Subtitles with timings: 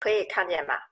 [0.00, 0.90] 可以看见吧？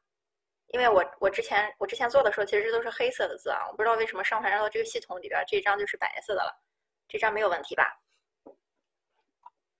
[0.68, 6.62] 因为我我之前我之前做的时候，其实这都是黑色的字啊，我不知道为什么上传到这个系统里边，这张就是白色的了。
[7.08, 7.98] 这张没有问题吧？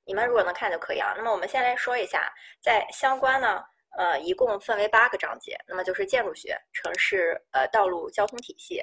[0.07, 1.13] 你们如果能看就可以啊。
[1.15, 3.63] 那么我们先来说一下，在相关呢，
[3.99, 8.83] 呃，一共分为八个章节，那么就是建筑学、城市呃道路交通体系，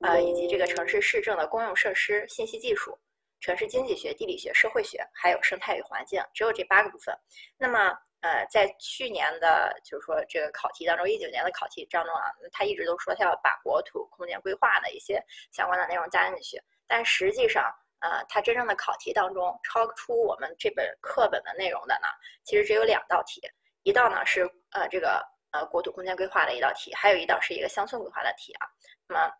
[0.00, 2.98] 呃以及这个城市市政的公用设施、信息技术、
[3.38, 7.16] 城市经济学、地理学、社会学，还有生态与环境，只有这八个部分。
[7.56, 17.70] 那么呃，在去年的，就是说这个考题当中，一九年的考题当中啊，他一直都说他要把国土空间规划的一些相关的内容加进去，但实际上。
[18.00, 22.08] 呃，它真正的考题当中，超出我们这本课本的内容的呢，
[22.44, 23.40] 其实只有两道题，
[23.82, 28.68] 一道呢是呃这个呃国土空间规划的一道题，还有一道是一个乡村规划的题啊。
[29.08, 29.32] 那么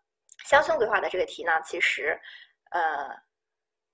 [0.47, 2.19] 乡村规划的这个题呢，其实
[2.71, 3.15] 呃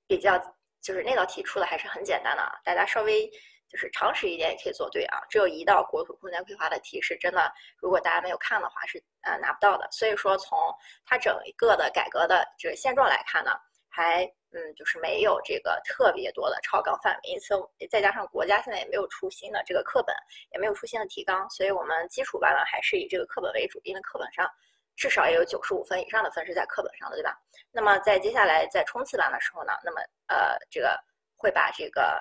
[0.06, 0.38] 比较
[0.80, 3.28] 就是那道题出的还是很简单的啊，大家稍微
[3.70, 5.20] 就是常识一点也可以做对啊。
[5.30, 9.88] 只有一道国土空间规划的题是真的，如果大家没有看的话是呃拿不到的。
[9.90, 10.58] 所以说从
[11.06, 13.52] 它整一个的改革的这个现状来看呢，
[13.88, 14.30] 还。
[14.52, 17.54] 嗯，就是没有这个特别多的超纲范围，因此
[17.88, 20.12] 再加上国家现在也没有出新的这个课本，
[20.52, 24.50] 也没有出新的提纲，所以我们基础班呢还是以这个课本为主，因为课本上
[24.96, 27.38] 至少也有九十五分以上的分是在课本上的，对吧？
[27.70, 30.98] 那么在接下来在冲刺班的时候呢，那么呃这个
[31.36, 32.20] 会把这个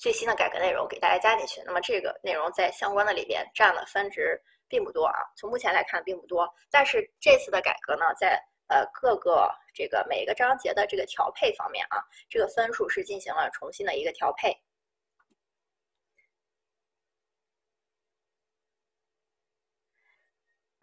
[0.00, 14.56] 最新的改革内容给大家加进去，那么这个内容在相关的里边占的分值并不多啊，从目前来看并不多，但是这次的改革呢，在呃，各个这个每个章节的这个调配方面啊，这个分数是进行了重新的一个调配。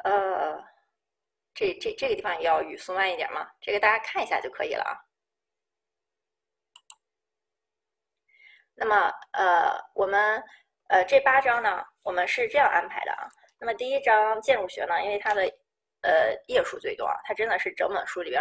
[0.03, 0.63] 呃，
[1.55, 5.06] 这这这个地方也要语速慢一点嘛，这个大家看一下就可以了啊。
[8.79, 10.41] 那么呃，我们
[10.87, 13.27] 呃这八章呢，我们是这样安排的啊。
[13.59, 15.41] 那么第一章建筑学呢，因为它的
[16.01, 18.39] 呃，页数最多，它真的是整本书里边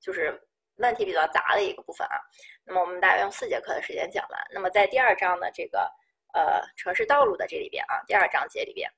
[0.00, 0.36] 就是
[0.78, 2.18] 问题比较杂的一个部分啊。
[2.64, 4.46] 那么我们大概用四节课的时间讲完。
[4.50, 5.88] 那么在第二章的这个
[6.34, 8.90] 呃城市道路的这里边啊，第二章节里边，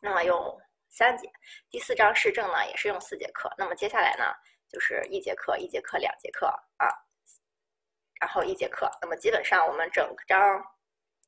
[0.00, 1.30] 那么用三节。
[1.70, 3.48] 第四章市政呢也是用四节课。
[3.56, 4.34] 那么接下来呢
[4.68, 6.46] 就是一节课、一节课、两节课
[6.76, 6.88] 啊，
[8.22, 8.88] 然后一节课。
[9.00, 10.38] 那么基本上我们整章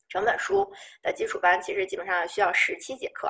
[0.08, 0.72] 整本书
[1.02, 3.28] 的基础班其实基本上需要十七节课。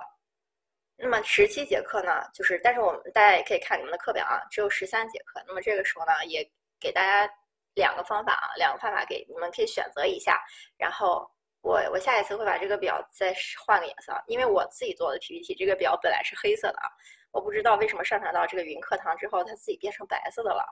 [0.97, 5.43] 那么十七节课呢，就是，但是我们大家也可以看你们的课表啊，只有十三节课。
[5.47, 6.47] 那么这个时候呢，也
[6.79, 7.33] 给大家
[7.75, 10.39] 两个方法啊，两个方法给你们可以选择一下。
[10.77, 11.27] 然后
[11.63, 16.91] 我我下一次会把这个表再换个颜色，因为我自己做的 PPT 这个表本来是黑色的啊，
[17.33, 20.65] 我不知道为什么上传到这个云课堂之后，它自己变成白色的了。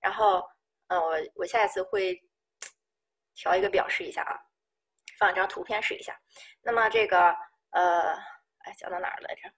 [0.00, 0.42] 然后，
[0.86, 2.18] 嗯，我我下一次会
[3.38, 4.36] 调一个表示一下啊，
[5.18, 6.14] 放一张图片试一下。
[6.60, 7.34] 那么这个
[7.70, 8.14] 呃。
[8.64, 9.48] 哎讲到哪儿来着？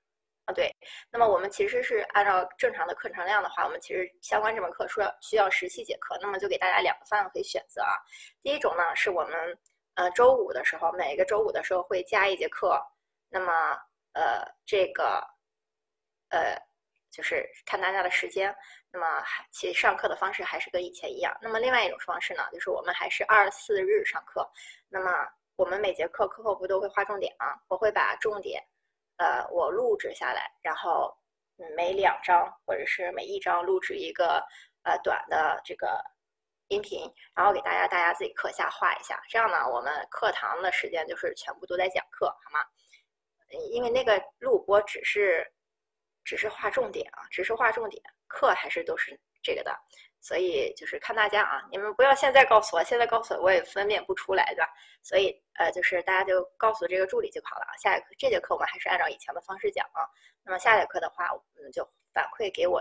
[0.44, 0.70] 啊，对，
[1.10, 7.96] 那么我们其实是按照正常的课程量的话，我们其实相关这门课说需要十七节课，那么就给大家两个方案可以选择啊。
[8.42, 9.58] 第一种呢，是我们
[9.94, 12.80] 呃周五的时候，每个周五的时候会加一节课，
[13.30, 13.52] 那么
[14.12, 15.26] 呃这个
[16.28, 16.56] 呃
[17.10, 18.54] 就是看大家的时间，
[18.92, 21.36] 那么还其上课的方式还是跟以前一样。
[21.40, 24.48] 那么另外一种方式呢，就是我们还是二四日上课，
[24.88, 25.10] 那么
[25.56, 27.54] 我们每节课课后不都会划重点啊？
[27.68, 28.62] 我会把重点。
[29.16, 31.14] 呃，我录制下来，然后
[31.76, 34.42] 每两张或者是每一章录制一个
[34.82, 36.02] 呃短的这个
[36.68, 37.02] 音频，
[37.34, 39.22] 然后给大家，大家自己课下画一下。
[39.28, 42.64] 这样呢，我们课堂的时间就是全部都在讲课，好吗？
[43.72, 45.46] 因为那个录播只是
[46.30, 49.76] 只是划重点啊，只是划重点，课还是都是这个的。
[50.20, 54.68] 所以就是看大家啊，你们不要现在告诉我，现在告诉我我也分辨不出来，对吧？
[55.02, 57.74] 所以呃，就是大家就告诉这个助理就好了啊。
[57.82, 60.06] 下一课这节课我们还是按照以前的方式讲啊。
[60.44, 61.26] 那么下节课的话，
[61.56, 62.80] 嗯，就反馈给我，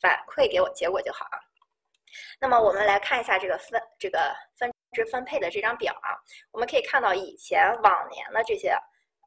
[0.00, 1.38] 反馈给我结果就好啊。
[2.40, 6.18] 那么我们来看一下这个分这个分值分配的这张表啊，
[6.50, 8.70] 我们可以看到以前往年的这些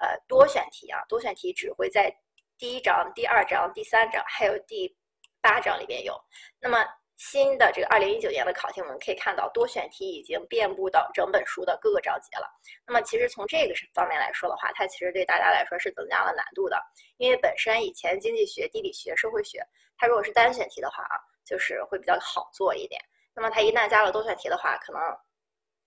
[0.01, 2.13] 呃多选题啊，多选题只会在
[2.61, 4.95] 第一章、第二章、第三章还有第
[5.41, 6.15] 八章里边有。
[6.59, 6.85] 那么
[7.17, 12.47] 新的这个二零一九年的考题，我们可以看到多选题已经遍布到整本书的各个章节了。
[12.85, 16.79] 那么其实从这个方面来说的话，它其实对大家来说是增加了难度的，
[17.17, 19.59] 因为本身以前经济学、地理学、社会学，
[19.97, 23.01] 它如果是单选题的话啊，就是会比较好做一点。
[23.33, 25.01] 那么它一旦加了多选题的话，可能，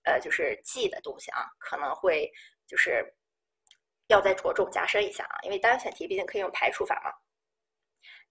[0.03, 2.29] 呃，就是记的东西啊，可能会
[2.67, 3.14] 就是
[4.07, 7.11] 要再着重加深一下啊，因为单选题毕竟可以用排除法嘛。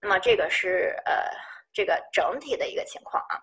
[0.01, 1.13] 那么这个是呃。
[1.77, 3.35] 这个整体的一个情况啊，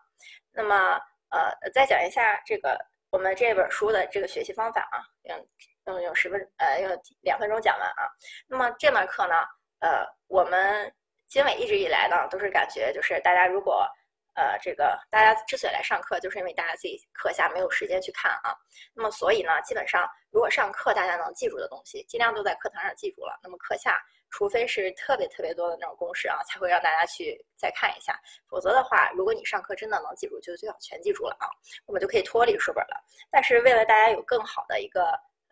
[0.53, 0.99] 那么
[1.29, 5.47] 呃，再讲一下这个我们这本书的这个学习方法啊，嗯，
[5.85, 8.09] 用用十分呃用两分钟讲完啊。
[8.49, 9.35] 那么这门课呢，
[9.81, 10.91] 呃，我们
[11.29, 13.87] 经纬一直以来呢都是感觉就是大家如果
[14.35, 18.55] 呃这个大家之所以来上课，就是因为大家自己课下没有时间去看啊。
[18.95, 23.39] 那么所以呢，基本上如果上课大家能记住的东西，尽量都在课堂上记住了。
[23.43, 24.01] 那么课下。
[24.35, 28.19] 除非是特别特别多的那种公式啊，才会让大家去再看一下。
[28.49, 31.47] 否则的话，如果你上课真的能记住，就最好全记住了啊，
[31.85, 32.97] 我们就可以脱离书本了。
[33.31, 35.03] 但是为了大家有更好的一个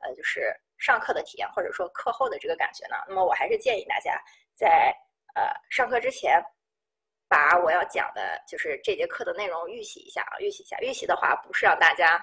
[0.00, 4.18] 呃，就是上课的体验，或者说课后的这个感觉呢，那么我还是建议大家
[4.54, 4.96] 在
[5.34, 6.42] 呃上课之前，
[7.30, 10.76] 把我要讲的就是这节课的内容预习一下啊，预习一下。
[10.80, 12.22] 预习的话，不是让大家。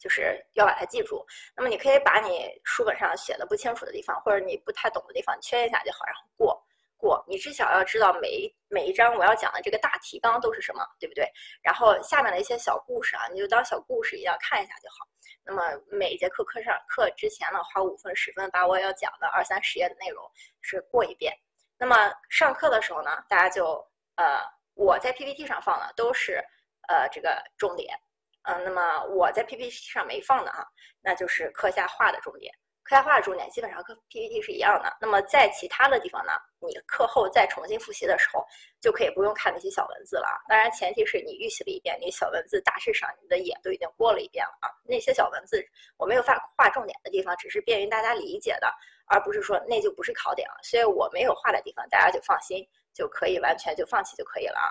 [0.00, 1.26] 就是要把它记住。
[1.56, 6.64] 那么你可以把你书本上写的不清楚的地方，或者你不太懂的地方，圈一下就好，然后过
[6.96, 7.24] 过。
[7.26, 11.28] 你至少要知道每一每一章我要讲的这个大提纲都是什么，对不对？
[11.62, 15.04] 然后下面的一些小故事啊，你就当小故事一样看一下就好。
[15.44, 20.22] 那么每一节课课上课之前呢，花五分十分把我要讲的二三十页的内容
[20.60, 21.36] 是过一遍。
[21.76, 21.96] 那么
[22.28, 23.84] 上课的时候呢，大家就
[24.18, 24.42] 呃
[24.74, 26.44] 我在 PPT 上放的都是
[26.88, 27.98] 呃这个重点。
[28.42, 30.64] 嗯，那么我在 PPT 上没放的啊，
[31.00, 32.52] 那就是课下画的重点。
[32.82, 34.96] 课下画的重点基本上和 PPT 是一样的。
[34.98, 38.42] 那么在其他的地方呢，你课后再重新复习的时候，
[38.80, 40.28] 就可以不用看那些小文字了。
[40.48, 44.72] 当然，前提是你预习了一遍，你小文字大致上你的眼都已经过了一遍了啊。
[44.84, 45.62] 那些小文字
[45.98, 48.72] 我没有画画重点的地方，只是便于大家理解的，
[49.06, 50.58] 而不是说那就不是考点了。
[50.62, 52.66] 所以我没有画的地方，大家就放心，
[52.98, 54.66] 就可以完全就放弃就可以了啊。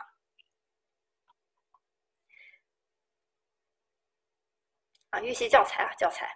[5.11, 6.29] 啊，预习教材啊，教材，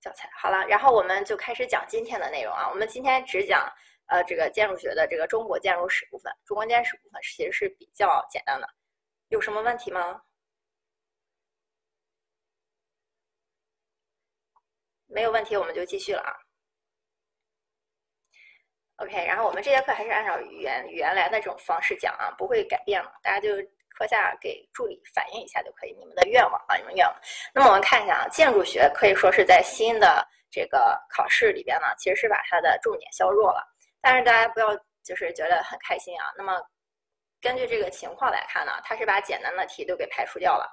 [0.00, 2.68] 教材好了，然后我们就开始讲今天的内容啊。
[2.68, 3.72] 我们今天只讲
[4.06, 8.68] 呃这个建筑学的这个中国建筑史部分，中国建筑史部分其实是比较简单的，
[9.28, 10.20] 有什么问题吗？
[15.06, 16.39] 没有问题，我们就继续了啊。
[19.00, 23.48] OK，然后我们这节课还是按照原原来的这种方式讲啊，不会改变了，大家就。
[23.92, 27.14] 课下给助理反映一下就可以，你们的愿望啊，你们愿望。
[27.52, 33.62] 那么我们看一下啊，建筑学可以说是在新的这个考试里边呢，其实是把它的重点削弱了。
[34.00, 34.68] 但是大家不要
[35.04, 36.32] 就是觉得很开心啊。
[36.34, 36.58] 那么
[37.42, 40.66] 根据这个情况来看呢，它是把简单的题都给排除掉了，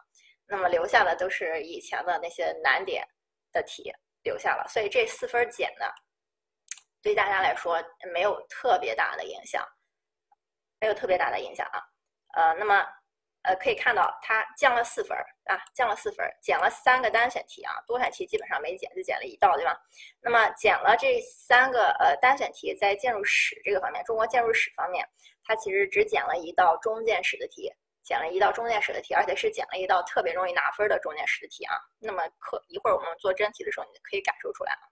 [0.47, 3.06] 那么留下的都是以前的那些难点
[3.51, 3.91] 的题
[4.23, 4.65] 留下了。
[4.69, 5.94] 所以这四分减的
[7.01, 7.83] 对大家来说
[8.13, 9.65] 没有特别大的影响，
[10.79, 11.81] 没有特别大的影响啊。
[12.33, 12.85] 呃，那么。
[13.44, 19.79] 呃，可以看到它降了四分儿啊，降了四分儿，减了三个单选题啊，多选题基本上没减，就减了一道，对吧？
[20.19, 25.07] 那么减了这三个呃单选题，在建筑史这个方面，中国建筑史方面，
[25.45, 27.71] 它其实只减了一道中建史的题，
[28.03, 31.77] 减了一道中建史的题，而且是减了一道特别容易拿分的中建史的题啊。
[31.99, 34.83] 那么课一会儿我们做真题的时候，你可以感受出来啊。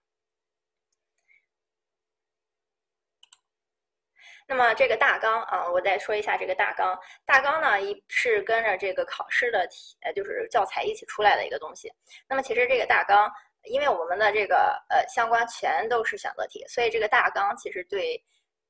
[4.46, 6.98] 那么这个大纲啊，我再说一下这个大纲。
[7.24, 11.92] 大纲呢，一是跟着这个考试的题，呃，就是教材一起出来的一个东西。
[12.28, 13.30] 那么其实这个大纲，
[13.64, 18.22] 因为我们的这个呃相关全都是选择题，所以这个大纲其实对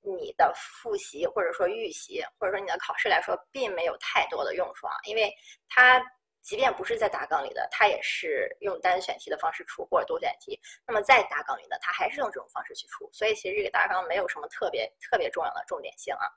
[0.02, 5.32] 你的复习或者说预习或者说你的考试来说，并没有太多的用处啊，因为
[5.69, 6.02] 它。
[6.46, 10.56] 即便不是在大纲里的，它也是用单选题的方式出或者多选题。
[10.87, 13.10] 那么在大纲里的，它还是用这种方式去出。
[13.12, 16.31] 所以其实这个大纲没有什么特别特别重要的重点性啊。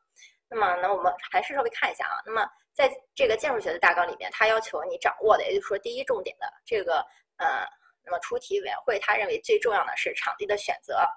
[0.50, 2.18] 那么，那我们还是稍微看一下啊。
[2.26, 7.06] 那么在这个建筑学的大纲里面，它要求你掌握的，也就是说第一重点的这个
[7.38, 7.64] 呃，
[8.04, 11.08] 那么出题委员会他认为最重要的是场地的选择，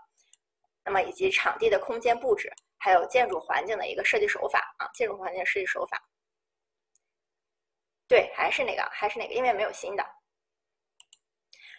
[0.85, 5.99] 那么以及场地的空间布置，还有建筑环境的一个设计手法啊，建筑环境设计手法。
[8.13, 10.05] 对，还是那个，还是那个，因为没有新的。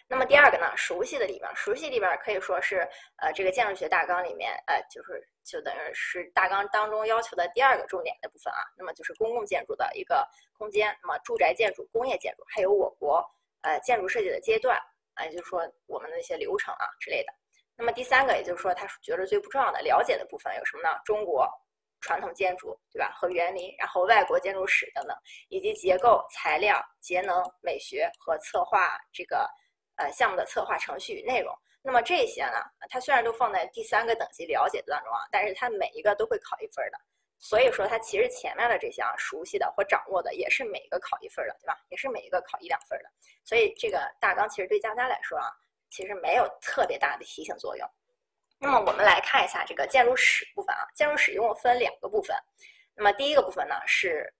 [0.08, 2.78] 那么第二个呢，熟悉的地方，熟悉地方可以说是
[3.18, 8.66] 呃这个建筑学大纲里面呃就是就等于是大纲当中要求的第二个重点的部分啊。
[8.76, 13.24] 那么就是公共建筑的一个空间，那么住宅建筑、工业建筑，还有我国
[13.60, 14.76] 呃建筑设计的阶段
[15.14, 17.32] 啊，也就是说我们的一些流程啊之类的。
[17.76, 20.98] 那么第三个，也就是说他觉得最不重要的了解的部分有什么呢？
[21.04, 21.48] 中国。
[22.04, 23.10] 传统建筑，对吧？
[23.16, 25.16] 和园林，然后外国建筑史等等，
[25.48, 29.48] 以及结构、材料、节能、美学和策划这个
[29.96, 31.50] 呃项目的策划程序与内容。
[31.82, 32.58] 那么这些呢，
[32.90, 36.98] 它虽然都放在第三个等级了解当中啊，但是它每一个都会考一分的。
[37.38, 41.78] 所以说，它其实前面的这项熟悉的或掌握的，也是每一个考一分的，对吧？
[41.88, 43.10] 也是每一个考一两分的。
[43.44, 45.48] 所以这个大纲其实对大家来说啊，
[45.90, 47.86] 其实没有特别大的提醒作用。
[48.58, 52.36] 那么我们来看一下这个建筑史部分啊，建筑史一共分两个部分。
[52.94, 54.32] 那么第一个部分呢是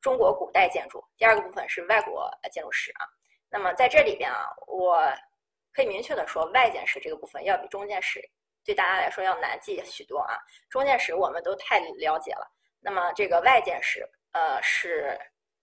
[0.00, 3.06] 中国古代建筑，第二个部分是外国建筑史啊。
[3.48, 5.00] 那么在这里边啊，我
[5.72, 8.20] 可以明确的说，外建史这个部分要比中建史
[8.64, 10.36] 对大家来说要难记许多啊。
[10.68, 12.46] 中建史我们都太了解了，
[12.80, 15.18] 那么这个外建史呃是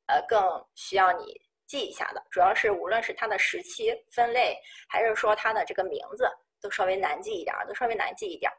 [0.08, 6.30] 呃更需要你记一下的，主要是无论是它的时期分类，还是说它的这个名字，
[6.62, 8.52] 都稍微难记一点，都稍微难记一点。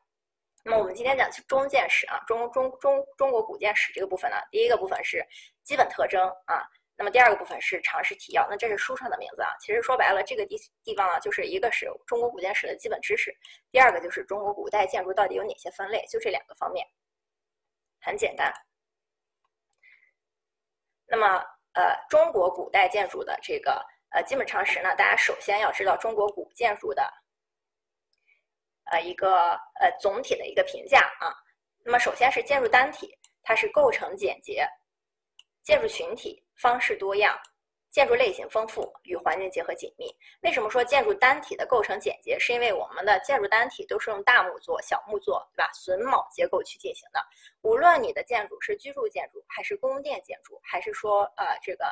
[0.64, 5.25] 那么我们今天讲中建史啊，中中中中国古建史这个部分呢，第一个部分是
[5.62, 6.67] 基本特征啊。
[7.00, 9.55] 那么第二个部分是常识提要，那这是书上的名字啊。
[9.61, 13.33] 其实说白了，这个地地方啊，就是一个是中国古建史的基本知识，
[13.71, 16.85] 第二个就是中国古代建筑到底有哪些分类，就这两个方面，
[18.00, 18.52] 很简单。
[21.07, 21.43] 那么
[21.75, 27.09] 呃，中国古代建筑的这个呃基本常识呢，大家首先要知道中国古建筑的
[28.90, 31.33] 呃一个呃总体的一个评价啊。
[31.85, 34.68] 那么首先是建筑单体，它是构成简洁，
[35.62, 36.42] 建筑群体。
[36.61, 37.38] 方式多样，
[37.88, 40.12] 建筑类型丰富，与环境结合紧密。
[40.42, 42.37] 为什么说建筑单体的构成简洁？
[42.37, 45.71] 是因为我们的建筑单体都是用大木做、小木做，对吧？
[45.73, 47.25] 榫卯结构去进行的。
[47.62, 51.85] 无论你的建筑是居住建筑，还是宫殿建筑，还是说呃这个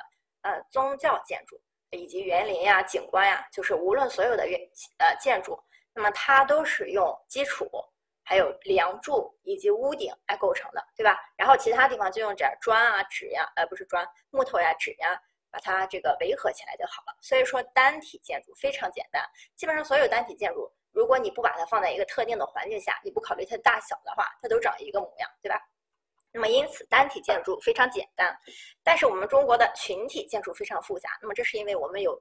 [0.43, 1.57] 呃宗教建筑，
[1.93, 4.61] 以及园林呀、景观呀，就是无论所有的园
[4.99, 5.57] 呃建筑，
[5.97, 7.69] 那么它都是用基础。
[8.29, 11.17] 还有梁柱以及屋顶来构成的，对吧？
[11.37, 15.17] 然后其他地方就用点砖啊、纸呀，呃，不是砖，木头呀、纸呀，
[15.49, 17.17] 把它这个围合起来就好了。
[17.23, 19.25] 所以说单体建筑非常简单，
[19.55, 25.63] 基本上所有单体建筑，如果你不把它放在一个特定的环境下，你不考虑它的大小的话，它都长一个模样，对吧？
[26.33, 28.37] 那么因此单体建筑非常简单，
[28.83, 31.11] 但是我们中国的群体建筑非常复杂。
[31.23, 32.21] 那么这是因为我们有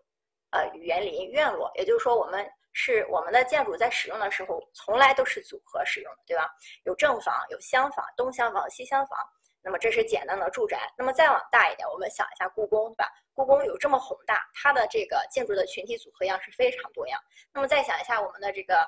[0.51, 2.48] 呃园林、院落，也就是说我们。
[2.77, 6.53] 是我们的建筑在使用的时候，从来都是组合使用的，对吧？
[6.84, 9.17] 有正房，有厢房，东厢房、西厢房。
[9.62, 10.77] 那么这是简单的住宅。
[10.98, 13.10] 那么再往大一点，我们想一下故宫，对吧？
[13.34, 17.20] 故宫有这么宏大，它的这个建筑的群体组合样式非常多样。
[17.53, 18.86] 那么再想一下我们的这个，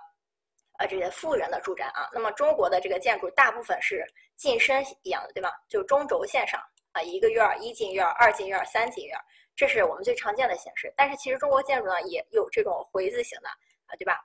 [0.79, 2.10] 呃，这些富人的住宅啊。
[2.12, 5.50] 那么中国的这个建筑大部分是进深一样的，对吧？
[5.70, 9.24] 就中轴线上啊，一个院儿，一进院儿，二进院儿，三进院儿，
[9.56, 10.94] 这是我们最常见的形式。
[10.98, 13.50] 但是其实中国建筑呢，也有这种回字形的。
[13.88, 14.20] 啊，对吧？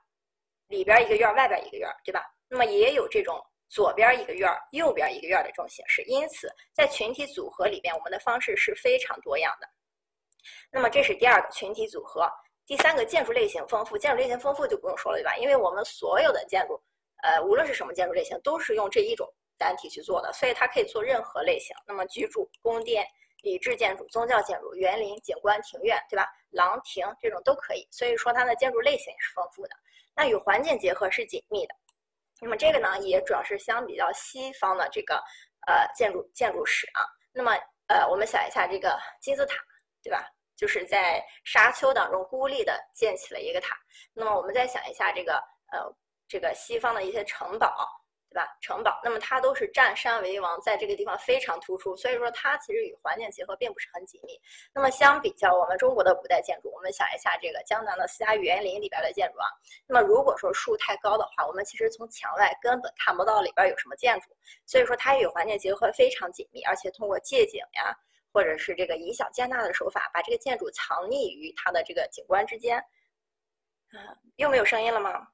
[0.67, 2.23] 里边一个院，外边一个院，对吧？
[2.47, 3.39] 那么也有这种
[3.69, 6.01] 左边一个院，右边一个院的这种形式。
[6.03, 9.67] 因此，在群体组合里边，我们的方式是非常多样的。
[10.71, 12.29] 那么这是第二个群体组合。
[12.65, 15.35] 第三个建筑类型丰富，建筑类型丰富就不用说了，对吧？
[15.37, 16.81] 因为我们所有的建筑，
[17.23, 19.27] 呃，无论是什么建筑类型，都是用这一种
[19.57, 21.75] 单体去做的，所以它可以做任何类型。
[21.85, 23.05] 那么居住、宫殿。
[23.43, 26.27] 礼制建筑、宗教建筑、园林、景观、庭院，对吧？
[26.49, 29.75] 廊亭这种都可以，所以说它的建筑类型也是丰富的。
[30.15, 31.75] 那与环境结合是紧密的。
[32.41, 35.15] 那么这个呢，也主要是相比较西方的这个
[35.67, 37.05] 呃建筑建筑史啊。
[37.31, 37.51] 那么
[37.87, 39.55] 呃，我们想一下这个金字塔，
[40.01, 40.25] 对吧？
[40.55, 43.75] 就是在沙丘当中孤立的建起了一个塔。
[44.13, 45.33] 那么我们再想一下这个
[45.71, 45.79] 呃
[46.27, 47.75] 这个西方的一些城堡。
[48.33, 48.47] 对吧？
[48.61, 54.33] 城堡，那么它都是占山为王，在这个地方非常突出，所以说它其实与环境结合并不是很紧密。
[54.73, 59.45] 那么相比较我们中国的古代建筑，我们想一下这个江南的四家园林里边的建筑啊，
[59.85, 64.35] 那么如果说树太高的话，我们其实从墙外根本看不到里边有什么建筑，
[64.65, 67.95] 所以说它与环境结合非常紧密，而且通过借景呀，
[68.33, 72.83] 或者是这个以小见大的手法，把这个建筑藏匿于它的这个景观之间。
[73.91, 73.99] 嗯，
[74.37, 75.27] 又没有声音了吗？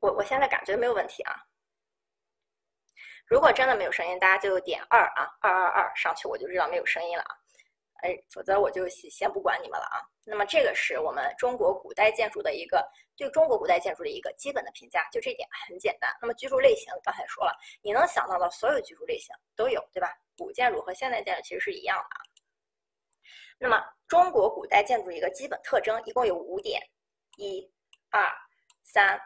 [0.00, 1.36] 我我现在感觉没有问题啊。
[3.26, 7.34] 如果真的没有声音，大家就点二啊，二二二上去，我就知道没有声音了啊。
[8.02, 10.02] 哎，否则我就先不管你们了啊。
[10.24, 12.84] 那么这个是我们中国古代建筑的一个
[13.16, 16.12] 对中国古代建筑的一个基本的评价，就这点很简单。
[16.20, 20.12] 那么居住类型刚才说了，你能想到的所有居住类型都有，对吧？
[20.36, 22.18] 古建筑和现代建筑其实是一样的啊。
[23.58, 26.82] 那么中国古代建筑一个基本特征一共有五点，
[27.36, 27.72] 一、
[28.10, 28.28] 二、
[28.82, 29.20] 三、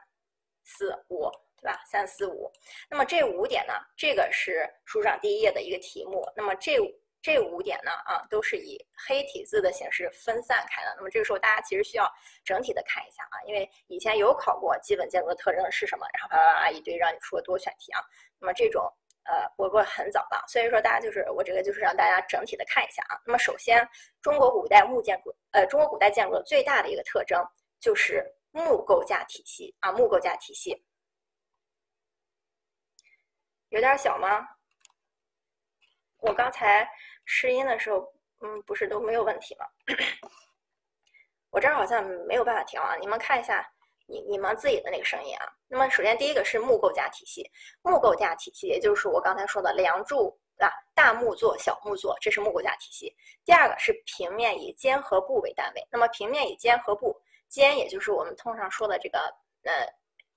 [0.64, 1.30] 四、五。
[1.66, 1.82] 吧？
[1.84, 2.50] 三四五，
[2.88, 3.74] 那么这五点呢？
[3.96, 6.22] 这个是书上第一页的一个题目。
[6.34, 6.78] 那么这
[7.20, 7.90] 这五点呢？
[8.04, 10.94] 啊，都是以黑体字的形式分散开的。
[10.96, 12.10] 那么这个时候大家其实需要
[12.44, 18.00] 整体的看一下啊，因为以前有考过基本建筑的特征是什么，然后啪啪啪一堆让你出个多选题啊。
[18.38, 18.88] 那么这种
[19.24, 23.18] 呃，不过很早了，所以说大家就是我这个就是让大家整体的看一下啊。
[23.26, 23.84] 那么首先，
[24.22, 27.42] 中国古代木建筑，呃，中国古代建筑最大的一个特征
[27.80, 30.80] 就是木构架体系啊，木构架体系。
[33.76, 34.48] 有点小吗？
[36.20, 36.88] 我刚才
[37.26, 39.66] 试音的时候，嗯，不是都没有问题吗？
[41.52, 43.70] 我这儿好像没有办法调啊，你们看一下
[44.06, 45.46] 你你们自己的那个声音啊。
[45.68, 47.46] 那么首先第一个是木构架体系，
[47.82, 50.72] 木构架体系，也就是我刚才说的梁柱对吧？
[50.94, 53.14] 大木作、小木作，这是木构架体系。
[53.44, 57.14] 第二个是平面以间和部为单位，那么平面以间和部，
[57.50, 59.18] 间也就是我们通常说的这个
[59.64, 59.86] 呃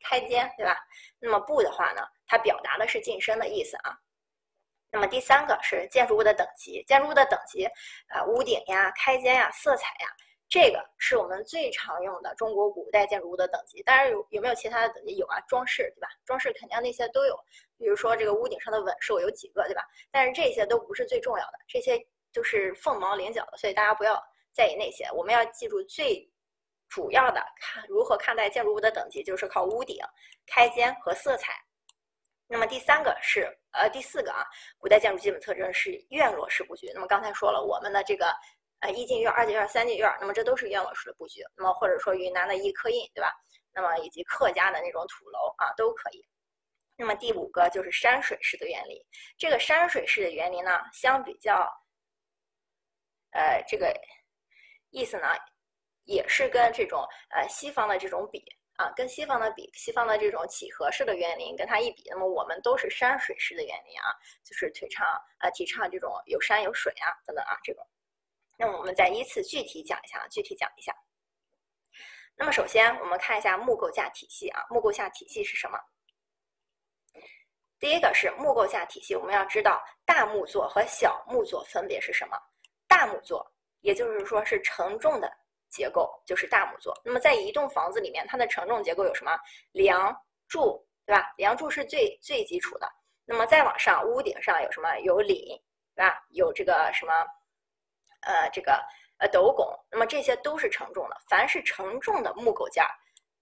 [0.02, 0.78] 开间，对吧？
[1.20, 4.00] 那么部的话呢，它表达的是进深的意思啊。
[4.92, 7.66] 那么第三个是建筑物的等级，建筑物的等级
[8.08, 10.08] 啊，屋顶呀、开间呀、色彩呀。
[10.48, 15.16] 这个是我们最常用的中国古代建筑物的等级，当然有有没有其他的等级？
[15.16, 16.08] 有啊，装饰对吧？
[16.26, 17.38] 装饰肯定那些都有，
[17.78, 19.84] 比如说这个屋顶上的稳兽有几个对吧？
[20.10, 22.00] 但是这些都不是最重要的，这些
[22.32, 24.20] 就是凤毛麟角的，所以大家不要
[24.52, 25.08] 在意那些。
[25.14, 26.28] 我们要记住最
[26.88, 29.98] 主要的看如何看待建筑物的等级，就是靠屋顶、
[30.48, 31.54] 开间和色彩。
[32.50, 34.44] 那么第三个是呃第四个啊，
[34.78, 36.92] 古代建筑基本特征是院落式布局。
[36.94, 38.36] 那么刚才说了，我们的这个。
[38.82, 41.42] 呃，一进院、二进院、三进院，那么这都是院落式的布局。
[41.58, 43.30] 那么或者说云南的一刻印，对吧？
[43.74, 46.26] 那么以及客家的那种土楼啊，都可以。
[46.96, 48.98] 那么第五个就是山水式的园林。
[49.38, 51.70] 这个山水式的园林呢，相比较，
[53.32, 53.94] 呃，这个
[54.92, 55.28] 意思呢，
[56.06, 58.40] 也是跟这种呃西方的这种比
[58.80, 65.06] 啊，跟西方的比，西方的这种几何式的园林跟它一比，那么我们都是山水式的园林啊，就是提倡
[65.40, 67.86] 呃提倡这种有山有水啊等等啊这种。
[68.58, 70.96] 那么我们再依次具体讲一下，具体讲一下。
[72.38, 75.78] 那么首先我们看一下木构架体系啊，木构架体系是什么？
[77.80, 82.38] 第一个是木构架体系，我们要知道大木作和小木作分别是什么。
[82.88, 83.46] 大木作，
[83.82, 85.30] 也就是说是承重的
[85.70, 86.94] 结构，就是大木作。
[87.04, 89.32] 那么在一栋房子里面，它的承重结构有什么？
[89.72, 90.16] 梁
[90.48, 91.34] 柱，对吧？
[91.38, 92.88] 梁柱是最最基础的。
[93.26, 94.98] 那么再往上，屋顶上有什么？
[95.00, 95.60] 有檩，
[95.96, 96.20] 对吧？
[96.32, 97.14] 有这个什么？
[98.22, 98.74] 呃，这个
[99.20, 101.16] 呃斗拱，那么这些都是承重的。
[101.30, 102.90] 凡是承重的木构件儿，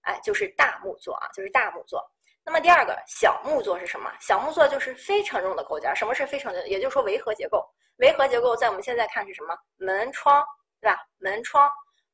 [0.02, 2.08] 哎，就是大木作啊，就是大木作。
[2.44, 4.10] 那么第二个小木作是什么？
[4.20, 5.94] 小木作就是非承重的构件。
[5.96, 6.64] 什么是非承重？
[6.66, 7.68] 也就是说维和结构。
[7.96, 9.58] 维和结构在我们现在看是什么？
[9.76, 10.46] 门窗，
[10.80, 11.04] 对吧？
[11.18, 11.68] 门窗，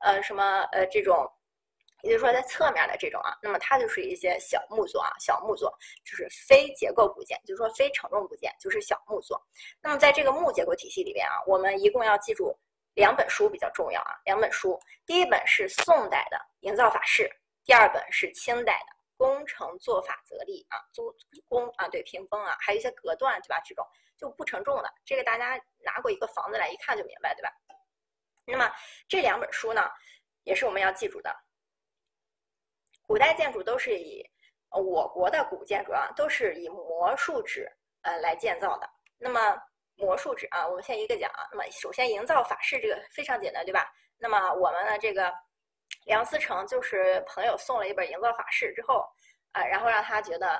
[0.04, 1.28] 呃，什么呃这种，
[2.02, 5.72] 也就是说在侧面的这种啊，那么它就是一些小木作啊，小木作
[6.04, 9.42] 就是非结构部件，就是说非承重部件，就是小木作。
[9.82, 12.56] 那么在这个木结构体系里边啊，我们一共要记住。
[12.96, 17.24] 两本书比较重要啊，两本书，第一本是宋代的《营造法式》，
[17.64, 18.86] 第二本是清代的
[19.16, 21.12] 《工程做法则例》啊，做
[21.48, 23.60] 工啊，对，屏风啊，还有一些隔断，对吧？
[23.64, 23.84] 这种
[24.16, 27.50] 就不承重的，这个大家拿过一个房子来一看就明白，对吧？
[28.46, 28.70] 那么
[29.08, 29.88] 这两本书呢，
[30.42, 31.34] 也是我们要记住的。
[33.06, 34.24] 古代建筑都是以
[34.70, 37.70] 我国的古建筑啊，都是以魔术纸
[38.02, 39.60] 呃来建造的，那么。
[39.96, 41.46] 魔术纸啊，我们先一个讲啊。
[41.52, 43.88] 那么首先营造法式这个非常简单，对吧？
[44.18, 45.32] 那么我们的这个
[46.04, 49.06] 梁思成就是朋友送了一本营造法式之后，
[49.52, 50.56] 啊，然后让他觉得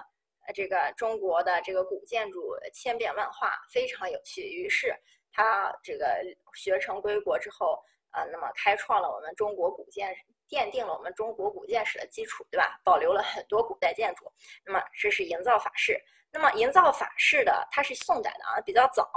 [0.46, 4.42] 呃这个中国的这个古建筑千变万化，非常有趣。
[4.42, 4.96] 于是
[5.34, 6.06] 他这个
[6.54, 10.16] 学成归国之后，呃，那么开创了我们中国古建，
[10.48, 12.80] 奠定了我们中国古建史的基础，对吧？
[12.84, 14.32] 保留了很多古代建筑。
[14.64, 16.00] 那么这是营造法式。
[16.30, 19.10] 那么营造法式的它是宋代的啊，比较早。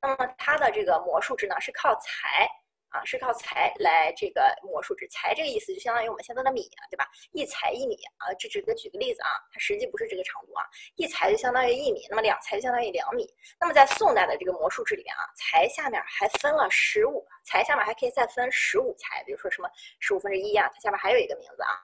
[0.00, 2.46] 那么它的这个魔术制呢，是靠材
[2.94, 5.08] 啊，是靠裁来这个魔术制。
[5.08, 7.10] 裁这个意思就相当于我们现在的米啊，对吧？
[7.32, 10.62] 一裁一米啊，这只是举个例子啊，它实际不是这个长度啊。
[10.94, 13.26] 一裁就相当于一米，那么两裁就相当于两米。
[13.58, 21.74] 那么在宋代的这个魔术制里面啊，裁下面还分了十五，裁下面还可以再分十五裁，比如说什么十五分之一啊，它下面还有一个名字啊。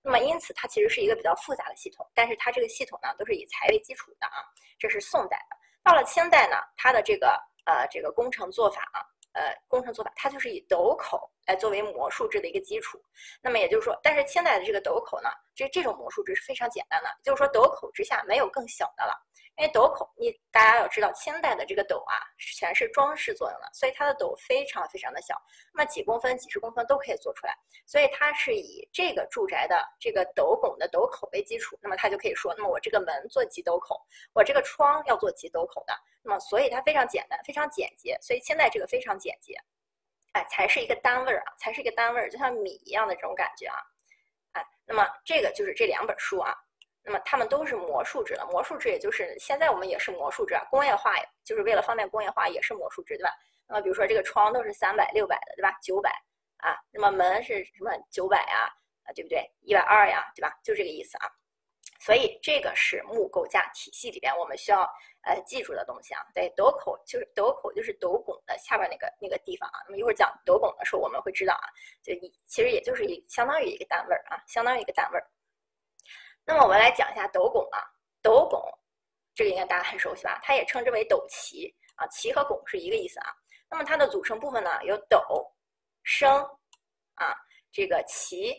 [0.00, 4.42] 那么，因此它其实是一个比较复杂的系统，但是它这个系统呢，都是以材为基础的啊。
[4.78, 9.00] 这是宋代的，到了清代呢，它的这个呃这个工程做法啊，
[9.32, 13.00] 呃工程做法，它就是以斗口来作为模数制的一个基础。
[13.42, 19.14] 那么也就是说，但是清代的这个斗口呢，这这种模数制是非常简单的，就是说斗口之下没有更小的了。
[19.58, 25.40] 因为斗口，你大家要知道，清代的这个斗啊，全是装饰作用的，所以它的斗非常非常的小，
[25.74, 27.54] 那么几公分、几十公分都可以做出来。
[27.86, 34.00] 所以它是以这个住宅的这个斗拱的斗口为基础，那么它就可以说，那么我这个门做几斗口，
[34.32, 38.18] 我这个窗要做几斗口的，那么所以它非常简单，非常简洁。
[38.22, 39.54] 所以清代这个非常简洁，
[40.32, 43.76] 哎，才是一个单位儿啊，才是一个单位儿，就像米一样的这种感觉啊，
[44.52, 46.56] 哎，那么这个就是这两本书啊。
[47.04, 51.12] 那么它们都是魔术制的，魔术制也就是现在我们也是魔术制，工业化
[51.44, 53.30] 就是为了方便工业化也是魔术制，对吧？
[53.66, 55.76] 那么比如说这个窗都是三百、六百的，对吧？
[55.82, 56.10] 九百
[56.58, 58.70] 啊，那么门是什么九百啊？
[59.04, 59.50] 啊，对不对？
[59.62, 60.56] 一百二呀，对吧？
[60.62, 61.26] 就这个意思啊。
[61.98, 64.82] 所以这个是木构架体系里边我们需要
[65.22, 66.20] 呃记住的东西啊。
[66.34, 69.78] 对，斗口就是斗口就是斗拱的下边那个那个地方啊。
[69.86, 71.66] 那么一会儿讲斗拱的时候我们会知道啊，
[72.02, 75.20] 就一其实也就是一相当于一个单位啊，相当于一个单位。
[76.44, 77.78] 那么我们来讲一下斗拱啊，
[78.20, 78.60] 斗拱，
[79.34, 80.40] 这个应该大家很熟悉吧？
[80.42, 83.26] 它也称之为斗旗啊，旗和拱是一个意思啊。
[83.70, 85.20] 那么它的组成部分呢，有斗、
[86.02, 86.30] 升
[87.14, 87.34] 啊，
[87.70, 88.52] 这个旗，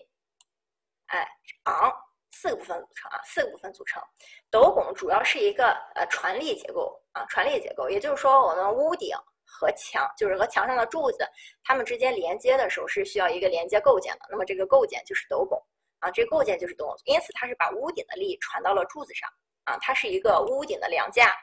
[1.08, 1.28] 哎，
[1.64, 1.94] 昂
[2.32, 4.02] 四个部分组成啊，四个部分组成。
[4.50, 9.16] 斗拱主要是一个呃传力结构啊，传力结构，也就是说我们屋顶
[9.46, 11.30] 和墙，就是和墙上的柱子，
[11.64, 14.26] 它们之间连接的时候是需要一个连接构件的。
[14.30, 15.62] 那么这个构件就是斗拱
[16.04, 19.30] 啊，这构件就是斗拱，因此它是把屋顶的力传到了柱子上
[19.64, 21.34] 啊，它是一个屋顶的梁架。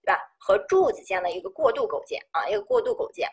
[0.00, 0.20] 对吧？
[0.38, 3.28] 和柱子间的一个过渡构件啊，一个过渡构件。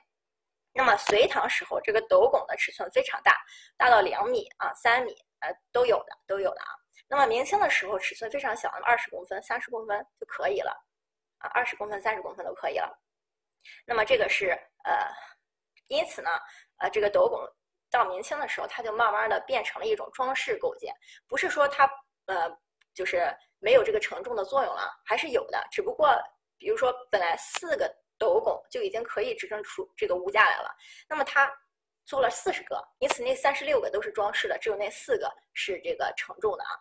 [0.74, 3.38] 那么隋唐时候，这个斗拱的尺寸非常大，
[3.78, 6.68] 大到两米啊、三米呃都有的，都有的啊。
[7.08, 10.72] 那么明清的时候，尺寸非常小，那么二十公分、三十公分就可以了
[11.38, 13.00] 啊，二十公分、三十公分都可以了。
[13.86, 14.50] 那么这个是
[14.84, 15.08] 呃，
[15.88, 16.30] 因此呢，
[16.80, 17.40] 呃，这个斗拱
[17.98, 20.94] 到明清的时候，它就慢慢的变成了一种装饰构件，
[21.28, 21.90] 不是说它
[22.26, 22.52] 呃
[22.94, 26.10] 就是没有这个承重的作用了，还是有的，只不过。
[26.58, 30.74] 比如说，本来四个斗拱就已经可以支撑出这个屋架来了，
[31.08, 31.52] 那么它
[32.06, 36.72] 做了四十个，因此那三十六个都是装饰的，只有那四个是这个承重的啊，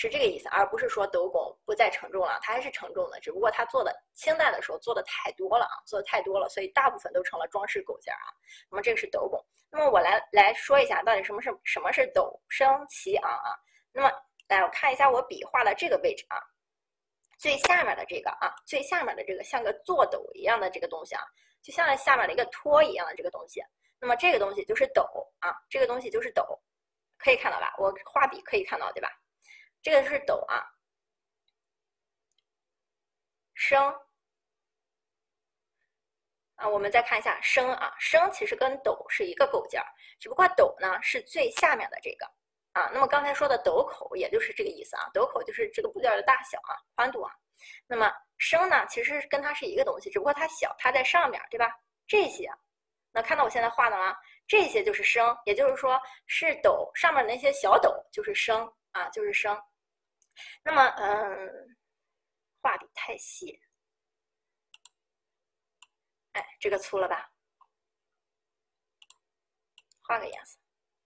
[0.00, 8.32] 是这个意思，而不是说斗拱不再承重了，它还是承重的，只不过它做的清代的时候做的太多了啊，做的太多了，所以大部分都成了装饰构件啊。
[8.70, 9.38] 那么这个是斗拱，
[9.70, 13.52] 那么我来来说一下到底什么是什么是斗升旗昂啊？
[13.92, 14.10] 那么
[14.48, 16.40] 来我看一下我笔画的这个位置啊。
[17.38, 21.22] 最下面的这个啊，最下面的这个像个坐斗一样的这个东西啊，
[21.60, 23.62] 就像下面的一个托一样的这个东西。
[23.98, 25.02] 那么这个东西就是斗
[25.40, 26.42] 啊，这个东西就是斗，
[27.18, 27.74] 可以看到吧？
[27.76, 29.10] 我画笔可以看到对吧？
[29.82, 30.62] 这个是斗啊，
[33.54, 33.94] 升
[36.56, 39.82] 啊，我们再看一下升啊，升其实跟斗是一个构件，
[40.18, 42.30] 只不过斗呢是最下面的这个。
[42.72, 47.32] 啊，那么刚才说的斗口也就是这个意思啊，斗口就是这个部件的大小啊，宽度啊。
[47.86, 51.68] 那么升呢，其实跟它是一个东西，只不过它小，它在上面对吧？
[52.06, 52.48] 这些，
[53.10, 54.14] 那看到我现在画的吗？
[54.46, 59.60] 这些就是升，也就是说是斗上面那些小斗就是升啊，就是升。
[60.62, 61.76] 那么，嗯，
[62.62, 63.60] 画笔太细，
[66.32, 67.30] 哎，这个粗了吧？
[70.02, 70.58] 换个颜色，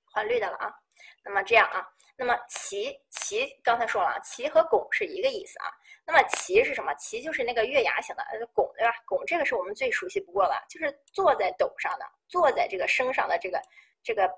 [0.04, 0.74] 换绿的了啊。
[1.22, 5.66] 那么这样啊，那么旗旗刚才说了，旗和拱是一个意思啊。
[6.06, 6.94] 那么旗是什么？
[6.94, 8.94] 旗就是那个月牙形的，拱对吧？
[9.06, 13.60] 拱这个是我们最熟悉不过了，就是坐在斗上的，坐在这个升上的这个
[14.02, 14.30] 这个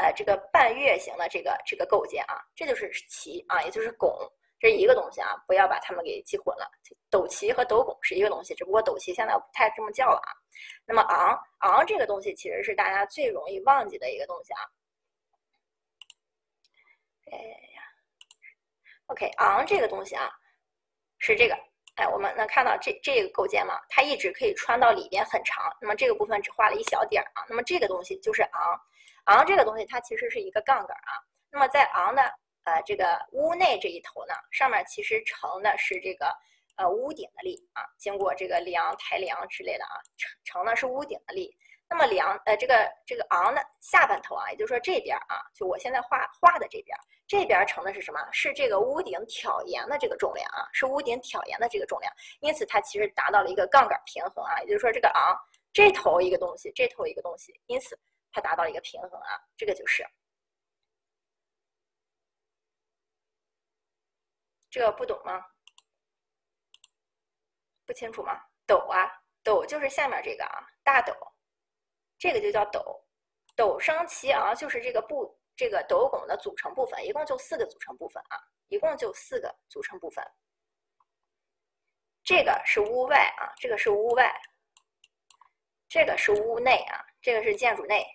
[0.00, 4.10] 呃这个半月形的这个这个构件啊，这就是旗啊，也就是拱，
[4.58, 6.66] 这一个东西啊，不要把它们给记混了。
[7.10, 10.32] 斗旗和斗拱是一个东西，只不过斗旗现在我不太这么叫了啊。
[10.86, 14.60] 那么昂昂这个东西其实是大家最容易忘记的一个东西啊。
[17.32, 17.82] 哎呀
[19.06, 20.30] ，OK，昂这个东西啊，
[21.18, 21.54] 是这个，
[21.96, 23.78] 哎，我们能看到这这个构件吗？
[23.88, 28.80] 它一直可以穿到里边很长，那么这个部分只画了一小点儿啊，那么这个东西就是昂，
[29.24, 31.12] 昂这个东西它其实是一个杠杆啊，
[31.50, 32.22] 那么在昂的
[32.64, 36.34] 呃这个屋内这一头呢，上面其实承的是这个
[36.76, 41.54] 呃屋顶的力啊，经过这个梁抬梁之类的啊，承承的是屋顶的力。
[41.92, 48.20] 那么梁呃这个这个昂的下半头啊，也就是说这边啊，就我现在画画的这边，这边承的是什么？
[48.30, 52.12] 是这个屋顶挑檐的这个重量啊，是屋顶挑檐的这个重量。
[52.38, 55.36] 因此它其实达到了一个杠杆平衡啊，也就是说这个昂
[55.72, 57.98] 这头一个东西，这头一个东西，因此
[58.32, 60.06] 它达到一个平衡啊，这个就是
[64.70, 65.44] 这个不懂吗？
[67.84, 68.40] 不清楚吗？
[68.66, 69.10] 斗啊，
[69.42, 71.12] 斗就是下面这个啊，大斗。
[72.18, 73.02] 这个就叫斗，
[73.56, 78.38] 斗升旗昂就是这个部这个斗拱的组成部分，一共就四个组成部分啊，
[78.68, 80.22] 一共就四个组成部分。
[82.22, 84.30] 这个是屋外啊，这个是屋外，
[85.88, 88.06] 这个是屋内啊，这个是建筑内。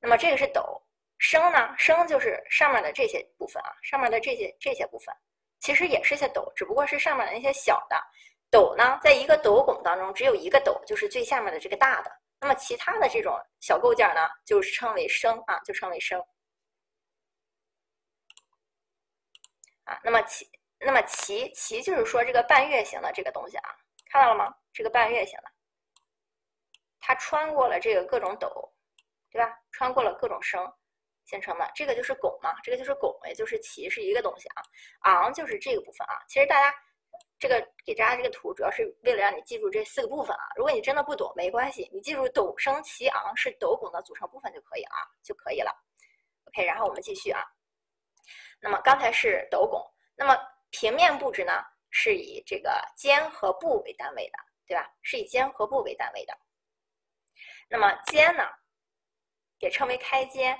[0.00, 0.82] 那么这个是斗
[1.18, 5.14] 升呢，升就是上面的这些部分啊，上面的这些这些部分，
[5.58, 7.96] 其实也是些斗，只不过是上面的那些小的
[8.50, 12.10] 斗呢，在一个斗拱当中只有一个斗，就是最下面的这个大的。
[12.38, 16.22] 那么其他的这种小构件呢，就是称为升啊，就称为升
[19.84, 19.98] 啊。
[20.04, 23.74] 那么旗，那么旗旗就是说这个半月形的这个东西啊，
[24.10, 24.54] 看到了吗？
[24.74, 25.50] 这个半月形的，
[27.00, 28.70] 它穿过了这个各种斗，
[29.36, 29.52] 对吧？
[29.72, 30.66] 穿过了各种升
[31.26, 34.62] 形成的，这个就是拱嘛，这个就是拱，也就是旗是一个东西啊。
[35.02, 36.74] 昂就是这个部分啊，其实大家。
[37.38, 40.48] 这个给大家这个图，主要是为了让你记住这四个部分啊。
[40.56, 45.70] 如果你真的不懂，没关系，你记住斗升旗昂是斗拱的组成部分就可以啊，就可以了。
[46.46, 47.44] OK，然后我们继续啊。
[48.58, 49.78] 那么刚才是斗拱，
[50.16, 50.34] 那么
[50.70, 51.62] 平面布置呢？
[51.90, 54.90] 是以这个间和步为单位的，对吧？
[55.02, 56.34] 是以间和步为单位的。
[57.68, 58.48] 那么间呢，
[59.60, 60.54] 也称为开间，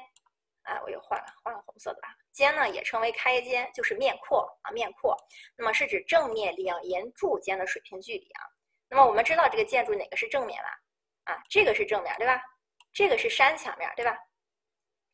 [0.62, 2.08] 啊，我又换了换了红色的吧。
[2.32, 5.16] 间呢也称为开间，就是面阔啊，面阔。
[5.56, 8.42] 那么是指正面两沿柱间的水平距离啊。
[8.88, 11.32] 那么我们知道这个建筑哪个是正面吧？
[11.32, 12.40] 啊，这个是正面对吧？
[12.92, 14.16] 这个是山墙面对吧？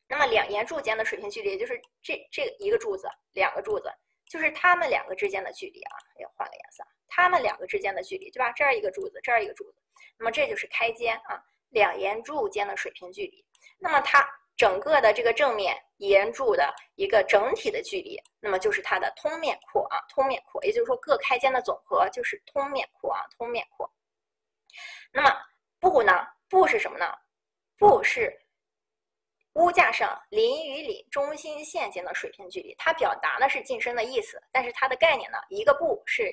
[0.07, 3.91] 那么两沿柱间的水平距离就是这这一个柱子，两个柱子，
[4.29, 5.95] 就是它们两个之间的距离啊。
[6.19, 8.51] 要换个颜色，它们两个之间的距离对吧？
[8.51, 9.75] 这儿一个柱子，这儿一个柱子，
[10.17, 11.41] 那么这就是开间啊，
[11.73, 13.45] 两檐柱间的水平距离。
[13.77, 23.91] 那么它整个的这个正面檐柱的一个整体的距离，那么就是它的通面阔啊，通面阔，也就是说各开间的总和就是通面阔啊，通面阔。
[25.11, 25.35] 那么
[25.79, 26.25] 步呢？
[26.47, 27.05] 步是什么呢？
[27.77, 28.31] 步是
[29.53, 36.31] 屋架上邻与邻中心线间的水平距离，它表达的是近身的意思，但是它的概念呢，一个步是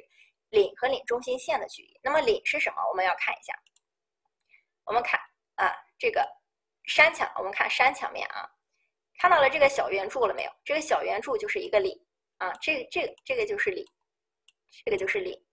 [0.51, 1.99] 邻和邻中心线的距离。
[2.03, 2.83] 那么邻是什么？
[2.91, 3.55] 我们要看一下，
[4.85, 5.19] 我们看
[5.61, 6.27] 啊，这个。
[6.87, 8.51] 山墙，我们看山墙面啊，
[9.19, 10.51] 看到了这个小圆柱了没有？
[10.65, 12.05] 这个小圆柱就是一个里
[12.39, 13.87] 啊，这个这个这个就是里，
[14.85, 15.47] 这个就是里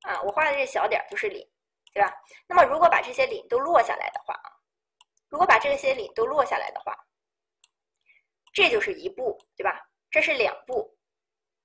[0.00, 1.48] 啊，我画的这小点就是里，
[1.92, 2.12] 对吧？
[2.48, 4.50] 那么如果把这些里都落下来的话啊，
[5.28, 6.96] 如果把这些里都落下来的话，
[8.52, 9.88] 这就是一步，对吧？
[10.10, 10.98] 这是两步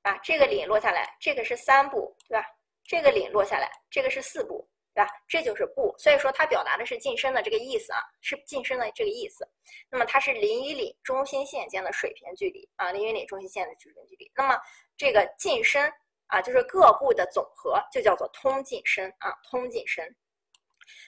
[0.04, 2.46] 啊，这个里落下来，这个是三步，对吧？
[2.84, 4.70] 这个里落下来，这个是四步。
[4.94, 5.10] 对吧？
[5.28, 9.48] 这就是步，所以说它表达的是近身的这个意思啊，是近身的这个意思。
[9.90, 14.30] 那么它是邻与里中心线间的水平距离啊，邻与里中心线的水平距离。
[14.36, 14.60] 那么
[14.98, 15.90] 这个近身
[16.28, 20.14] 啊，就是各部的总和，就叫做通近身啊，通近身。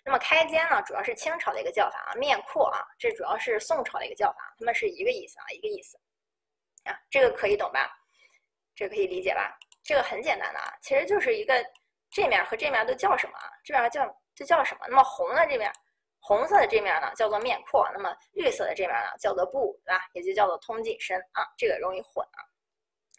[0.06, 6.00] 那么开间呢，主要是清朝的一个叫法啊，面阔啊，这主要是宋朝的一个叫法，它们是一个意思啊，一个意思
[6.86, 7.92] 啊，这个可以懂吧？
[8.76, 9.58] 这个可以理解吧？
[9.84, 11.54] 这个很简单的啊，其实就是一个。
[12.14, 13.34] 这面和这面都叫什么？
[13.64, 14.86] 这面叫这叫什么？
[14.88, 15.72] 那么红的这面，
[16.20, 20.08] 红色的这面呢叫做面阔，那么绿色的这面呢叫做步，对吧？
[20.14, 22.40] 也就叫做通近身啊，这个容易混啊，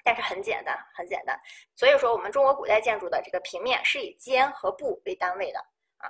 [0.04, 1.38] 但是很简单，很简单。
[1.74, 5.58] 所以说我们中国古代建筑的这个平面是以间和步为单位的
[5.98, 6.08] 啊。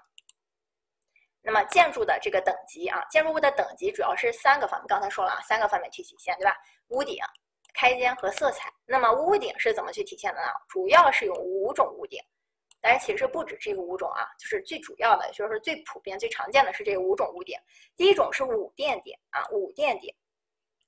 [1.41, 6.55] 那么建筑的这个等级啊，建筑物的等级主要是三个方面，刚才说了啊，三个方面去体现，对吧？
[6.89, 7.17] 屋顶、
[7.73, 8.71] 开间和色彩。
[8.85, 10.49] 那么屋顶是怎么去体现的呢？
[10.69, 12.23] 主要是有五种屋顶。
[12.87, 17.59] 但是其实不止这个五种啊，就是最主要的，就是最普遍、最常见的是这五种屋顶。
[17.97, 20.15] 第一种是五殿顶啊，五殿顶；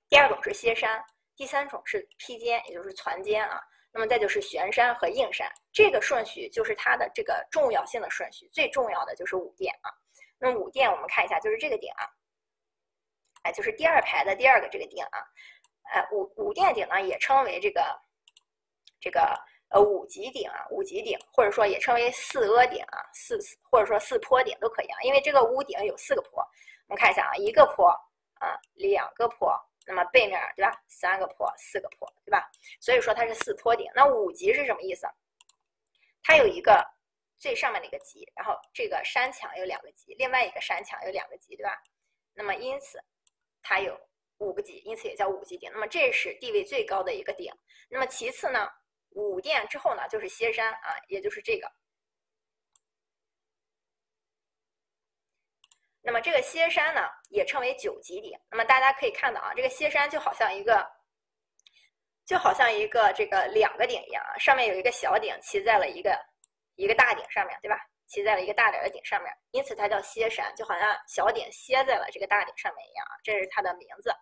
[0.07, 1.01] 第二种是歇山；
[1.37, 3.63] 第三种是披肩，也就是攒尖啊。
[3.91, 8.47] 那么再就是悬山和硬山，这个顺序就是它的这个重要性的顺序。
[8.53, 9.89] 最重要的就是五殿啊。
[10.37, 12.05] 那五殿我们看一下，就是这个顶啊，
[13.45, 15.19] 哎，就是第二排的第二个这个顶啊，
[15.95, 17.83] 哎，五五殿顶呢也称为这个
[19.01, 19.35] 这个。
[19.77, 26.43] 呃，五级顶啊，五级顶，或者说也称为四阿顶啊，四或者说四坡顶都可以啊，因为这个屋顶有四个坡。
[26.89, 27.89] 我们看一下啊，一个坡
[28.41, 29.55] 啊，两个坡，
[29.87, 30.73] 那么背面对吧？
[30.89, 32.51] 三个坡，四个坡，对吧？
[32.81, 33.87] 所以说它是四坡顶。
[33.95, 35.07] 那五级是什么意思？
[36.23, 36.83] 它有一个
[37.37, 41.79] 最上面的一个级，然后这个山墙有两个级，另外一个山墙有两个级，对吧？
[42.33, 42.99] 那么因此
[43.63, 43.95] 它有
[44.39, 45.71] 五个级，因此也叫五级顶。
[45.71, 47.53] 那么这是地位最高的一个顶。
[47.91, 48.67] 那么其次呢？
[49.23, 51.71] 五殿之后呢，就是歇山啊，也就是这个。
[56.03, 57.01] 那么这个歇山呢，
[57.31, 58.39] 也称为九级顶。
[58.51, 60.87] 那么大家可以看到啊，这个歇山就好像一个，
[62.25, 66.17] 就好像一个这个两个顶一样啊，上面有一个小顶骑在了一个
[66.77, 67.77] 一个大顶上面对吧？
[68.07, 74.15] 骑在了一个大点的顶上面，因此它叫歇山，就好像小顶歇在了这个大顶上面一样啊，这是它的名字。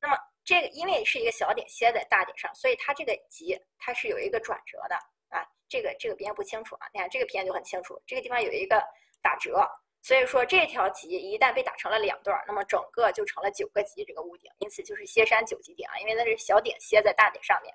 [0.00, 4.94] 那么这个因为是一个小顶歇在大顶上，所以它这个级它是有一个转折的
[5.28, 5.44] 啊。
[5.68, 8.80] 这个这个边不清楚啊，你看这个边就很清楚，这个地方有一个
[9.20, 9.68] 打折，
[10.02, 17.74] 所以说这条级一旦被打成了两段，那么整个就成了九个级这个屋顶，因此就是歇山九级顶啊，因为它是小顶歇在大顶上面。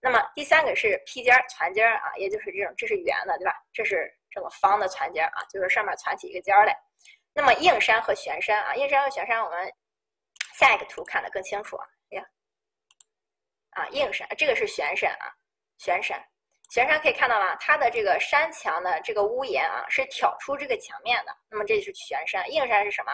[0.00, 3.52] 那么第三个是披尖儿、攒尖儿啊，也就是这种，这是圆的对吧？
[3.72, 6.74] 这是这个方的攒尖儿啊，就是上面攒起一个尖儿来。
[7.34, 9.70] 那么硬山和悬山啊，硬山和悬山我们
[10.58, 11.86] 下一个图看得更清楚啊。
[13.76, 15.28] 啊，硬山，这个是悬山啊，
[15.76, 16.18] 悬山，
[16.70, 17.54] 悬山可以看到吗？
[17.56, 21.36] 它的这个山墙的这个屋檐啊，是挑出这个墙面的。
[21.50, 23.12] 那么这是悬山，硬山是什么？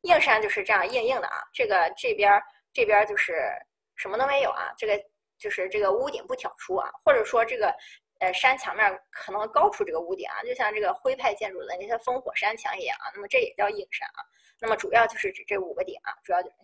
[0.00, 1.44] 硬山就是这样硬硬的啊。
[1.54, 2.42] 这个这边
[2.72, 3.48] 这边就是
[3.94, 5.00] 什么都没有啊，这个
[5.38, 7.72] 就是这个屋顶不挑出啊，或者说这个
[8.18, 13.06] 呃山墙面可能高出这个屋顶啊，就像这个徽派建筑的那些烽火山墙一样啊。
[13.14, 14.26] 那么这也叫硬山啊。
[14.60, 16.56] 那么主要就是指这五个顶啊，主要就是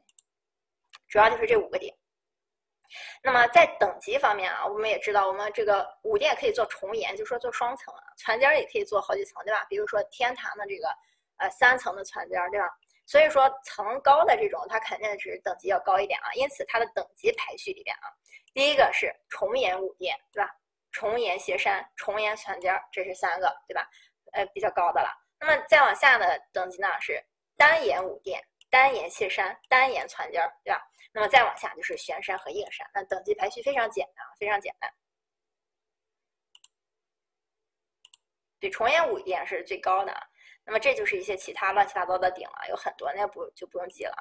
[1.09, 1.95] 主要就是这五个点。
[3.23, 9.67] 那么在等级方面啊，我们也知道，我们这个五殿可以做重檐，就说做双层啊，船尖也可以做好几层，对吧？
[9.69, 10.89] 比如说天坛的这个
[11.37, 12.67] 呃三层的船尖，对吧？
[13.07, 16.33] 所以说层高的这种，它肯定是等级要高一点啊。
[16.35, 18.09] 因此它的等级排序里边啊，
[18.55, 20.51] 第一个是重檐五殿，对吧？
[20.93, 23.87] 重檐斜山、重檐船尖，这是三个，对吧？
[24.33, 25.11] 呃，比较高的了。
[25.41, 27.23] 那么再往下的等级呢是
[27.57, 30.83] 单檐五殿、单檐歇山、单檐攒尖儿，对吧？
[31.13, 34.93] 那么再往下就是悬山和硬山，那等级排序非常简单，非常简单。
[38.61, 40.15] 对，重檐五殿是最高的，
[40.65, 44.17] 那么这就是一些其他乱七八糟的顶了，有很多，那不就不用记了。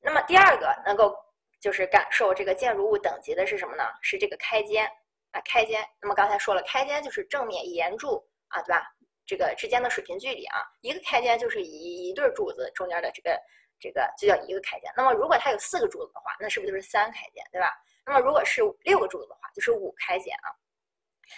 [0.00, 1.16] 那么第二个能够
[1.60, 3.84] 就是感受这个建筑物等级的是什么呢？
[4.02, 4.86] 是这个开间
[5.30, 5.82] 啊，开间。
[6.00, 8.92] 那么刚才说了，开间就是正面檐柱啊，对吧？
[9.30, 13.40] 这个之间的水平距离啊，一个开间就是一一对柱子中间的这个。
[13.82, 14.92] 这个就叫一个开间。
[14.94, 17.72] 那么如果它有四个柱子的话，那是不是就是三开间，对吧？
[18.04, 20.52] 那么如果是六个柱子的话，就是五开间啊。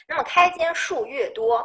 [0.09, 1.65] 那么开间数越多，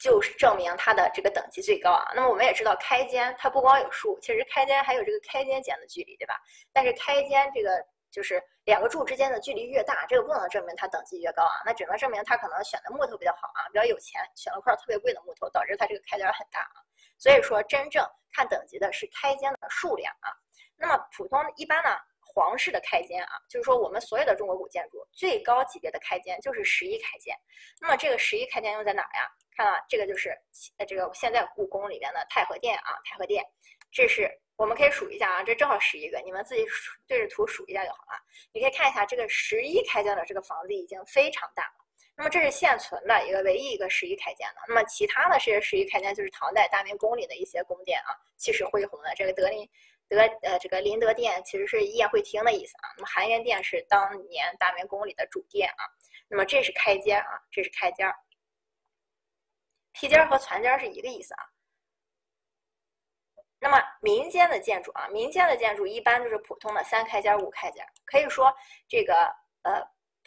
[0.00, 2.10] 就是证明它的这个等级最高啊。
[2.12, 6.34] 那么我们也知道，开间它不光有数，其实开间还有这个开间间的距离，对吧？
[6.72, 7.70] 但是开间这个
[8.10, 11.62] 就是两个柱之间的距离越大，这个不能证明它等级越高啊。
[11.64, 16.82] 那只能证明它可能选的木头比较好啊，比较有钱，选了块特别贵的木头，导致它这个开间很大啊。
[17.18, 20.30] 所以说，真正看等级的是开间的数量啊。
[20.76, 21.90] 那么普通一般呢，
[22.20, 27.36] 皇室的开间啊，就是说我们所有的中国古建筑最高级别的开间就是十一开间。
[27.80, 29.28] 那么这个十一开间用在哪儿呀？
[29.56, 30.30] 看啊，这个就是
[30.76, 33.44] 呃这个现在故宫里边的太和殿啊，太和殿。
[33.90, 36.66] 这是我们可以数一下啊，这正好十一个，你们自己
[37.06, 38.20] 对着图数一下就好了。
[38.52, 41.86] 你可以看一下这个十一开间的这个房子已经非常大了。
[42.16, 49.14] 那么这是现存的一个唯一一个十一开间的，那么其他的这些十一开间，就是唐代大明宫里的一些宫殿啊，气势恢宏的。
[49.14, 49.64] 这个德林
[50.08, 55.86] 德呃这个林德殿其实是宴会厅的意思啊，那么含元殿是当年大明宫里的主殿啊，
[56.26, 58.12] 那么这是开间啊，这是开间儿，
[59.92, 61.46] 披间和攒间是一个意思啊。
[63.60, 68.52] 那么民间的建筑啊，民间的建筑一般就是普通的三开间、五开间，可以说
[68.88, 69.14] 这个
[69.62, 69.82] 呃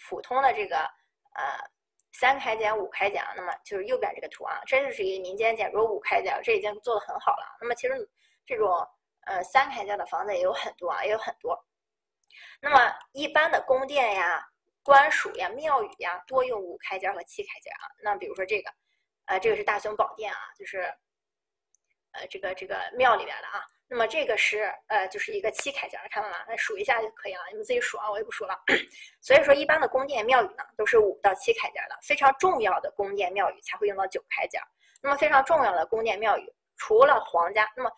[0.09, 0.77] 普通的这个
[1.35, 1.71] 呃。
[2.13, 7.57] 三开间、五开间，那么就是右边这个图啊，这就是一个民间建筑五开间，这已经做的很好了。
[7.61, 7.93] 那么其实
[8.45, 8.67] 这种
[9.21, 11.57] 呃三开间的房子也有很多啊，也有很多。
[12.59, 14.45] 那么一般的宫殿呀、
[14.83, 17.87] 官署呀、庙宇呀，多用五开间和七开间啊。
[18.03, 18.69] 那比如说这个，
[19.27, 20.93] 呃，这个是大雄宝殿啊，就是
[22.13, 23.65] 呃这个这个庙里边的啊。
[23.93, 26.37] 那么这个是呃，就是一个七开间，看到吗？
[26.47, 28.57] 那数一下就可以了，你们自己数啊，我也不数了。
[29.19, 34.61] 所以说，一般的宫殿庙宇呢，都是五到七开间的，非常重要的宫殿庙宇才会用到九开间。
[35.01, 37.91] 那么非常重要的宫殿庙宇，除了皇家，那么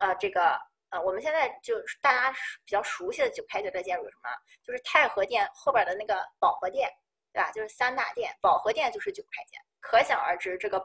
[0.00, 2.30] 呃，这个呃，我们现在就是大家
[2.66, 4.28] 比较熟悉的九开间的建筑有什么？
[4.62, 6.90] 就是太和殿后边的那个保和殿，
[7.32, 7.50] 对吧？
[7.52, 9.58] 就是三大殿，保和殿就是九开间。
[9.80, 10.78] 可想而知，这个，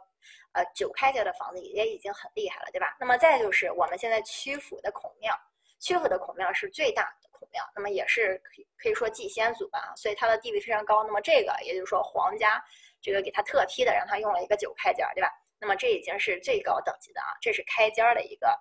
[0.53, 2.95] 呃，九开间的房子也已经很厉害了，对吧？
[2.99, 5.34] 那么再就是我们现在曲阜的孔庙，
[5.79, 11.03] 曲阜的孔庙是最大的孔庙，那么也是可以可以说祭先祖吧，所以它的地位非常高。
[11.03, 12.63] 那么这个也就是说皇家
[13.01, 15.29] 这个给他特批的，让他用了一个九开间，对吧？
[15.60, 18.58] 那么这已经是最高等级的啊，这是开间的一个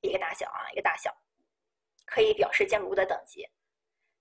[0.00, 1.16] 一个大小啊，一个大小，
[2.04, 3.48] 可以表示建筑物的等级。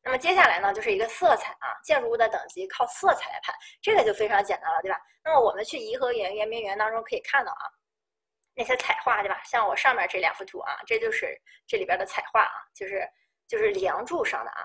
[0.06, 5.02] 那么接下来呢，就是一个色彩啊，建筑物的等级靠色彩来判，这个就非常简单了，对吧？
[5.24, 7.66] 那么我们去颐和园、圆明园当中可以看到啊，
[8.54, 9.42] 那些彩画，对吧？
[9.44, 13.02] 像我上面这两幅图啊，这就是这里边的彩画啊，就是
[13.48, 14.64] 就是梁柱上的啊。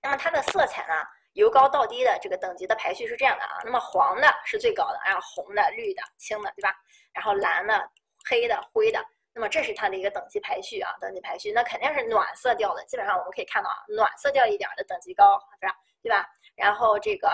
[0.00, 3.60] 那么它的色彩呢，由高到低的这个等级的排序是这样的啊。
[3.62, 6.74] 那么黄的是最高的，然后红的、绿的、青的，对吧？
[7.12, 7.90] 然后蓝的、
[8.26, 9.04] 黑的、灰的。
[9.36, 15.76] 那么这是它的一个等级排序啊，等级排序，那肯定是暖色调的，基本上我们可以看到啊，暖色调一点的等级高，是吧？
[16.02, 16.26] 对吧？
[16.54, 17.28] 然后这个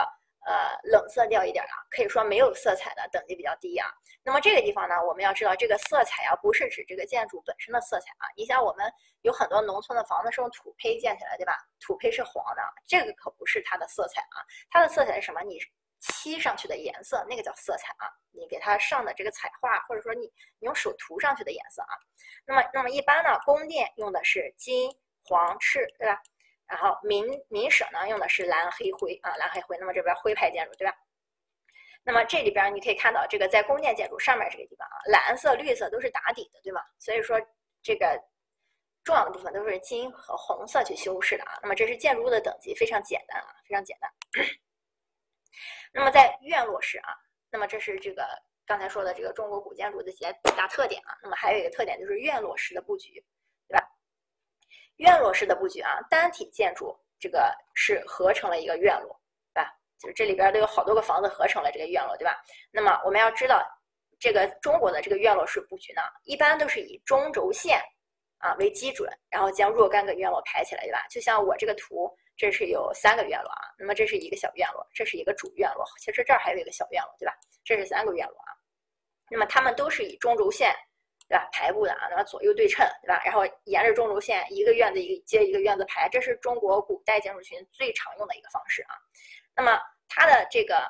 [0.45, 3.87] 呃冷色调一点啊，可以说没有色彩的等级比较低啊。
[4.25, 8.27] 那么这个地方呢，我们要知道这个色彩啊，不是指这个建筑本身的色彩啊。
[8.37, 11.57] 你像我们有很多农村的房子是用土坯建起来，对吧？
[11.79, 15.41] 土坯是黄的，这个可不是它的色彩啊，它的色彩是什么？
[15.43, 15.61] 你。
[16.03, 18.11] 漆上去的颜色，那个叫色彩啊。
[18.33, 20.27] 你给它上的这个彩画，或者说你
[20.59, 21.95] 你用手涂上去的颜色啊。
[22.45, 24.91] 那么，那么一般呢，宫殿用的是金、
[25.25, 26.21] 黄、赤，对吧？
[26.67, 29.77] 然后民民舍呢用的是蓝、黑、灰啊，蓝、黑、灰。
[29.79, 30.95] 那么这边徽派建筑，对吧？
[32.03, 36.81] 那么这里边你可以看到，这个在宫殿建筑上面这个地方啊，蓝色、绿色都是打底的，对吗？
[36.99, 37.39] 所以说
[37.83, 38.19] 这个
[39.05, 41.59] 重要的部分都是金和红色去修饰的啊。
[41.63, 44.11] 那么这是建筑物的等级，非常简单啊，非常简单。
[45.93, 47.15] 那么在院落式啊，
[47.51, 48.27] 那么这是这个
[48.67, 50.25] 刚才说的这个中国古建筑的几
[50.57, 51.17] 大特点啊。
[51.23, 53.25] 那么还有一个特点就是院落式的布局，
[53.69, 53.87] 对吧？
[54.97, 59.21] 院落式的布局啊，单体建筑这个是合成了一个院落，
[59.53, 59.71] 对吧？
[59.99, 62.37] 就是这里边都有好多个房子合成了这个院落，对吧？
[62.71, 63.65] 那么我们要知道，
[64.19, 67.81] 这个中国的这个院落式布局呢，一般都是以中轴线
[68.39, 71.07] 啊为基准，然后将若干个院落排起来，对吧？
[71.09, 77.35] 就像我这个图，这是有三个院落啊，那么这是一个小院落，这是一个主院落，其实这儿还有一个小院落，对吧？
[77.65, 78.53] 这是三个院落啊，
[79.31, 80.75] 那么它们都是以中轴线。
[81.29, 81.49] 对吧？
[81.51, 83.23] 排布的啊，那么左右对称，对吧？
[83.25, 88.95] 然后沿着中轴线，一个院子一个接一个院子排，这是中国古代建筑群最常用的一个方式啊。
[89.57, 90.87] 那么它的这个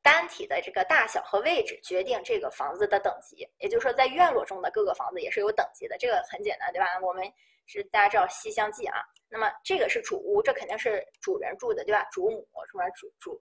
[0.00, 5.96] 单体的这个大小和位置决定这个房子的等级，也就是说，在院落中的各个房子也是有等级的。
[5.98, 6.86] 这个很简单，对吧？
[7.02, 7.24] 我们
[7.80, 12.04] 是大家知道《西厢记》啊，那么这个是主屋，这肯定是主人住的，对吧？
[12.10, 13.40] 主母什么主主，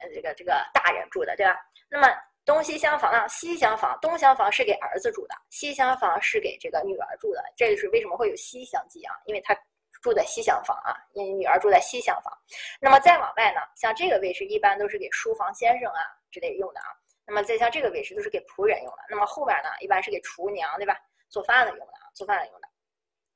[0.00, 1.56] 呃，这个这个大人住的，对吧？
[1.88, 2.08] 那么
[2.44, 3.28] 东西厢房呢？
[3.28, 7.42] 西厢房、东厢房是给儿子住的，西厢房是给这个女儿住的。
[7.56, 9.14] 这就是为什么会有西厢记啊？
[9.26, 9.54] 因为他
[10.02, 12.32] 住在西厢房啊，因为女儿住在西厢房。
[12.80, 16.00] 那么再往外呢，像这个位置一般都是给书房先生啊
[16.30, 16.86] 之类用的啊。
[17.26, 18.98] 那么再像这个位置都是给仆人用的。
[19.10, 20.96] 那么后边呢，一般是给厨娘对吧？
[21.28, 22.65] 做饭的用的啊，做饭的用的。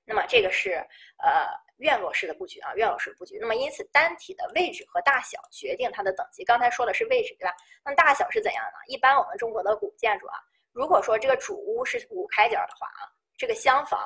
[0.05, 0.73] 那么这个是
[1.23, 1.49] 呃。
[1.81, 3.39] 院落式的布局啊，院落式布局。
[3.41, 6.45] 那么因此，单体的位置和大小决定它的等级。
[6.45, 7.55] 刚才说的是位置，对吧？
[7.83, 8.77] 那大小是怎样呢？
[8.87, 10.37] 一般我们中国的古建筑啊，
[10.73, 13.99] 如果说这个主屋是五开间的话啊，这个厢房。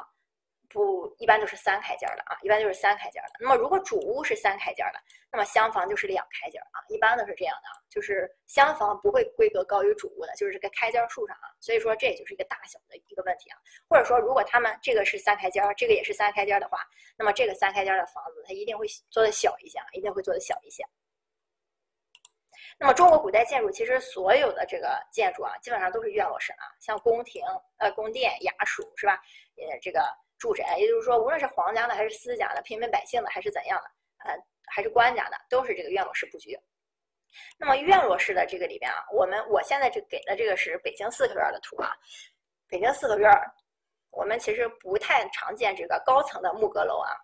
[0.74, 3.34] 不，一般都是三开间的啊，一般就是三开间的。
[3.38, 4.98] 那么如果主屋是三开间的，
[5.30, 11.46] 那么厢房就是两开间啊，一般都是这样的啊，就是厢房不会规格高于主屋的，就是这个开间数上啊。
[11.60, 13.58] 所以说这也就是一个大小的一个问题啊。
[13.88, 16.80] 或者说如果他们这个是三开间，这个也是三开间的话，
[17.16, 20.84] 那么这个三开间的房子它一定会做的小一些啊，一定会做的小一些。
[22.80, 27.40] 那么中国古代建筑其实所有的这个建筑啊，基本上都是院落式啊，像宫廷、
[27.78, 29.22] 呃宫殿、衙署是吧？
[29.56, 30.04] 呃这个。
[30.44, 34.36] 住宅，也就是说，无论是皇家的还是私家的，平民百姓的还是怎样的，呃，
[34.66, 36.54] 还是官家的，都是这个院落式布局。
[37.56, 41.96] 那么院落式的这个里边啊，我们我现在这给的这个是北京四合院的图啊。
[42.68, 43.32] 北京四合院，
[44.10, 47.16] 我们其实不太常见这个高层的木阁楼啊。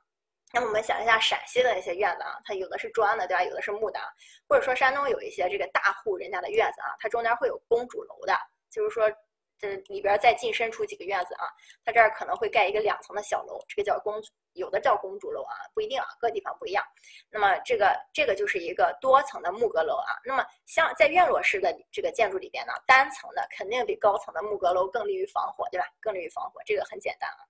[0.55, 3.45] 那么我们想一下陕西的那些院子啊，它有的是砖的，对吧？
[3.45, 4.01] 有的是木的，
[4.49, 8.35] 或者说山东有一些这个大户人家的院子啊，它中间会有公主楼的，
[8.71, 9.13] 就是说。
[9.61, 11.45] 这里边再进深出几个院子啊，
[11.85, 14.15] 它这儿可能会盖一个两层的小楼，这个叫公，
[14.55, 16.83] 有的叫公主楼啊，不一定啊，各地方不一样。
[17.29, 20.17] 那么这个这个就是一个多层的木阁楼啊。
[20.25, 25.87] 那么像在院落式的这个建筑里边呢，单层的肯定比高层的木阁楼更利于防火，对吧？
[26.01, 27.45] 更利于防火，这个很简单啊。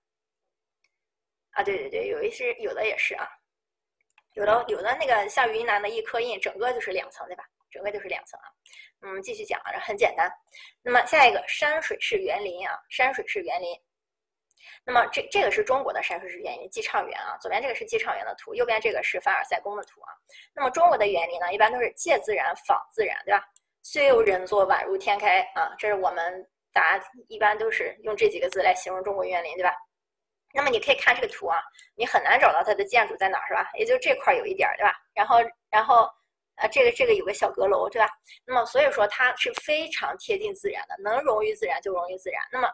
[1.52, 3.28] 啊，对对对，有一些有的也是啊，
[4.32, 7.44] 有的有的那个像云南的一刻印，整个就是两层，对吧？
[7.70, 8.50] 整个就是两层啊，
[9.02, 10.30] 嗯，继续讲啊，很简单。
[10.82, 13.74] 那么下一个山水式园林啊，山水式园林。
[14.84, 17.34] 那么这这个是中国的山水式园林，寄畅园啊。
[17.40, 20.12] 左边这个是寄畅园的图，右边这个是凡尔赛宫的图啊。
[20.54, 23.42] 那么中国的园林呢，一般都是借自然仿自然，对吧？
[23.82, 25.74] 虽有人作，宛如天开啊。
[25.78, 29.74] 这是我们大家一般都是用这几个字来形容中国园林，对吧？
[30.52, 31.58] 那么你可以看这个图啊，
[31.94, 33.70] 你很难找到它的建筑在哪儿，是吧？
[33.78, 34.94] 也就这块有一点儿，对吧？
[35.14, 35.38] 然后
[35.70, 36.06] 然后。
[36.60, 38.08] 啊，这个这个有个小阁楼，对吧？
[38.44, 42.40] 那么所以说它是非常贴近自然的，能融于自然就融于自然。
[42.52, 42.68] 那么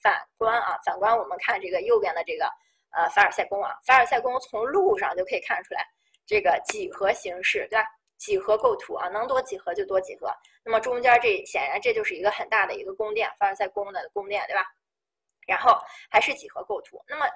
[0.00, 2.44] 反观啊，反观我们看这个右边的这个
[2.96, 5.84] 呃凡尔赛宫啊，凡尔赛宫从路上就可以看出来
[6.24, 7.84] 这个几何形式，对吧？
[8.16, 10.32] 几何构图啊，能多几何就多几何。
[10.64, 14.64] 那么中间这显然这就是一个很大的一个宫殿，凡尔赛宫的宫殿，对吧？
[15.46, 15.76] 然后
[16.08, 17.02] 还是几何构图。
[17.08, 17.26] 那么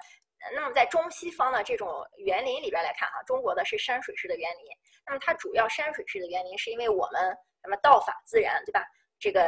[0.55, 4.65] 那么在中西方的这种园林里边来看啊，中国的是山水式的园林。
[5.09, 8.85] 那么它主要山水式的园林，是因为我们什么道法自然，对吧？
[9.19, 9.41] 这个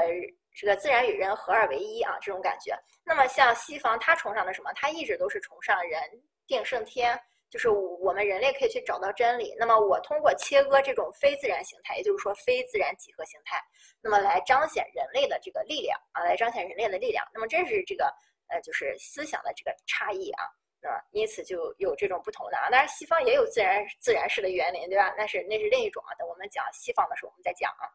[0.53, 2.76] 这个自然与人合二为一啊，这种感觉。
[3.05, 4.72] 那么像西方，它崇尚的什么？
[4.74, 6.01] 它一直都是崇尚人
[6.47, 7.18] 定胜天，
[7.49, 9.55] 就是我们人类可以去找到真理。
[9.57, 13.62] 那么我通过切割这种非自然形态，也就是说非自然几何形态，
[14.01, 17.24] 那么来彰显人类的这个力量啊，来彰显人类的力量。
[17.34, 18.12] 那么这是这个
[18.49, 20.43] 呃，就是思想的这个差异啊。
[20.88, 22.69] 啊，因此就有这种不同的啊。
[22.69, 25.13] 当然，西方也有自然自然式的园林，对吧？
[25.17, 26.15] 那是那是另一种啊。
[26.15, 27.86] 等我们讲西方的时候，我们再讲啊。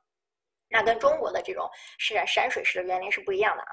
[0.68, 3.70] 那跟中国的这种是山水式的园林是不一样的啊。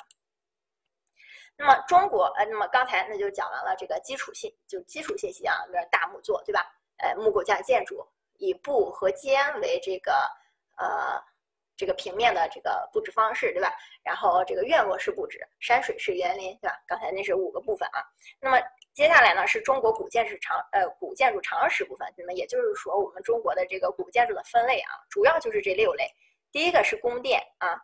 [1.55, 6.66] 那么中国呃，那么刚才那就讲完了这个基础信，就基础信息啊，比如大木作，对吧？
[6.97, 8.05] 呃，木构架建筑
[8.38, 10.14] 以布和间为这个
[10.78, 11.22] 呃。
[11.76, 13.76] 这个平面的这个布置方式，对吧？
[14.03, 16.80] 然后这个院落式布置、山水式园林，对吧？
[16.86, 17.99] 刚才那是五个部分啊。
[18.39, 18.59] 那么
[18.94, 22.08] 接下来呢，是中国古建筑常呃古建筑常识部分。
[22.16, 26.08] 那么也就是说，我们中国的这个古建筑的分类啊，主要就是这六类。
[26.52, 27.76] 第一个是宫殿啊，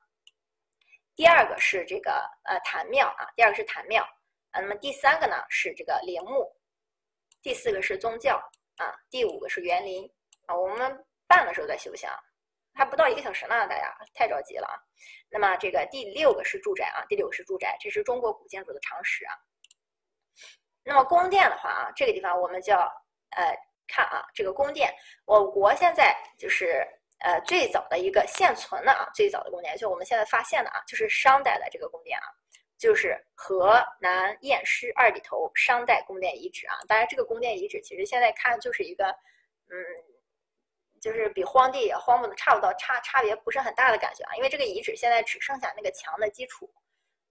[1.16, 2.12] 第二个是这个
[2.44, 4.04] 呃坛庙啊，第二个是坛庙，
[4.52, 4.62] 啊。
[4.62, 6.48] 那么第三个呢是这个陵墓，
[7.42, 8.36] 第四个是宗教
[8.78, 10.08] 啊，第五个是园林
[10.46, 10.56] 啊。
[10.56, 12.08] 我们办的时候在修行，
[12.76, 14.78] 还不到一个小时呢，大家太着急了啊。
[15.32, 19.34] 那么这个第六个是住宅啊，第六个是住宅，这是中国古建筑的常识啊。
[20.84, 22.80] 那么宫殿的话啊，这个地方我们就要
[23.32, 23.56] 呃
[23.88, 24.92] 看啊，这个宫殿，
[25.26, 26.88] 我国现在就是
[27.20, 32.26] 呃最早的一个现存的啊，最早的宫殿，就我们现在发现的啊，就是商代的这个宫殿啊，
[32.78, 36.76] 就是河南偃师二里头商代宫殿遗址啊。
[36.88, 39.08] 当然，这个宫殿遗址其实现在看就是一个
[39.70, 39.76] 嗯，
[41.02, 46.72] 就是比荒地也荒的差不多差差别不是很大的感觉啊，因为这个遗址现在只剩下那个墙的基础。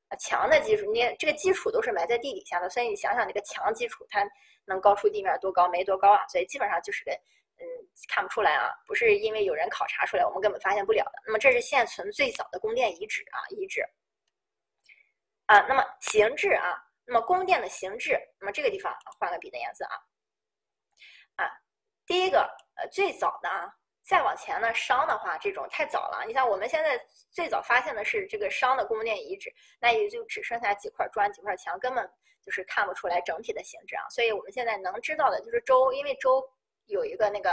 [0.08, 4.26] 啊墙的基础，你这个基础都是埋在地底下的，所以你想想，这个墙基础它
[4.64, 5.68] 能高出地面多高？
[5.68, 7.12] 没多高啊，所以基本上就是个，
[7.58, 7.64] 嗯，
[8.08, 11.12] 看不出来啊，不是因为有人考察出来，我们根本发现不了的。
[11.26, 13.84] 那么这是现存最早的宫殿遗址啊，遗址。
[15.46, 19.96] 啊，那么形制啊，那么宫殿的形制，那么这个地方换个笔的颜色啊，
[21.44, 21.50] 啊，
[22.06, 22.40] 第一个
[22.76, 23.74] 呃最早的啊。
[24.08, 26.24] 再往前呢，商的话这种太早了。
[26.26, 26.98] 你像我们现在
[27.30, 32.10] 最早发现的是这个商的宫殿遗址，那也就只剩下几块砖、几块墙，根本
[32.42, 34.08] 就是看不出来整体的形制啊。
[34.08, 36.42] 所以我们现在能知道的就是周，因为周
[36.86, 37.50] 有一个那个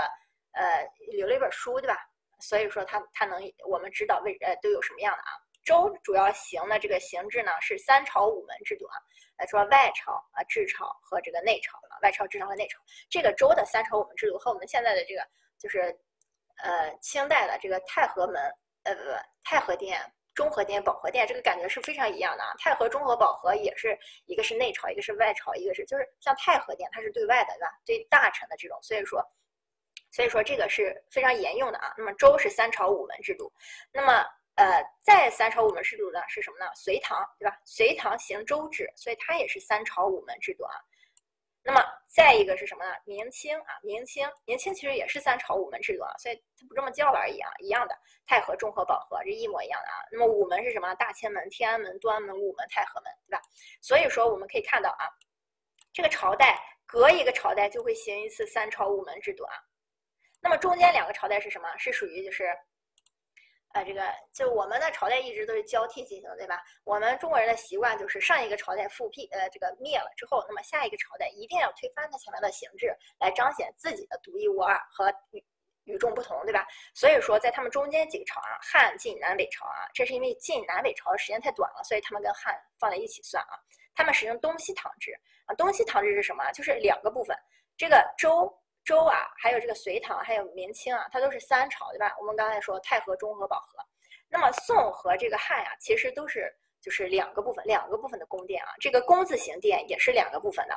[0.54, 1.98] 呃留了一本书，对吧？
[2.40, 3.38] 所以说它它能
[3.68, 5.32] 我们知道为呃都有什么样的啊。
[5.66, 8.96] 周主要行的这个形制呢是三朝五门制度啊，
[9.38, 12.00] 来说外朝啊、制朝和这个内朝了。
[12.02, 12.80] 外朝、制朝和内朝，
[13.10, 15.22] 这个周的三朝五门制度和我们现在的这个
[15.60, 15.94] 就是。
[16.64, 18.42] 呃，清代的这个太和门，
[18.84, 19.10] 呃不不，
[19.44, 20.00] 太和殿、
[20.34, 22.54] 中和殿、保和殿，这个感觉是非常一样的啊。
[22.58, 27.80] 太和、中和、保和也是一个是内朝，一个是外朝，一个是就是像太和殿，它是对外的，对吧？
[27.86, 29.22] 对大臣的这种，所以说，
[30.12, 31.94] 所以说这个是非常沿用的啊。
[31.98, 33.52] 那么周是三朝五门制度，
[33.92, 34.26] 那么
[34.56, 36.72] 呃，在三朝五门制度呢是什么呢？
[36.74, 37.58] 隋唐，对吧？
[37.66, 40.74] 隋唐行周制，所以它也是三朝五门制度啊。
[41.68, 42.92] 那么再一个是什么呢？
[43.06, 47.98] 明清啊，明清，明清其实也是三朝五门制度啊，所以它不这么叫了而已啊，一样的，
[48.28, 49.98] 太和、中和、保和这一模一样的啊。
[50.12, 50.94] 那么五门是什么？
[50.94, 53.42] 大清门、天安门、端门、午门、太和门，对吧？
[53.82, 55.10] 所以说我们可以看到啊，
[55.92, 59.56] 这个朝代隔一个朝代就会行一次三朝五门制度啊。
[60.40, 61.68] 那么中间两个朝代是什么？
[61.80, 62.56] 是属于就是。
[63.76, 64.02] 啊，这个
[64.34, 66.64] 就我们的朝代一直都是交替进行，对吧？
[66.86, 75.44] 我们中国人的习惯就是上一个朝代复辟，呃，这个灭了之后，那么下一个朝代一定要推翻它前面的形制，来彰显自己的独一无二和与
[75.84, 76.66] 与众不同，对吧？
[76.94, 83.60] 所以说，在他们中间几个朝啊，汉晋南北朝啊，这是因为晋南北朝的时间太短了，所以他们跟汉放在一起算啊。
[83.94, 85.12] 他们使用东西唐制
[85.48, 86.50] 啊，东西唐制是什么？
[86.54, 87.36] 就是两个部分，
[87.76, 88.50] 这个周。
[88.86, 92.16] 周啊，还有这个隋唐，还有明清啊，它都是三朝，对吧？
[92.20, 93.84] 我们刚才说太和、中和、保和，
[94.30, 98.70] 那么宋和这个汉呀，其实都是就是两个部分，两个部分的宫殿啊。
[98.80, 100.76] 这个宫字形殿也是两个部分的。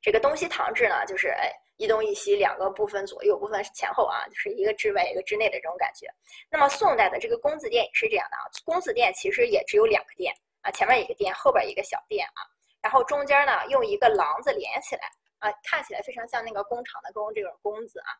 [0.00, 6.06] 这个东西唐制呢，就是哎一东一西两个部分，左右部分前后啊，就是一个之外一个之内的这种感觉。
[6.50, 12.40] 那么宋代的这个宫字殿也是这样的啊，宫字殿其实也只有两个殿啊，前面一个殿，后边一个小殿啊，
[12.80, 15.02] 然后中间呢用一个廊子连起来。
[15.42, 18.10] 啊，看起来非常像那个工厂的工这种工字啊，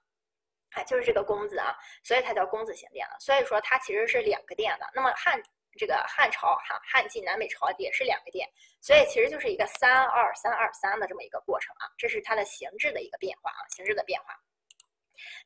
[0.73, 3.17] 哎，就是这个工字啊，所以它叫工字形殿了。
[3.21, 4.91] 所以说它其实是两个殿的。
[4.93, 5.41] 那么汉
[5.79, 8.49] 这个汉朝哈，汉晋南北朝也是两个殿，
[8.81, 11.87] 所以其实就是一个三二三二三的这么一个过程啊。
[11.97, 14.37] 这是它的形制的一个变化啊，形制的变化。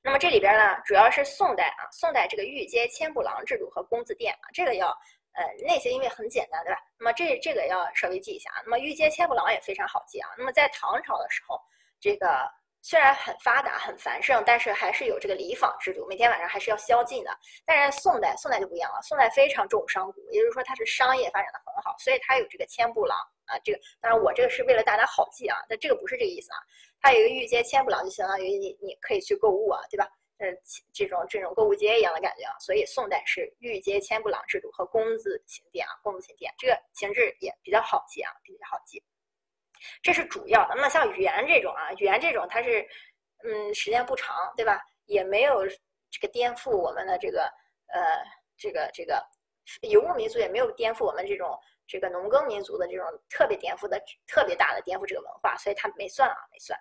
[0.03, 4.97] 那么这里边呢，主要是宋代啊，宋代这个御阶千步廊制度和工字殿啊，这个要。
[5.37, 6.81] 呃，那些因为很简单，对吧？
[6.99, 8.63] 那么这这个要稍微记一下啊。
[8.65, 10.29] 那么御阶千步廊也非常好记啊。
[10.39, 11.61] 那么在唐朝的时候，
[12.01, 12.27] 这个
[12.81, 17.31] 虽然很发达、很繁盛，但是还是有这个礼坊制度，每天晚上还是要宵禁的。
[17.67, 23.59] 但是宋代，宋代就不一样了，宋代非常重商贾，也就是说它是商业发展的很好，所以它有这个千步廊啊。
[23.63, 26.59] 这个当然我这个是为了大家好记啊，但这个不是这个意思啊。
[27.03, 30.09] 它有一个御阶千步廊，就相当于你你可以去购物啊，对吧？
[30.39, 30.49] 呃，
[30.93, 39.03] 这种这种购物街一样的感觉啊，所以宋代是御街千步廊制度和公字形殿啊，公字形殿这个形制也比较好记啊，比较好记。
[40.03, 40.75] 这是主要的。
[40.75, 42.87] 那么像元这种啊，元这种它是，
[43.45, 44.83] 嗯，时间不长，对吧？
[45.07, 45.67] 也没有
[46.11, 47.43] 这个颠覆我们的这个
[47.87, 48.01] 呃
[48.59, 49.25] 这个这个
[49.89, 56.79] 游牧民族也没有颠覆我们这种这个农耕民族的这种特别颠覆的特别大的颠覆这个文化，所以它没算啊，没算。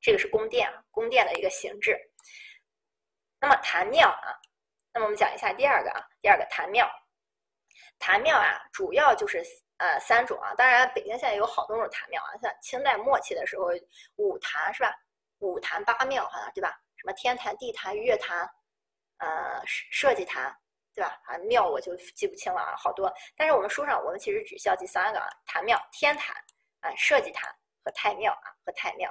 [0.00, 2.09] 这个是宫殿，宫殿的一个形制。
[3.40, 4.38] 那么坛庙啊，
[4.92, 6.88] 那么我们讲一下第二个啊，第二个坛庙。
[7.98, 9.42] 坛庙啊，主要就是
[9.78, 13.68] 呃三种啊，当然北京现在有好多种坛庙啊，像清代末期的时候
[14.16, 14.94] 五坛是吧？
[15.38, 16.78] 五坛八庙好像对吧？
[16.96, 18.48] 什么天坛、地坛、月坛，
[19.18, 20.56] 呃设计坛。
[20.92, 21.16] 对吧？
[21.24, 23.10] 啊，庙我就记不清了啊，好多。
[23.36, 26.34] 但是我们书上我们其实只需要记三个啊：坛庙、天坛
[26.80, 27.48] 啊、社稷坛
[27.84, 29.08] 和太庙啊和太庙。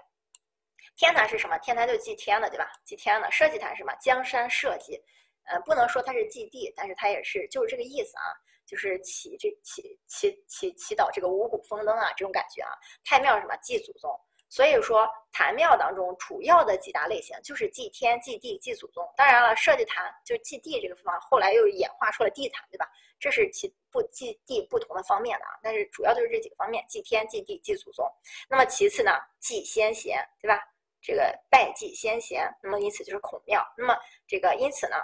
[1.00, 1.58] 天坛是什么？
[1.60, 2.70] 天坛就祭天的，对吧？
[2.84, 3.32] 祭天的。
[3.32, 3.95] 社稷坛是什么？
[4.02, 5.02] 江山社稷。
[5.45, 8.36] 呃，不能说它是祭地，但是它也是就是这个意思啊，
[8.68, 12.76] 就是祈这祈祈祈祈祷这个五谷丰登啊这种感觉啊。
[13.06, 13.56] 太庙是什么？
[13.64, 14.12] 祭祖宗。
[14.50, 19.02] 所以说，坛庙当中主要的几大类型就是祭天、祭地、祭祖宗。
[19.16, 22.86] 当然了，社稷坛就是祭地这个方，后来又演化出了地坛，对吧？
[23.22, 25.58] 这是其不祭地不同的方面的啊。
[25.64, 28.06] 但是主要就是这几个方面：祭天、祭地、祭祖宗。
[28.50, 30.62] 那么其次呢，祭先贤，对吧？
[31.02, 33.66] 这个拜祭先贤，那么因此就是孔庙。
[33.78, 33.97] 那么
[34.28, 34.97] 这个因此呢，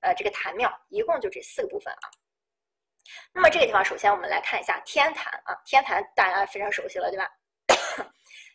[0.00, 2.10] 呃，这个坛庙一共就这四个部分啊。
[3.32, 7.28] 那么这个地方，首先我们来看一下天坛啊，天坛大家非常熟悉了，对吧？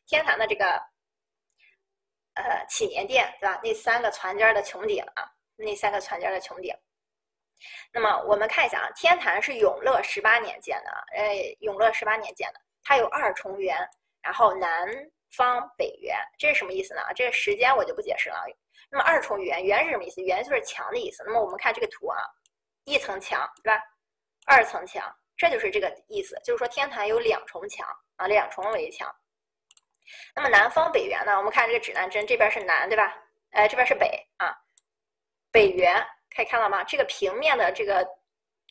[0.07, 0.65] 天坛的这个，
[2.35, 3.59] 呃，祈年殿，对吧？
[3.61, 6.73] 那三个攒尖的穹顶啊，那三个攒尖的穹顶。
[7.91, 13.77] 那么我们看一下啊，天坛是永乐十八年建的，呃，永乐十八年建的，它有二重圆，
[14.21, 14.87] 然后南
[15.31, 17.01] 方北圆，这是什么意思呢？
[17.15, 18.43] 这个时间我就不解释了。
[18.89, 20.21] 那么二重圆，圆是什么意思？
[20.21, 21.23] 圆就是墙的意思。
[21.25, 22.17] 那么我们看这个图啊，
[22.85, 23.81] 一层墙，对吧？
[24.45, 29.13] 二层墙，这就是这个意思，就是说天坛有两重墙啊，两重围墙。
[30.33, 31.37] 那么南方北圆呢？
[31.37, 33.13] 我们看这个指南针，这边是南，对吧？
[33.51, 34.55] 哎，这边是北啊。
[35.51, 36.01] 北圆
[36.33, 36.83] 可以看到吗？
[36.85, 38.07] 这个平面的这个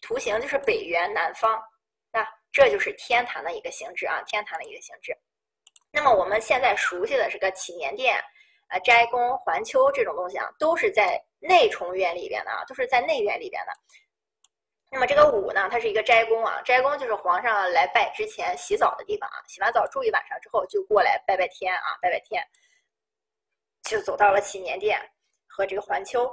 [0.00, 1.62] 图形就是北圆南方，
[2.10, 5.14] 那，这就是天坛的一个形制啊，天坛的一个形制。
[5.96, 8.22] 那么我们现在熟悉的这个祈年殿、
[8.68, 13.72] 呃斋宫、环丘这种东西啊，都是在内重院里边的啊，都是在内院里边的。
[14.90, 22.46] 那么这个午呢，它是一个斋宫啊，斋宫就是皇上来拜之前洗澡的地方啊，洗完澡住一晚上之后就过来拜拜天啊，拜拜天，
[23.84, 25.00] 就走到了祈年殿
[25.46, 26.30] 和这个环丘。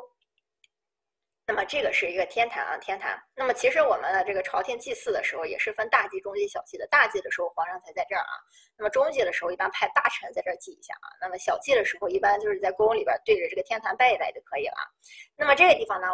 [1.46, 3.22] 那么这个是一个天坛啊，天坛。
[3.36, 6.88] 那么其实我们的这个朝廷祭祀的时候也是分大祭、中祭、小祭的。
[6.88, 8.39] 大祭的时候皇上才在这儿啊，
[8.78, 11.12] 那么中祭的时候一般派大臣在这儿祭一下啊。
[11.20, 14.78] 那么小祭的时候一般就是在宫里边对着这个天坛拜一拜就可以了。
[15.36, 16.08] 那么这个地方呢，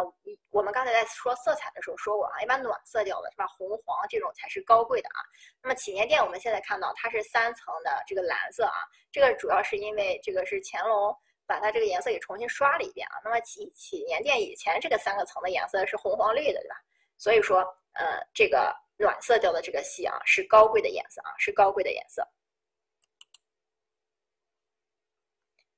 [0.49, 3.45] 我们刚才在说色彩的时候说过啊，一般暖色调的是吧？
[3.45, 5.21] 红黄这种才是高贵的啊。
[5.61, 11.15] 那么祈年殿我们现在看到它是三层的这个蓝色啊，这个主要是因为这个是乾隆。
[11.49, 13.17] 把它这个颜色给重新刷了一遍啊。
[13.23, 16.75] 那么祈祈年殿以前这个三个层的颜色是红黄绿的，对吧？
[17.17, 17.61] 所以说，
[17.93, 22.23] 呃，这个暖色调的这个系啊是高贵的颜色啊，是高贵的颜色。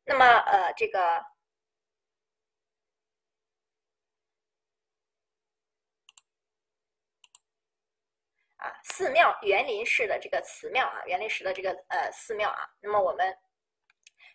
[0.03, 0.99] 那么，呃，这个
[8.57, 13.37] 啊，寺庙园林式的这个祠庙啊，园林式的这个呃寺庙啊，那么我们。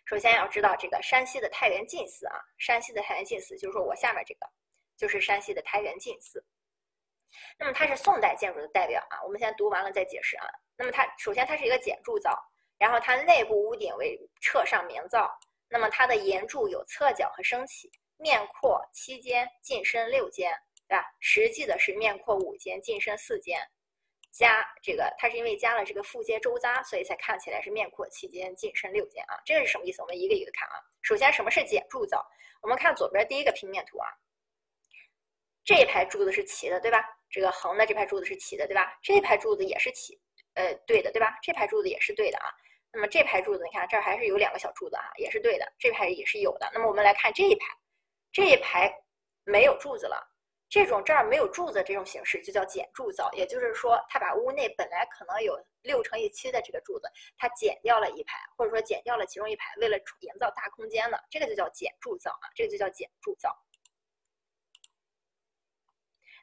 [0.07, 4.49] 首先要知道这个山西的太原晋祠啊，山西的太原晋祠，就是说我下面这个
[4.95, 6.41] 就是山西的太原晋祠。
[7.59, 9.21] 那么它是宋代建筑的代表啊。
[9.25, 10.47] 我们先读完了再解释啊。
[10.77, 12.41] 那么它首先它是一个简铸造，
[12.77, 15.29] 然后它内部屋顶为侧上明造。
[15.67, 21.03] 那么它的檐柱有侧角和升起，面阔七间，进深六间，对吧？
[21.19, 23.59] 实际的是面阔五间，进深四间。
[24.31, 29.39] 加这个，它是因为加了这个复阶周匝，所以才看起来是面阔七间，进深六间啊。
[29.45, 30.01] 这个是什么意思？
[30.01, 30.75] 我们一个一个看啊。
[31.01, 32.25] 首先，什么是简铸造？
[32.61, 34.07] 我们看左边第一个平面图啊，
[35.63, 37.03] 这一排柱子是齐的，对吧？
[37.29, 38.97] 这个横的这排柱子是齐的，对吧？
[39.01, 40.19] 这排柱子也是齐，
[40.55, 41.37] 呃，对的，对吧？
[41.41, 42.49] 这排柱子也是对的啊。
[42.91, 45.71] 那么这排柱子，你看这儿还是有两个小柱子啊，也是对的。
[45.77, 46.69] 这排也是有的。
[46.73, 47.65] 那么我们来看这一排，
[48.31, 48.91] 这一排
[49.43, 50.25] 没有柱子了。
[50.69, 63.57] 这种这儿没有柱子这种形式就叫简柱造，也就是说，它把屋内本来可能有六乘以七的这个柱子，它减掉了一排，或者说减掉了其中一排，为了营造大空间的，这个就叫简柱造啊，这个就叫简柱造。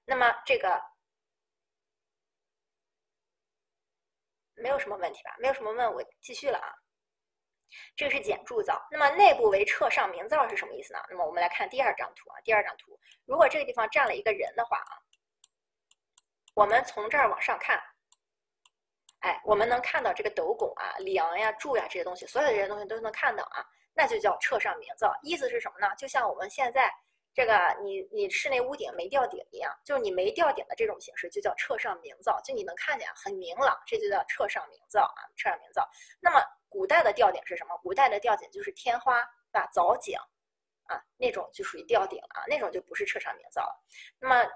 [0.07, 0.83] 那么这个
[4.55, 5.37] 没有什么问题吧？
[5.39, 6.84] 没有什么问，我继续了啊。
[7.97, 11.01] 这个是简铸造，那么内部为撤上明造是什么意思呢？
[11.09, 14.93] 那么我们来看第二张图啊，第二张图，如果这个地方站了一个人的话啊，
[16.55, 17.81] 我们从这儿往上看，
[19.21, 25.13] 哎，我们能看到这个斗拱啊、梁呀、柱呀这些东西，所有这些东西都能看到啊，那就叫撤上明造。
[25.23, 25.95] 意思是什么呢？
[25.97, 26.93] 就像我们现在
[27.35, 35.85] 这个你你室内屋顶没吊顶一样，就是你没吊顶的这种形式就叫彻上明造，就你能看见很明朗，这就叫彻上明造啊，彻上明造。
[36.21, 37.77] 那么古代的吊顶是什么？
[37.83, 39.21] 古代的吊顶就是天花，
[39.51, 39.69] 对吧？
[39.73, 40.17] 藻井，
[40.87, 43.85] 啊，那种就属于吊顶啊，那种就不是彻上明造了。
[44.21, 44.49] 那么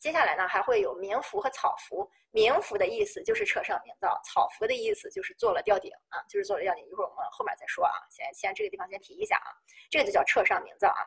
[0.00, 2.10] 接下来呢，还会有明符和草符。
[2.32, 6.84] 明符的意思就是彻上明造，草符的意思就是做了吊顶啊，就是做了吊顶。
[6.84, 9.54] 一会儿我们后面再说啊，先先这个地方先提一下啊，
[9.88, 11.06] 这个就叫彻上明造啊。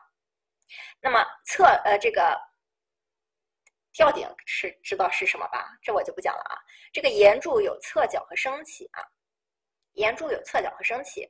[1.00, 2.38] 那么侧呃这个
[3.92, 5.76] 吊顶是知道是什么吧？
[5.82, 6.58] 这我就不讲了啊。
[6.92, 9.02] 这个檐柱有侧角和升起啊，
[9.94, 11.28] 檐柱有侧角和升起。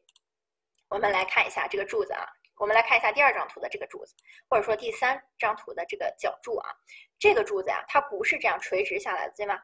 [0.89, 2.26] 我们来看一下这个柱子啊，
[2.57, 4.14] 我们来看一下第二张图的这个柱子，
[4.49, 6.70] 或者说第三张图的这个角柱啊。
[7.18, 9.59] 这个柱子呀，它不是这样垂直下来的，对吗？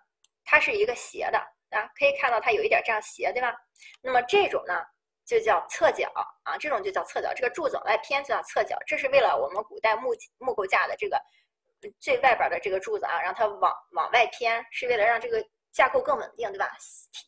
[0.45, 1.39] 它是一个斜的
[1.70, 3.55] 啊，可以看到它有一点这样斜，对吧？
[4.03, 4.75] 那么这种呢，
[5.27, 6.11] 就叫侧角
[6.45, 7.33] 啊，这种就叫侧角。
[7.35, 11.20] 这个柱子往外偏就叫侧角，这是为了我们古代木木构架的这个
[12.01, 16.77] 最外边的这个柱子啊，让它往往外偏，是为了让这个架构更稳定，对吧？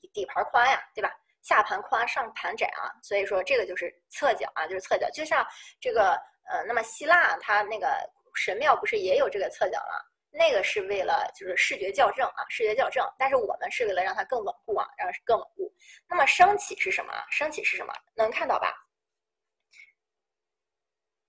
[0.00, 1.10] 底底盘宽呀，对吧？
[1.42, 5.08] 下盘宽，上盘窄啊，所以说这个就是侧角啊，就是侧角。
[5.10, 5.46] 就像
[5.80, 6.20] 这个
[6.50, 7.88] 呃，那么希腊它那个
[8.34, 9.94] 神庙不是也有这个侧角吗？
[10.38, 13.04] 那个是为了就是视觉校正啊，视觉校正。
[13.18, 15.72] 但是我们是为了让它更稳固啊，让它更稳固。
[16.08, 17.12] 那么升起是什么？
[17.30, 17.92] 升起是什么？
[18.14, 18.74] 能看到吧？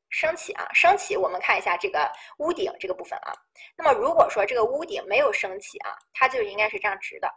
[0.09, 3.33] 升起啊，升起，我们看一下这个屋顶这个部分啊。
[3.75, 7.29] 那么如果说这个屋顶没有升起啊，它就应该是这样直的。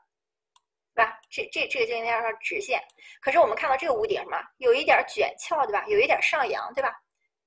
[0.92, 1.20] 对吧？
[1.30, 2.82] 这这这个就应该说直线。
[3.22, 5.86] 可是我们看到这个屋顶什么，有一点卷翘，对吧？
[5.86, 7.00] 有一点上扬，对吧？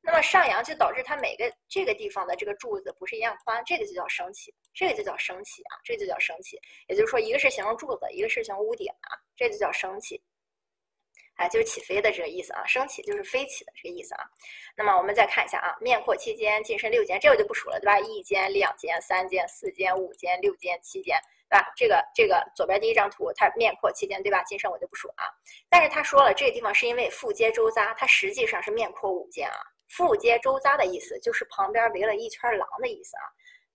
[0.06, 6.60] 那么上扬就导致它每个这个地方的这个柱子不是一样宽，这个就叫升起，这个就叫升起啊，这就叫升起。
[6.90, 10.22] 也就是说，一个是形容柱子，一个是形容屋顶啊，这就叫升起。
[11.36, 14.26] 哎，就是起飞的这个意思啊，升起就是飞起的这个意思啊。
[14.76, 17.98] 那么我们再看一下啊，面阔七间，进深六间，这个就不数了，对吧？
[18.00, 21.18] 一间、两间、三间、四间、五间、六间、七间。
[21.50, 24.44] 对吧，这个这个左边第一张图，它面阔七间，对吧？
[24.44, 25.26] 进深我就不数啊。
[25.70, 29.58] 但是他说了，这个地方是因为腹接周匝，它实际上是面阔五间啊。
[29.90, 33.24] 腹接周匝的意思就是旁边围了一圈廊的意思啊。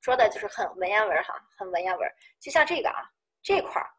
[0.00, 2.08] 说的就是很文言文哈，很文言文。
[2.40, 3.02] 就像这个啊，
[3.42, 3.90] 这块儿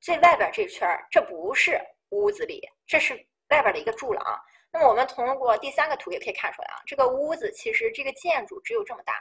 [0.00, 3.14] 最外边这圈儿，这不是屋子里，这是
[3.50, 4.44] 外边的一个柱廊。
[4.70, 9.14] 那么我们通过第三个图也可以看出来啊，这个屋子其实这个建筑只有这么大。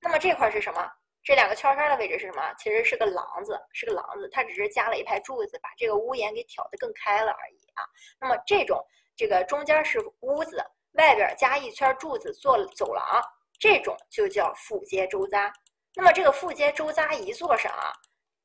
[0.00, 0.90] 那么这块是什么？
[1.22, 2.54] 这两个圈圈的位置是什么？
[2.58, 7.82] 其实是个廊子，是个廊子，它只是加了一排柱子，把这个屋檐给挑得更开了而已啊。
[8.20, 8.84] 那么这种
[9.16, 10.62] 这个中间是屋子，
[10.94, 13.22] 外边加一圈柱子做走廊，
[13.58, 15.52] 这种就叫复接周匝。
[15.94, 17.92] 那么这个复接周匝一做上啊，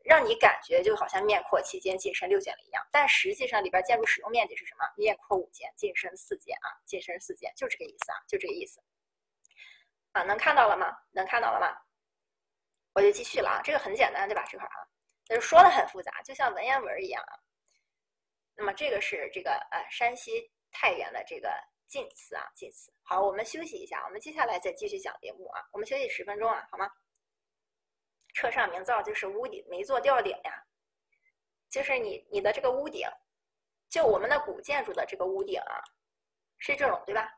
[0.03, 2.85] 让你感觉就好像面阔七间，进深六间了一样。
[2.91, 4.85] 但实际上里边建筑使用面积是什么？
[4.95, 8.81] 面阔五间，进深四间啊，进深四间，就这个意思啊，就这个意思。
[10.11, 10.95] 啊，能看到了吗？
[11.11, 11.75] 能看到了吗？
[12.93, 14.43] 我就继续了啊，这个很简单，对吧？
[14.49, 14.77] 这块啊，
[15.25, 17.33] 就是说的很复杂，就像文言文一样啊。
[18.55, 21.49] 那么这个是这个呃山西太原的这个
[21.89, 22.93] 晋祠啊，晋祠。
[23.03, 25.67] 好，我们休息一下，我们接下来再继续讲节目啊。
[25.73, 26.89] 我们休息十分钟啊，好吗？
[28.33, 30.63] 车上明灶就是屋顶没做吊顶呀，
[31.69, 33.05] 就是你你的这个屋顶，
[33.89, 35.83] 就我们的古建筑的这个屋顶啊，
[36.59, 37.29] 是这种对吧？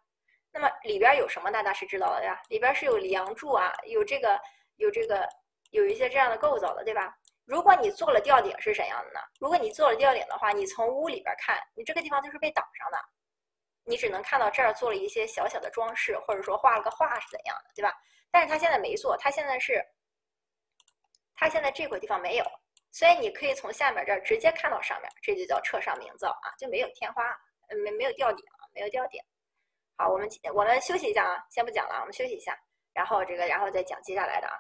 [0.52, 1.50] 那么里边有什么？
[1.50, 4.40] 大家是知道的呀，里边是有梁柱啊，有这个
[4.76, 5.28] 有这个。
[5.72, 7.18] 有一些这样的构造的，对吧？
[7.46, 9.22] 如果你做了吊顶是怎样的呢？
[9.40, 12.98] 如果你做了吊顶的话，你从屋里边看，你这个地方就是被挡上的，
[13.84, 17.94] 你只能看到这儿做了一些小小的装饰，或者说画了个画是怎样的，对吧？
[18.30, 19.84] 但是他现在没做，他现在是，
[21.36, 22.46] 他现在这块地方没有，
[22.92, 27.24] 所以你可以从下面这儿直接看到上面，这就叫侧上明灶啊，就没有天花，
[27.84, 29.20] 没没有吊顶啊，没有吊顶。
[29.98, 32.58] 好，我们我们休息一下啊，先不讲了，我们休息一下，
[32.94, 34.58] 然后这个然后再讲接下来的啊。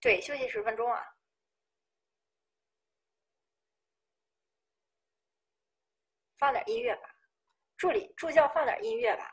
[0.00, 1.04] 对，休息十分钟啊。
[6.38, 7.14] 放点音乐吧，
[7.76, 9.30] 助理助教放点音乐吧。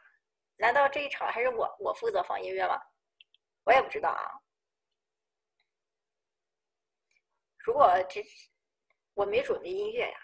[0.57, 2.81] 难道这一场还是我我负责放音乐吗？
[3.63, 4.23] 我也不知道啊。
[7.59, 8.21] 如果这
[9.13, 10.19] 我没准备音乐呀，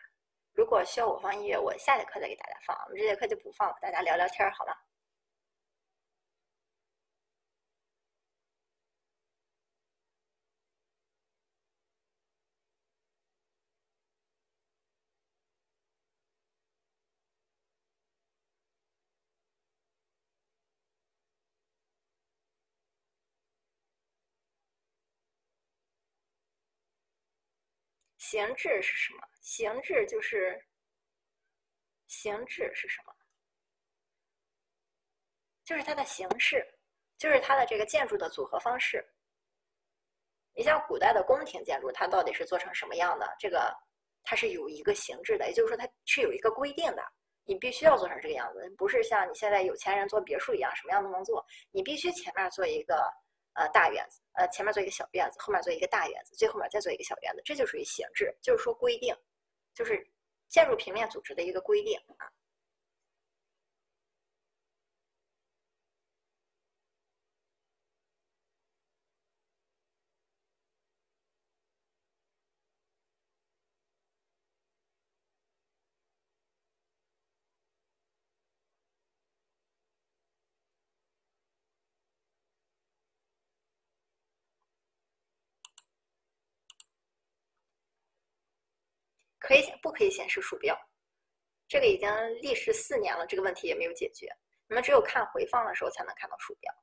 [0.51, 2.77] 如果需要我放音乐，我下节课再给大家放。
[2.85, 4.73] 我们这节课就不放了，大家聊聊天好吗？
[28.33, 29.21] 形制是什么？
[29.43, 30.59] 形制就是
[32.07, 33.13] 形制是什么？
[35.63, 36.65] 就是它的形式，
[37.19, 39.07] 就是它的这个建筑的组合方式。
[40.55, 43.35] 你像古代的宫廷建筑，它到底是做成什么样的？
[43.37, 43.71] 这个
[44.23, 47.03] 它是有一个形制的，也就是说它是有一个规定的，
[47.43, 51.45] 你必须要做成这个样子，不是像你现在有钱人做别墅一样，什么样都能做。
[51.69, 53.07] 你必须前面做一个
[53.53, 59.15] 呃大院子，呃前面做一个小院子，后面做一个大院子，最后面再做一个小院子，这就属于形制，就是说规定，
[59.73, 60.05] 就是
[60.47, 62.29] 建筑平面组织的一个规定啊。
[89.43, 90.73] 可以不可以显示鼠标？
[91.67, 92.09] 这个已经
[92.41, 94.27] 历时四年了，这个问题也没有解决。
[94.67, 96.73] 你们只有看回放的时候才能看到鼠标。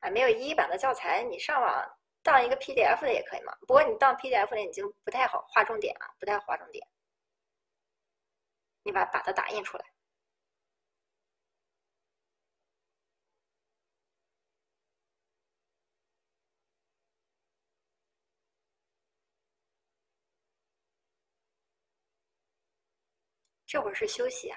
[0.00, 3.56] 啊，没有一一版的教材，你上网当一个 PDF 的也可以嘛。
[3.60, 6.86] 不过你当 PDF 的已经不太好划重点了，不太划重点。
[8.82, 9.93] 你把把它打印出来。
[23.74, 24.56] 这会儿是休息啊。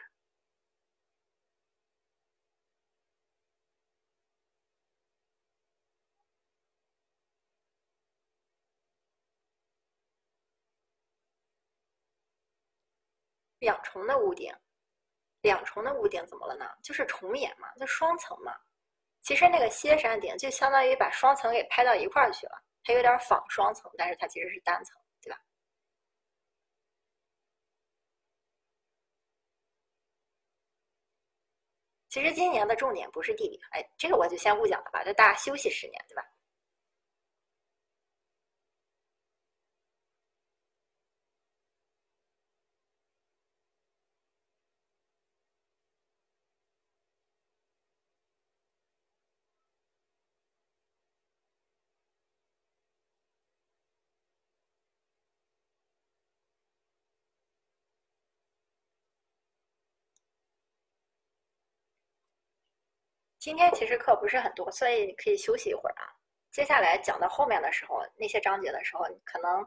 [13.57, 14.53] 两重的屋顶，
[15.41, 16.70] 两重的屋顶怎么了呢？
[16.84, 18.55] 就是重檐嘛，就双层嘛。
[19.22, 24.95] 其实那个歇山顶就相当于把双层给拍到一块儿去了，它有点仿双层，但是它其实是单层。
[32.10, 36.24] 其实今年的重点不是地理，哎，这个我就先不讲了吧，就大家休息十年，对吧？
[63.48, 66.04] 今天其实课不是很多，所以你可以休息一会儿啊。
[66.52, 69.66] 接下来讲到后面的时候，那些章节的时候，可能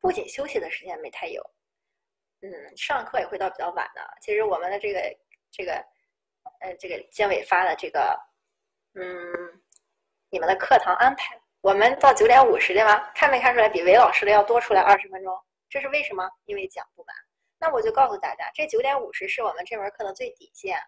[0.00, 1.42] 不仅休息的时间没太有，
[2.40, 4.00] 嗯，上课也会到比较晚的。
[4.22, 5.18] 其实我们的这个
[5.50, 5.74] 这个
[6.60, 8.18] 呃这个监委发的这个
[8.94, 9.04] 嗯
[10.30, 13.06] 你们的课堂安排，我们到九点五十对吗？
[13.14, 15.38] 看没看出来比韦老师的要多出来二十分钟？
[15.68, 16.26] 这是为什么？
[16.46, 17.14] 因为讲不完。
[17.58, 20.80] 那我就告诉大家，这九点五十是我们这门课的最底线，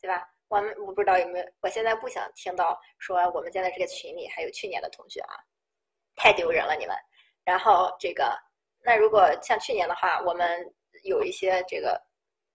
[0.00, 0.28] 对吧？
[0.48, 5.34] 我们我不知道有没有，我现在不想听到说我们现在这个群里还有去年的同学啊，
[6.16, 6.96] 太丢人了你们。
[7.44, 8.36] 然后这个，
[8.82, 10.64] 那如果像去年的话，我们
[11.04, 12.00] 有一些这个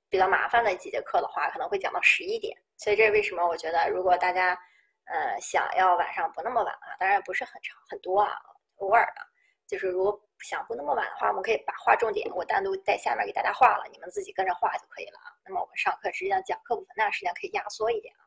[0.10, 2.56] 比较麻烦的几节课的话，可能会讲到十一点。
[2.78, 3.48] 所以这是为什么？
[3.48, 4.58] 我觉得如果大家
[5.06, 8.34] 呃想要晚上不那么晚啊，当然不是很长很多啊，
[8.78, 9.22] 偶尔的，
[9.68, 15.32] 就是如果想不那么晚的话，我们可以把画重点，我单独在下面给大家画了，你们自己跟着画就可以了啊。
[15.46, 18.22] 那么我们上课实际上讲课部分，那时间可以压缩一点啊，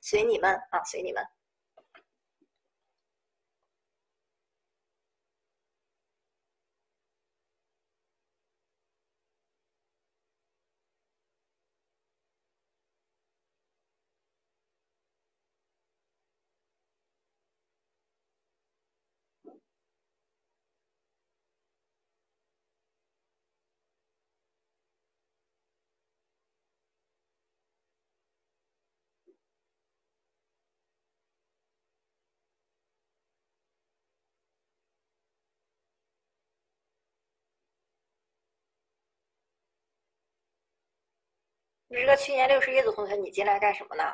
[0.00, 1.22] 随你们啊，随你们。
[41.88, 44.04] 你这个去年六十一组同学，你进来干什么呢？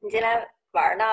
[0.00, 1.04] 你进来玩呢？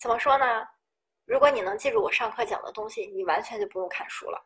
[0.00, 0.77] 怎么说呢？
[1.28, 4.42] 如果你能记住我上课讲的东西，你完全就不用看书了。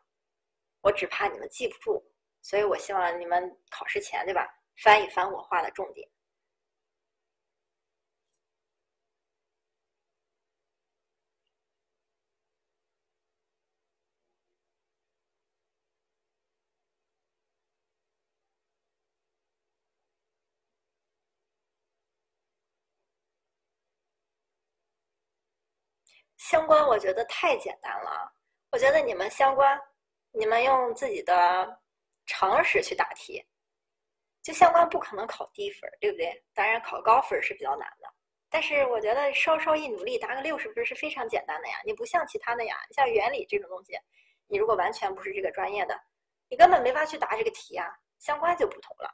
[0.81, 2.03] 我只怕你们记不住，
[2.41, 4.45] 所以我希望你们考试前，对吧？
[4.83, 6.05] 翻一翻我画的重点。
[26.43, 28.29] 相关我觉得太简单了，
[28.69, 29.79] 我觉得你们相关，
[30.33, 31.81] 你们用自己的
[32.25, 33.41] 常识去答题，
[34.41, 36.43] 就相关不可能考低分，对不对？
[36.53, 38.13] 当然考高分是比较难的，
[38.49, 41.77] 但是我觉得稍稍一努力，答个六十分是非常简单的呀。
[41.85, 43.97] 你不像其他的呀，像原理这种东西，
[44.47, 45.97] 你如果完全不是这个专业的，
[46.49, 47.87] 你根本没法去答这个题啊。
[48.19, 49.09] 相关就不同了。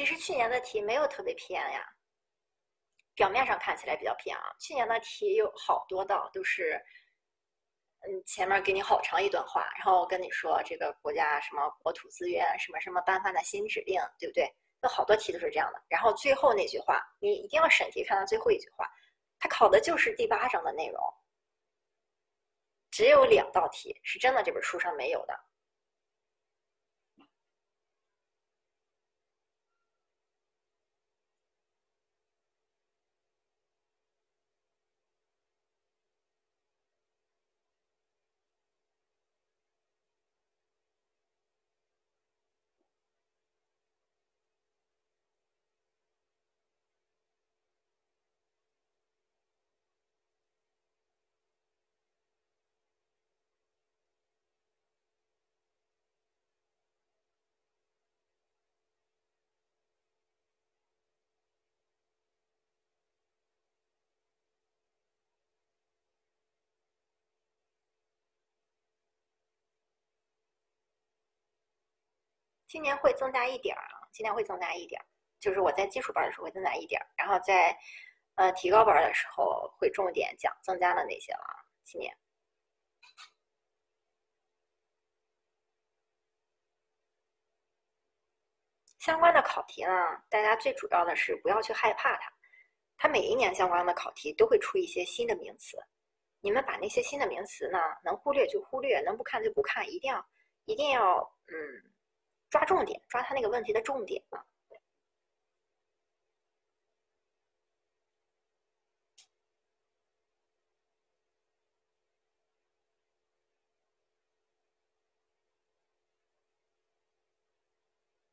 [0.00, 1.86] 其实去年的题没有特别偏呀，
[3.14, 4.42] 表面上看起来比较偏啊。
[4.58, 6.82] 去年的题有好多道都是，
[8.08, 14.50] 嗯，前面给你好长一段话，然后跟你说这个国家什么国土资源什么什么颁发的新指令，对不对？
[14.82, 15.82] 有好多题都是这样的。
[15.86, 18.88] 然后最后那句话，你一定要审题看到最后一句话，
[19.38, 20.98] 它考的就是第八章的内容，
[22.90, 25.38] 只有两道题是真的这本书上没有的。
[72.70, 75.04] 今年会增加一点儿啊，今年会增加一点儿，
[75.40, 77.76] 就是我在基础班的时候会增加一点儿，然后在
[78.36, 81.40] 呃提高班的时候会重点讲增加的那些了。
[81.82, 82.16] 今年
[89.00, 92.32] 相关的考题呢，大家最主要的是不要去害怕它，
[92.96, 95.76] 它每一年相关的考题都会出一些新的名词，
[96.40, 100.24] 你们把那些新的名词呢能忽略就忽略，能不看就不看，一定要
[100.66, 101.18] 一定要
[101.48, 101.89] 嗯。
[102.50, 104.44] 抓重点，抓他那个问题的重点啊。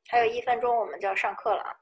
[0.09, 1.79] 还有一分钟，我们就要上课了啊。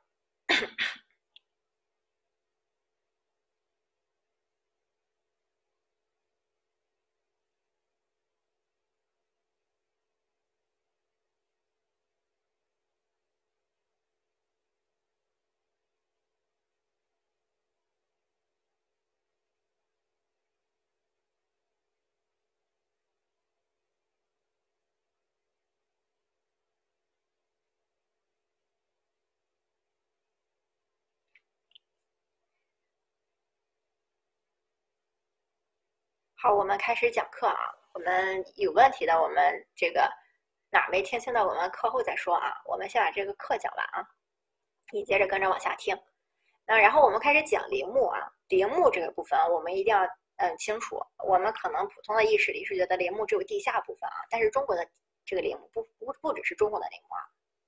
[36.37, 37.55] 好，我们开始讲课啊。
[37.93, 40.11] 我们有问题的，我们这个
[40.69, 42.61] 哪没听清的，我们课后再说啊。
[42.65, 44.05] 我们先把这个课讲完啊，
[44.91, 45.97] 你接着跟着往下听。
[46.67, 48.19] 那然后我们开始讲陵墓啊，
[48.49, 50.03] 陵墓这个部分我们一定要
[50.35, 50.99] 嗯清楚。
[51.25, 54.85] 我们可能普通的意识里是觉得陵墓只有地下部分啊，但是中国的
[55.25, 57.23] 这个陵墓不不不只是中国的陵墓啊，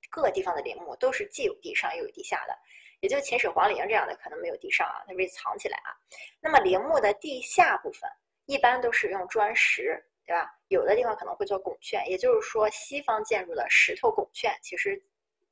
[0.09, 2.57] 各个地方的陵墓都是既有地上又有地下的。
[2.99, 5.95] 也就秦始皇陵这样的可能没有地上啊，它被藏起来啊。
[6.41, 8.11] 那么陵墓的地下部分。
[8.47, 10.51] 一般都是用砖石，对吧？
[10.69, 15.01] 有的地方可能会做拱券，也就是说，西方建筑的石头拱券，其实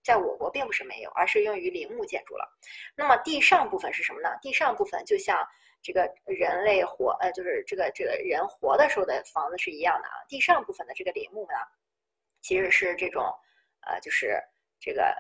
[0.04, 2.46] 在我国并不是没有，而是用于陵墓建筑了。
[2.96, 4.30] 那么地上部分是什么呢？
[4.42, 5.38] 地上部分就像
[5.82, 10.16] 这个人类活，呃，就是这个这个人活的时候的房子是一样的啊。
[10.28, 11.58] 地上部分的这个陵墓呢，
[12.42, 13.24] 其实是这种，
[13.82, 14.42] 呃，就是
[14.80, 15.16] 这个，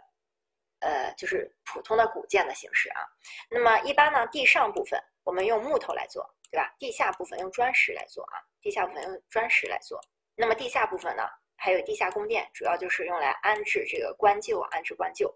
[0.79, 3.01] 呃，就是普通的古建的形式啊。
[3.49, 6.34] 那么一般呢，地上部分我们用木头来做。
[6.51, 6.73] 对吧？
[6.77, 9.99] 地下部分用砖石来做啊，地下部分用砖石来做。
[10.35, 11.23] 那么地下部分呢，
[11.55, 15.33] 还有地下宫殿，主要就是用来安置这个官旧，安置官旧。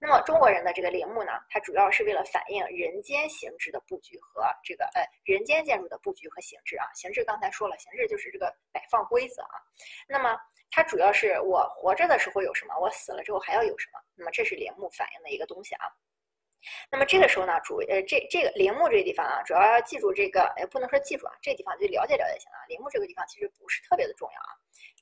[0.00, 6.90] 那么中国人的这个陵墓呢，它主要是为了反映人间形制的布局和这个呃人间建筑的布局和形制啊。
[6.94, 9.62] 形制刚才说了，形制就是这个摆放规则啊。
[10.08, 10.36] 那么
[10.72, 14.00] 它主要是我活着的时候有什么，我死了之后还要有什么。
[14.16, 15.86] 那么这是陵墓反映的一个东西啊。
[16.90, 22.58] 那么这个时候呢，主呃这这个陵墓这个地方啊，主要要记住这个，哎，不能说记住啊，这地方就了解了解行了。
[22.68, 24.52] 陵墓这个地方其实不是特别的重要啊。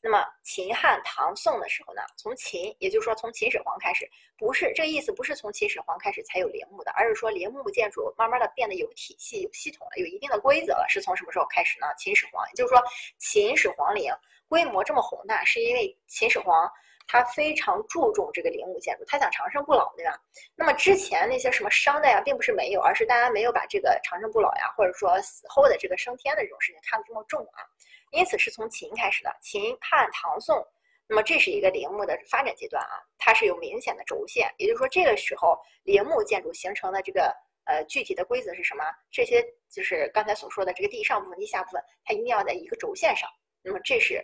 [0.01, 10.87] 那么秦汉唐宋的时候呢，从秦，也就是说从秦始皇开始，不是这个意思，不是从秦始皇开始才有陵墓的，而是说陵墓建筑慢慢的变得有体系、有系统了，有一定的规则了。
[10.89, 11.87] 是从什么时候开始呢？
[11.99, 12.81] 秦始皇，也就是说
[13.19, 14.13] 秦始皇陵
[14.49, 16.71] 规模这么宏大，是因为秦始皇
[17.09, 20.17] 他非常注重这个陵墓建筑，他想长生不老，对吧？
[20.55, 27.65] 那么之前那些什么商代呀，并不是没有，而是大家没有把这个长生不老呀，或者说死后的这个升天的这种事情看得这么重啊。
[28.13, 30.63] 因此是从秦开始的，秦汉唐宋，
[31.07, 37.35] 那么这是一个陵墓的发展阶段啊，它是有明显的轴线，也就是说这个时候陵墓建筑形成的这个
[37.65, 38.85] 呃具体的规则是什么？
[39.11, 43.29] 这些就是刚才所说的这个地上部分、地下部分，它一定要在一个轴线上。
[43.63, 44.23] 那么这是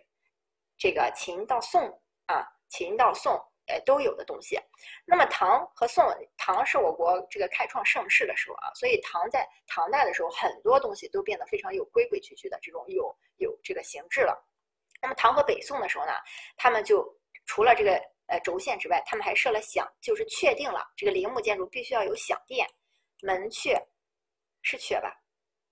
[0.79, 1.89] 这个秦到宋
[2.27, 3.33] 啊，秦到宋
[3.67, 4.59] 呃都有的东西。
[5.07, 6.05] 那么唐和宋，
[6.37, 13.15] 唐是我国这个开创盛世的时候啊，所以唐在唐代的时候，很多东西都变得非常有规规矩矩的这种有。
[13.39, 14.33] 有这个形制了，
[15.03, 16.13] 那么唐和北宋的时候呢，
[16.57, 17.05] 他们就
[17.47, 22.65] 除了这个呃轴线之外，他们还设了响，就是确定了这个陵墓建筑必须要有响殿、
[23.23, 23.77] 门阙，
[24.63, 25.21] 是阙吧？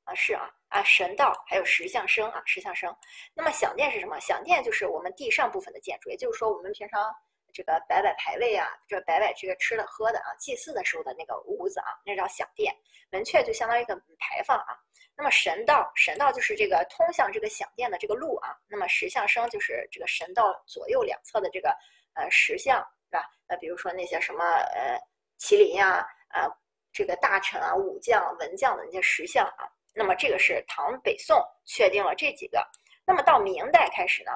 [0.03, 2.95] 啊是啊啊神道还有石像生啊石像生。
[3.35, 4.19] 那么享殿是什么？
[4.21, 7.15] 享殿就是我们地上部分的建筑，也就是说我们平常
[7.53, 12.75] 这个摆摆牌位啊，这摆摆这个吃的喝的啊，祭祀的时候的那个屋子啊，那叫享殿。
[13.11, 14.75] 门阙就相当于一个牌坊啊。
[15.15, 18.57] 那么神道，神道就是这个通向这个享殿的这个路啊。
[18.67, 21.77] 那么石像生就是这个神道左右两侧的这个
[22.15, 22.79] 呃石像，
[23.11, 23.29] 是吧？
[23.47, 24.99] 那比如说那些什么呃
[25.39, 26.49] 麒麟呀，啊
[26.91, 29.69] 这个大臣啊、武将、文将的那些石像啊。
[29.95, 32.67] 那么这个是唐北宋确定了这几个。
[33.05, 34.33] 那么到明代开始呢，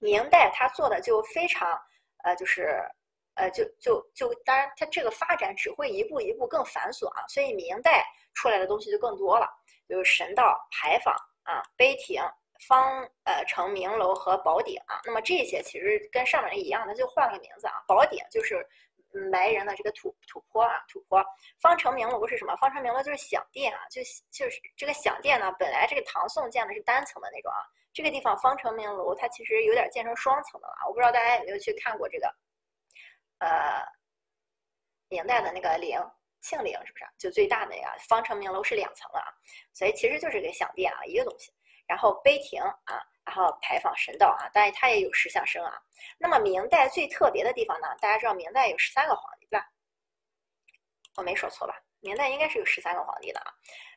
[0.00, 1.80] 明代他做的就非常
[2.24, 2.80] 呃就是
[3.34, 9.48] 呃就就就当然它这个发展只会一步一步更繁琐啊，所以明代出来的东西就更多了。
[9.88, 11.14] 就是神道、牌坊
[11.44, 12.20] 啊、碑亭、
[12.68, 17.74] 方呃城明楼和宝顶啊，那么这些其实跟上面的一样的，就换个名字啊。
[17.86, 18.66] 宝顶就是
[19.30, 21.24] 埋人的这个土土坡啊，土坡。
[21.60, 22.54] 方城明楼是什么？
[22.56, 27.58] 方城明楼就是享殿啊，就就是这个享殿呢，本来这个唐宋建的是单层的那种啊，
[27.92, 30.74] 这个地方方城明楼它其实有点建成双层的了。
[30.86, 32.34] 我不知道大家有没有去看过这个，
[33.38, 33.82] 呃，
[35.08, 35.98] 明代的那个陵。
[36.42, 37.92] 庆陵是不是就最大的呀？
[38.08, 39.26] 方城明楼是两层了啊，
[39.72, 41.52] 所以其实就是个享殿啊，一个东西。
[41.88, 45.78] 然后碑亭啊，然后牌坊神道啊，当然它也有石像生啊。
[46.16, 47.88] 那么明代最特别的地方呢？
[48.00, 49.66] 大家知道明代有十三个皇帝对吧？
[51.16, 51.74] 我没说错吧？
[52.00, 53.52] 明代应该是有十三个皇帝的啊。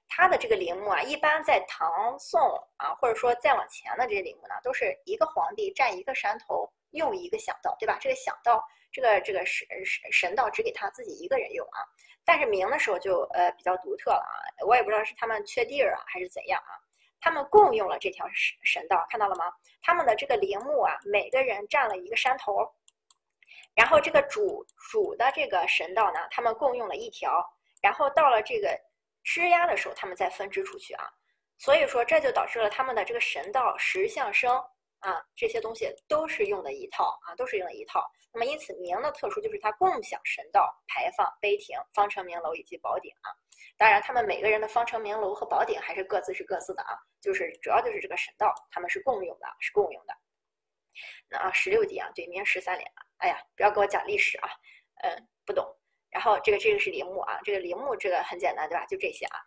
[0.07, 2.41] 他的这个陵墓啊，一般在唐宋
[2.77, 7.99] 啊，或者说再往前的这些陵墓呢，都是一个皇帝占一个山头，用一个享道，对吧？
[8.01, 11.85] 这个享道，这个这个神神神道只给他自己一个人用啊。
[12.25, 16.73] 但是明的时候就呃比较独特了啊，我也不知道是他们缺地儿啊还是怎样啊，
[17.19, 19.45] 他们共用了这条神神道，看到了吗？
[19.81, 22.67] 他们的这个陵墓啊，每个人占了一个山头，
[23.75, 27.43] 然后这个主主的这个神道呢，他们共用了一条，
[27.81, 28.79] 然后到了这个
[29.23, 31.09] 施压的时候，他们再分支出去啊，
[31.57, 34.55] 所以说这就导致了他们的这个神道石像生
[34.99, 38.09] 啊这些东西都是用的一套啊，都是用的一套。
[38.31, 43.33] 那么，因此明的特殊就是它共享神道、牌坊、碑亭、方城明楼以及宝顶啊。
[43.77, 50.13] 当然，他们每个人的方城明楼和宝顶还是各自是各自的啊，就是主要就是这个神道，他们是共用的，是共用的。
[51.29, 53.05] 那啊，十六帝啊，对，明十三陵啊。
[53.17, 54.49] 哎呀，不要给我讲历史啊，
[55.03, 55.65] 嗯，不懂。
[56.09, 58.85] 然后这个这个是陵墓啊，这个陵墓这个很简单，对吧？
[58.87, 59.39] 就这些啊。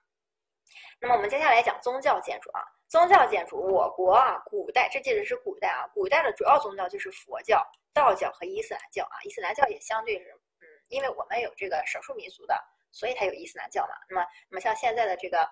[1.01, 2.63] 那么我们接下来讲宗教建筑啊。
[2.89, 9.17] 宗教建筑，我国啊，古代这记得是古代啊，古代的主要宗教就是佛教、道教和伊斯兰教啊。
[9.25, 10.31] 伊斯兰教也相对是，
[10.61, 12.55] 嗯，因为我们有这个少数民族的，
[12.93, 13.95] 所以才有伊斯兰教嘛。
[14.09, 15.51] 那么，那么像现在的这个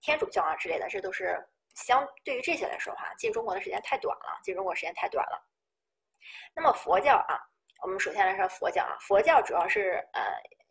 [0.00, 1.42] 天主教啊之类的，这都是
[1.74, 5.42] 相对于这些来说哈，进中国的时间太短了，进中国时间太短了。
[6.54, 7.40] 那么佛教啊，
[7.82, 10.20] 我们首先来说佛教啊，佛教主要是呃。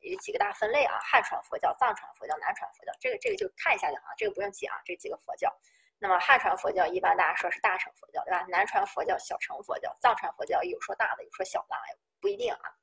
[0.03, 4.75] 有几个大分类啊，汉传佛教、藏传佛教、南传佛教，这个这个就看一下就好，这个不用记啊。
[4.83, 5.55] 这几个佛教，
[5.99, 8.43] 那么汉传佛教一般大家说是大乘佛教，对吧？
[8.49, 11.75] 南传佛教小乘佛教，藏传佛教有说大的，有说小的，
[12.19, 12.73] 不一定啊。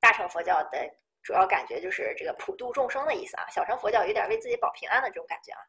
[0.00, 0.94] 大乘佛教的
[1.28, 5.60] 主要感觉就是这个普度众生的意思啊，小乘佛教有点为自己保平安的这种感觉啊。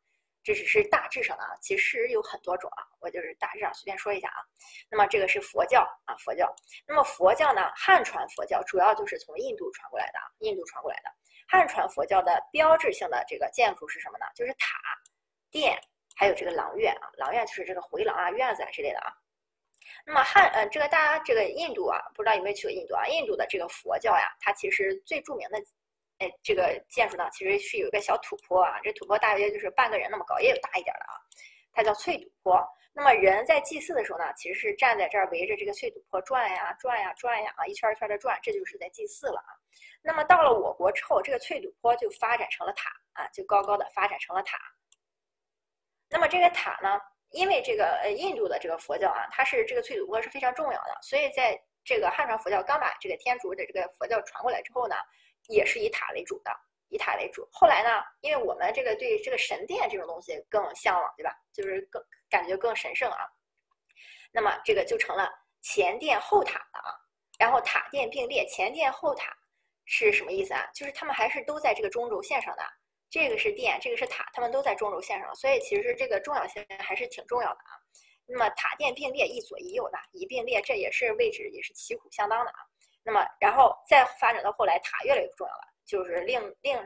[0.42, 4.40] 这只是大致上的啊，其实有很多种啊，我就是大致上随便说一下啊。
[4.90, 6.50] 那么这个是佛教啊，佛教。
[6.88, 11.12] 那么佛教呢，汉传佛教主要就是从印度传过来的啊，印度传过来的。
[11.46, 14.26] 汉传佛教的标志性的这个建筑是什么呢？
[14.34, 14.80] 就是塔、
[15.52, 15.78] 殿，
[16.16, 19.14] 还有这个廊院啊，廊院就是这个回廊啊、院子啊之类的啊。
[20.06, 23.08] 那么汉呃，这个大家这个印度啊，不知道有没有去过印度啊？
[23.08, 25.60] 印度的这个佛教呀，它其实最著名的
[26.20, 31.14] 哎，这个建筑呢，其实是有一个小土坡啊，这土坡大约就是半个人那么高，也有大一点的啊，
[31.72, 32.68] 它叫翠土坡。
[32.92, 39.54] 那么人在祭祀的时候呢，其实是站在这儿围着这个翠土坡转呀转呀转呀啊，一圈一圈的转，这就是在祭祀了啊。
[40.02, 44.58] 那么到了我国之后，这个翠土坡就发展成了塔啊，就高高的发展成了塔。
[46.10, 47.00] 那么这个塔呢，
[47.32, 54.96] 因为这个呃印度的这个佛教啊，它是这个翠土坡是非常重要的，所以在这个汉传佛教刚把这个天竺的这个佛教传过来之后呢，
[55.48, 56.52] 也是以塔为主的。
[56.92, 61.32] 以塔为主，后来呢，因为我们这个对这个神殿这种东西更向往，对吧？
[61.54, 63.30] 就是更感觉更神圣啊。
[64.32, 65.30] 那么这个就成了
[65.62, 66.90] 前殿后塔了啊。
[67.38, 69.32] 然后塔殿并列，前殿后塔
[69.86, 70.66] 是什么意思啊？
[70.74, 72.64] 就是他们还是都在这个中轴线上的。
[73.10, 77.74] 这个是殿，这个是塔，他们都在中轴线上，所以其实这个重要性还是挺重要的啊。
[78.28, 82.60] 那么塔殿并列，一左一右的，一并列，这也是位置也是旗鼓相当的啊。
[83.04, 85.62] 那么然后再发展到后来，塔越来越不重要了。
[85.86, 86.80] 就是另另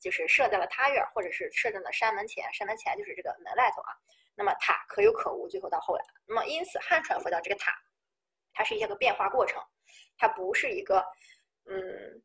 [0.00, 3.94] 就是设在了他院，或者是设在了山门前，山门前就是这个门外头啊。
[4.34, 7.72] 那么塔可有可无，最后到后来，那么因此汉传佛教这个塔，
[8.52, 9.62] 它是一个变化过程，
[10.16, 11.04] 它不是一个
[11.70, 12.20] 嗯，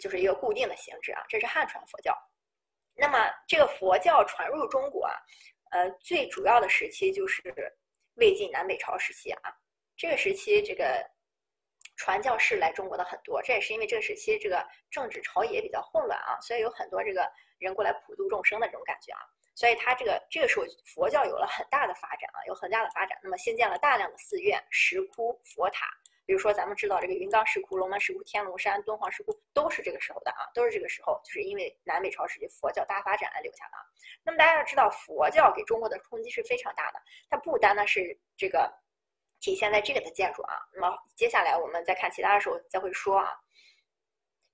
[0.00, 1.22] 就是一个固定的形制啊。
[1.28, 2.16] 这是汉传佛教。
[2.96, 5.14] 那么这个佛教传入中国啊，
[5.70, 7.42] 呃，最主要的时期就是
[8.14, 9.40] 魏晋南北朝时期啊。
[9.96, 11.04] 这个时期这个。
[11.96, 17.24] 传教士来中国的很多，这也是因为这个时期这个政治朝野比较混乱啊，所以有很多这个
[17.60, 19.20] 人过来普度众生的这种感觉啊，
[19.54, 23.16] 所以他这个这个时候佛教有了很大的发展啊，有很大的发展。
[23.22, 25.86] 那么兴建了大量的寺院、石窟、佛塔，
[26.26, 33.82] 比如说咱们知道这个云冈石窟、龙门石窟、天龙山、敦煌石窟都是这个时候的啊，都是这个时候，就是因为南北朝时期佛教大发展而留下的啊。
[34.22, 38.72] 那么大家要知道，佛教给中国的冲击是非常大的，它不单单是这个。
[39.40, 43.28] 体现在这个的建筑啊，那么接下来我们再看其他的时候再会说啊，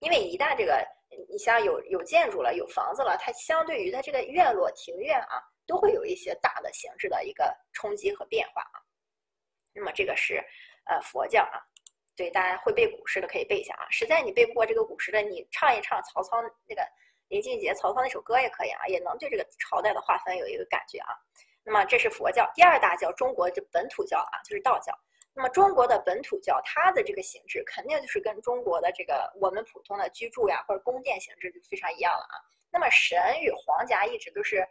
[0.01, 0.85] 因为一旦这个
[1.29, 8.83] 你像有有建筑了，有房子了，它相对于它这个院落庭院啊，都会有一些大的形制的一个冲击和变化啊。
[9.73, 10.45] 那么这个是
[10.91, 11.63] 呃佛教啊，
[12.17, 16.83] 对大家会背古诗的可以背一下啊，实在你背不过这个古诗的，你唱一唱曹操那个
[17.29, 21.15] 林俊杰曹操那首歌也可以啊，也能对这个朝代的划分有一个感觉啊。
[21.63, 24.93] 那么这是佛教第二大教，中国这本土教啊，就是道教。
[25.33, 32.35] 那么中国的本土教，它的这个形制肯定就是跟中国的这个我们普通的居住呀或者宫殿形制就非常一样了啊。
[32.73, 34.67] 那么神与皇家一直都是，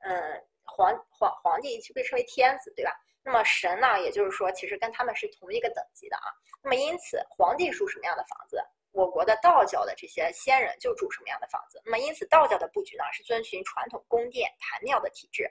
[0.00, 2.92] 嗯，皇皇皇帝就被称为天子，对吧？
[3.24, 6.22] 那么神呢，也就是说其实跟他们是同一个等级的啊。
[6.62, 8.62] 那么因此皇帝住什么样的房子，
[8.92, 11.80] 我国的道教的这些仙人就住什么样的房子。
[11.84, 15.50] 那么因此道教的布局呢，是遵循传统宫殿坛庙的体制。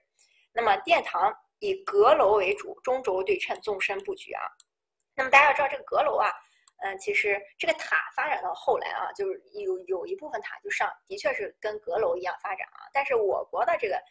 [0.53, 4.41] 那么殿堂以阁楼为主，中轴对称，纵深布局啊。
[5.15, 6.29] 那么大家要知道这个阁楼啊，
[6.83, 12.89] 嗯，其实这个塔发展到后来啊，就是有有一部分塔就上，的确是跟阁楼一样发展啊。
[12.93, 14.01] 但是我国的这个，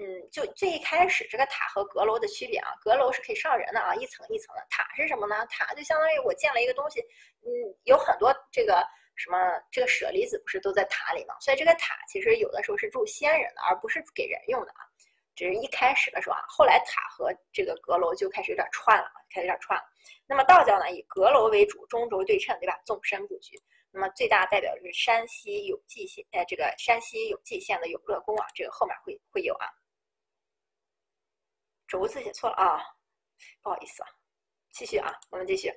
[0.00, 4.64] 嗯，就最一开始这个塔和阁楼的区别啊，阁楼是可以上人的啊，一层一层的。
[4.70, 5.44] 塔是什么呢？
[5.46, 7.00] 塔就相当于我建了一个东西，
[7.42, 7.50] 嗯，
[7.82, 9.36] 有很多这个什么
[9.72, 11.34] 这个舍利子不是都在塔里吗？
[11.40, 14.86] 所以这个塔其实有的时候是住仙人的，而不是给人用的啊。
[15.34, 19.84] 只是一开始的时候啊，后来塔和这个阁楼就开始有点串了，开始有点串了。
[20.26, 22.78] 那么道教呢，以阁楼为主，中轴对称，对吧？
[22.84, 23.60] 纵深布局。
[23.90, 29.66] 那么最大代表就是山西永济县，呃，这个山西永济县的永乐宫啊，这个后面会会有啊。
[31.88, 32.78] 轴字写错了啊，
[33.62, 34.08] 不好意思啊。
[34.70, 35.72] 继续啊，我们继续。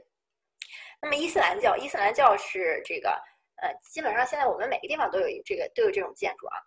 [1.01, 3.09] 那么伊斯兰教，伊斯兰教是这个，
[3.55, 6.57] 呃，基本上现在我们每个地方都有这个都有这种建筑啊。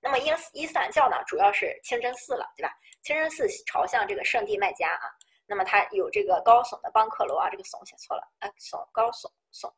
[0.00, 2.74] 那么伊伊斯兰教呢，主要是清真寺了，对吧？
[3.02, 5.06] 清真寺朝向这个圣地麦加啊。
[5.46, 9.72] 那么它有这个高耸的邦克楼啊，这个耸写错了，哎，耸高耸耸，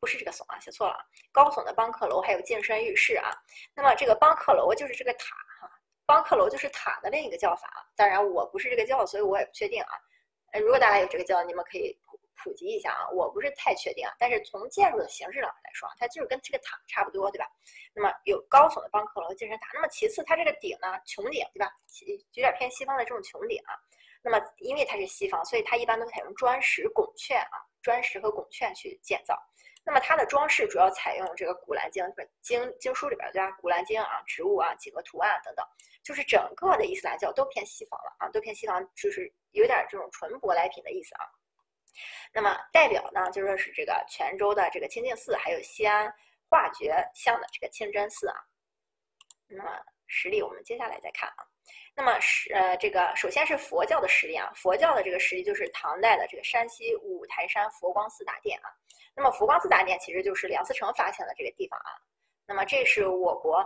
[0.00, 1.04] 不是这个耸啊，写错了啊。
[1.32, 3.30] 高耸的邦克楼还有净身浴室啊。
[3.74, 5.36] 那么这个邦克楼就是这个塔
[6.08, 7.68] 哈，邦克楼就是塔的另一个叫法。
[7.94, 9.92] 当然我不是这个教，所以我也不确定啊。
[10.52, 11.96] 呃，如果大家有这个教，你们可以。
[12.10, 17.44] 普普及一下啊，我不是太确定啊，但是从建筑的形式上来说，它就是跟这个塔差不多，对吧？
[17.92, 19.70] 那么有高耸的邦克楼、健身塔。
[19.74, 21.68] 那么其次，它这个顶呢，穹顶，对吧？
[22.06, 23.74] 有点偏西方的这种穹顶啊。
[24.22, 29.36] 那么因为它是西方，所以它一般都采用砖石拱券啊，砖石和拱券去建造。
[29.88, 33.48] 那么它的装饰主要采用这个《古兰经》本经经书里边对吧？
[33.56, 35.64] 《古兰经》啊，植物啊，几何图案等等，
[36.04, 41.24] 就是整个的伊斯兰教都偏西方了啊，都偏西方，就是有点这种纯舶来品的意思啊。
[42.34, 46.12] 那么代表呢，就说是这个泉州的这个清净寺，还有西安
[46.50, 48.36] 化觉巷的这个清真寺啊。
[49.46, 49.70] 那么
[50.08, 51.46] 实力我们接下来再看啊。
[51.94, 58.70] 那么是呃这个首先是佛教的实力啊，佛教的这个实力就是唐代的这个山西五台山佛光寺大殿啊。
[59.14, 61.90] 那么佛光寺大殿其实就是梁思成发现的这个地方啊。
[62.46, 63.64] 那么这是我国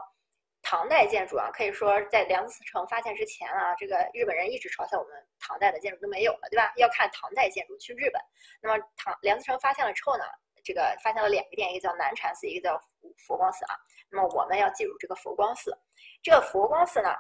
[0.63, 6.73] 唐代建筑啊，可以说在梁思成发现之前啊，这个日本人一直嘲笑我们唐代的建筑都没有了，对吧？
[6.77, 8.21] 要看唐代建筑去日本。
[8.61, 10.25] 那么唐梁思成发现了之后呢，
[10.65, 12.81] 这个发现了两个殿，一个叫南禅寺，一个叫
[13.27, 13.75] 佛光寺啊。
[14.09, 15.77] 那么我们要记住这个佛光寺，
[16.23, 17.11] 这个佛光寺呢，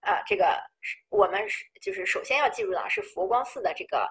[0.00, 0.60] 啊，这个
[1.08, 4.08] 我们是就是首先要记住的是佛光寺的这个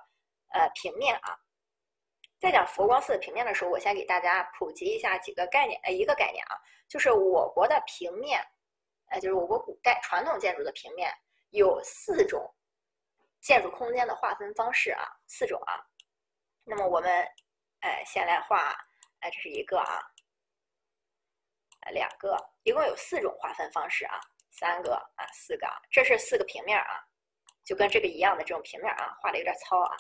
[0.54, 1.38] 呃平面啊。
[2.40, 6.56] 在讲佛光寺的平面的时候，我先给大家普及一下几个概念，呃，一个概念啊，
[6.88, 8.42] 就是我国的平面，
[9.10, 11.14] 呃，就是我国古代传统建筑的平面
[11.50, 12.50] 有四种
[13.42, 15.84] 建筑空间的划分方式啊，四种啊。
[16.64, 17.12] 那么我们，
[17.82, 18.74] 哎，先来画，
[19.20, 20.00] 哎，这是一个啊，
[21.92, 24.20] 两个，一共有四种划分方式啊，
[24.52, 27.04] 三个啊，四个，这是四个平面啊，
[27.64, 29.98] 就跟这个一样的这种平面啊，画的有点糙啊。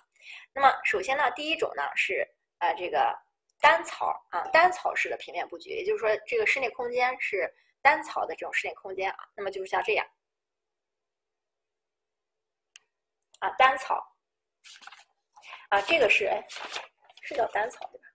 [0.53, 2.27] 那么首先呢，第一种呢是
[2.59, 3.17] 呃这个
[3.59, 7.51] 单槽啊，单槽式的平面布局，也就是说这个室内空间是
[7.81, 9.17] 单槽的这种室内空间啊。
[9.35, 10.05] 那么就是像这样
[13.39, 13.95] 啊，单槽
[15.69, 16.29] 啊，这个是
[17.21, 18.05] 是叫单槽对吧？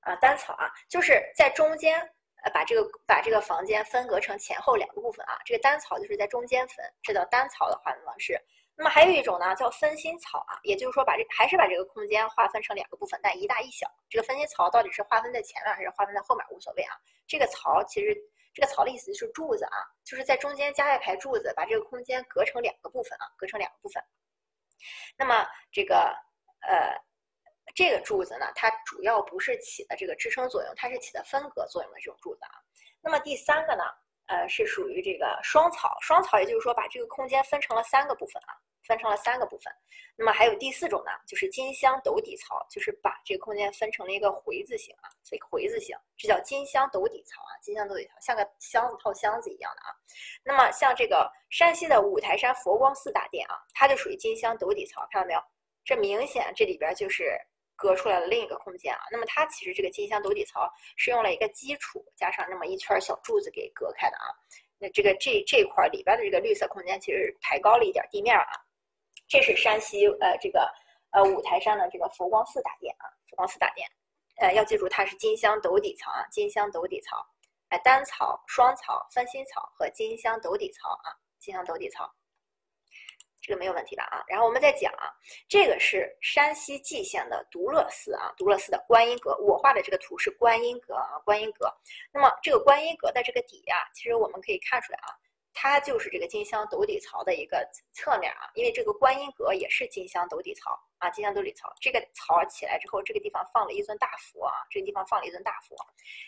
[0.00, 2.00] 啊，单槽啊，就是在中间
[2.42, 8.40] 呃把这个把这个房间分隔成前后两个部分啊，这个单槽就是在中间分，这叫单槽的划分方式。
[8.78, 13.90] 那么还有一种呢，叫分心槽啊，也就是说把这还是把这个空间划分成两个部分，但一大一小。
[14.10, 16.94] 这个分心槽到底是划分在前面还是划分在后面无所谓啊。
[17.26, 18.14] 这个槽其实
[18.52, 24.02] 这个槽的意思就是柱子啊，就是在中间加一排柱子，把这个空间隔成两个部分啊，隔成两个部分。
[25.16, 26.14] 那么这个
[26.60, 26.92] 呃
[27.74, 32.60] 这个柱子呢，它主要不是起的这个支撑作用，它是起的分隔作用的这种柱子啊。
[33.00, 33.84] 那么第三个呢，
[34.26, 38.54] 呃是属于这个双槽，双槽也就是说把这个空间分成了三个部分啊。
[38.86, 39.72] 分成了三个部分，
[40.14, 49.90] 那么还有第四种呢，就是金镶斗底槽，就是把这个空间分成了一个回字形啊，所以回字形，这叫金镶斗底槽啊，金镶斗底槽像个箱子套箱子一样的啊。
[50.44, 55.40] 那么像这个山西的五台山佛光寺大殿啊，它就属于金镶斗底槽，看到没有？
[55.84, 57.36] 这明显这里边就是
[57.76, 59.00] 隔出来了另一个空间啊。
[59.12, 64.26] 那么它其实这个金镶斗底槽是用了一个基础加上那么一圈小柱子给隔开的啊。
[64.78, 68.52] 那这个这这块里边的这个绿色空间其实抬高了一点地面啊。
[69.28, 70.72] 这是山西呃这个
[71.10, 73.88] 呃五台山的这个佛光寺大殿啊，佛光寺大殿，
[74.36, 77.26] 呃要记住它是金镶斗底槽啊，金镶斗底槽，
[77.70, 82.08] 哎单槽、双槽、分心槽和金镶斗底槽啊，金镶斗底槽，
[83.46, 84.24] 这个没有问题的啊。
[84.26, 85.06] 然后我们再讲啊，
[85.48, 91.72] 这个是山西蓟县的独乐寺啊，独乐寺的观音阁，我画的这个图是观音阁啊，观音阁。
[92.12, 95.14] 那么这个观音阁的这个底呀，其实我们可以看出来啊。
[95.58, 101.72] 它就是这个金镶斗底槽的一个侧面啊，因为这个观音阁也是金镶斗底槽啊，金镶斗底槽。
[101.80, 105.74] 这个槽起来之后，这个地方放了一尊大佛啊，这个地方放了一尊大佛。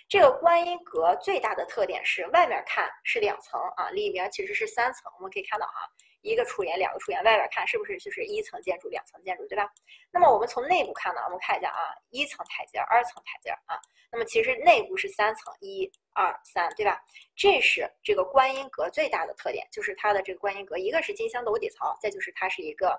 [0.09, 5.13] 这个观音阁最大的特点是外面看是两层啊，里面其实是三层。
[5.19, 5.87] 我们可以看到哈，
[6.29, 9.69] 一个出檐，两个出檐，外边看是不是就是一层建筑、两层建筑，对吧？
[10.11, 13.81] 那么我们从内部看呢，我们看一下啊，一层台阶，二层台阶啊。
[14.11, 17.01] 那么其实内部是三层，一、二、三，对吧？
[17.37, 22.91] 这是这个观音阁最大的特点，就是它的这个观音阁，一个是金镶斗底槽，再就是它是一个，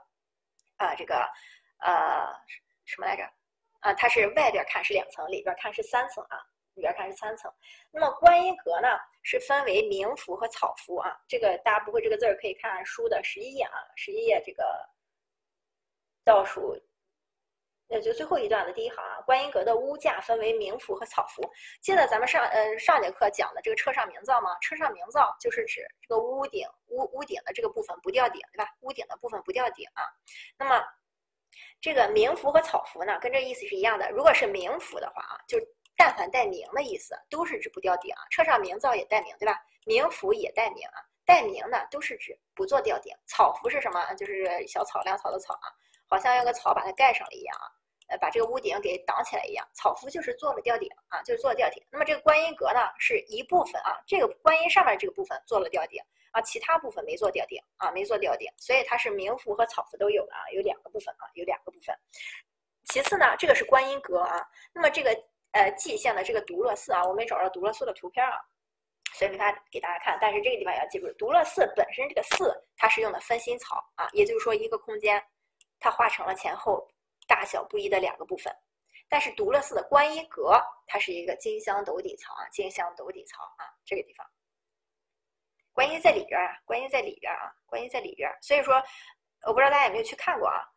[0.77, 1.15] 啊，这个，
[1.79, 2.27] 呃，
[2.85, 3.23] 什么来着？
[3.79, 6.37] 啊，它是外边看是两层，里边看是三层啊，
[6.79, 7.51] 里边看是三层。
[7.91, 8.87] 那么观音阁呢，
[9.21, 11.15] 是分为明府和草府啊。
[11.27, 14.63] 这个大家不会这个字儿，可以看书的十一页啊，十一页这个
[16.23, 16.75] 倒数。
[17.91, 21.41] 那就最后一段的第一行啊，观音阁的屋架分为明府和草府。
[21.81, 24.55] 记得咱们上呃上节课讲的这个车上明灶吗？
[24.61, 28.69] 车上明灶就是指这个屋顶屋屋顶的这个部分不吊顶，对吧？
[28.81, 30.03] 屋顶的部分不吊顶啊。
[30.55, 30.79] 那么
[31.81, 34.07] 这个明府和草府呢，跟这意思是一样的。
[34.11, 35.57] 如果是明府的话啊，就
[35.99, 38.23] 但凡带明的意思，都是指不吊顶啊。
[38.31, 39.61] 车上明灶也带明，对吧？
[39.85, 43.13] 明符也带明啊，带明呢都是指不做吊顶。
[43.25, 44.13] 草符是什么？
[44.13, 45.67] 就是小草粮草的草啊，
[46.07, 47.67] 好像用个草把它盖上了一样啊。
[48.07, 51.85] 呃，把这个屋顶给挡起来一样，草符就是做了吊顶啊，就是做了吊顶。
[51.91, 56.01] 那么这个观音阁呢，是一部分啊，这个观音上面这个部分做了吊顶
[56.31, 61.93] 啊，其他部分没做吊顶啊，没做吊顶，所以它是明符和草符都有的啊，有两个部分啊，有两个部分。
[62.85, 65.15] 其次呢，这个是观音阁啊，那么这个
[65.51, 68.39] 呃蓟县的这个独乐寺啊，我没找到独乐寺的图片啊，
[69.13, 70.17] 所以没法给大家看。
[70.21, 75.23] 但是这个地方也要记住，独乐寺本身这个寺它是用的分心槽啊，也就是说一个空间
[75.79, 76.87] 它画成了前后。
[77.27, 78.51] 大小不一的两个部分，
[79.07, 84.25] 但是独乐寺的观音阁，它是一个金镶斗底槽啊，金镶斗底槽啊，这个地方，
[85.71, 88.81] 观音在里边啊，观音在里边啊，观音在里边，所以说，
[89.45, 90.67] 我不知道大家有没有去看过啊，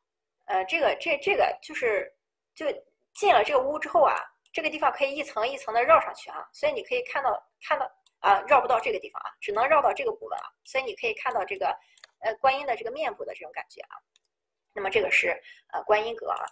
[0.44, 2.14] 呃，这个这这个就是
[2.54, 2.66] 就
[3.14, 4.20] 进了这个屋之后啊，
[4.52, 11.68] 这个地方可以一层一层的绕上去啊，所以你可以看到看到啊，绕不到这个地方啊，只能绕到这个部分啊，所以你可以看到这个
[12.20, 13.96] 呃观音的这个面部的这种感觉啊。
[14.74, 15.30] 那么这个是
[15.72, 16.44] 呃观音阁啊。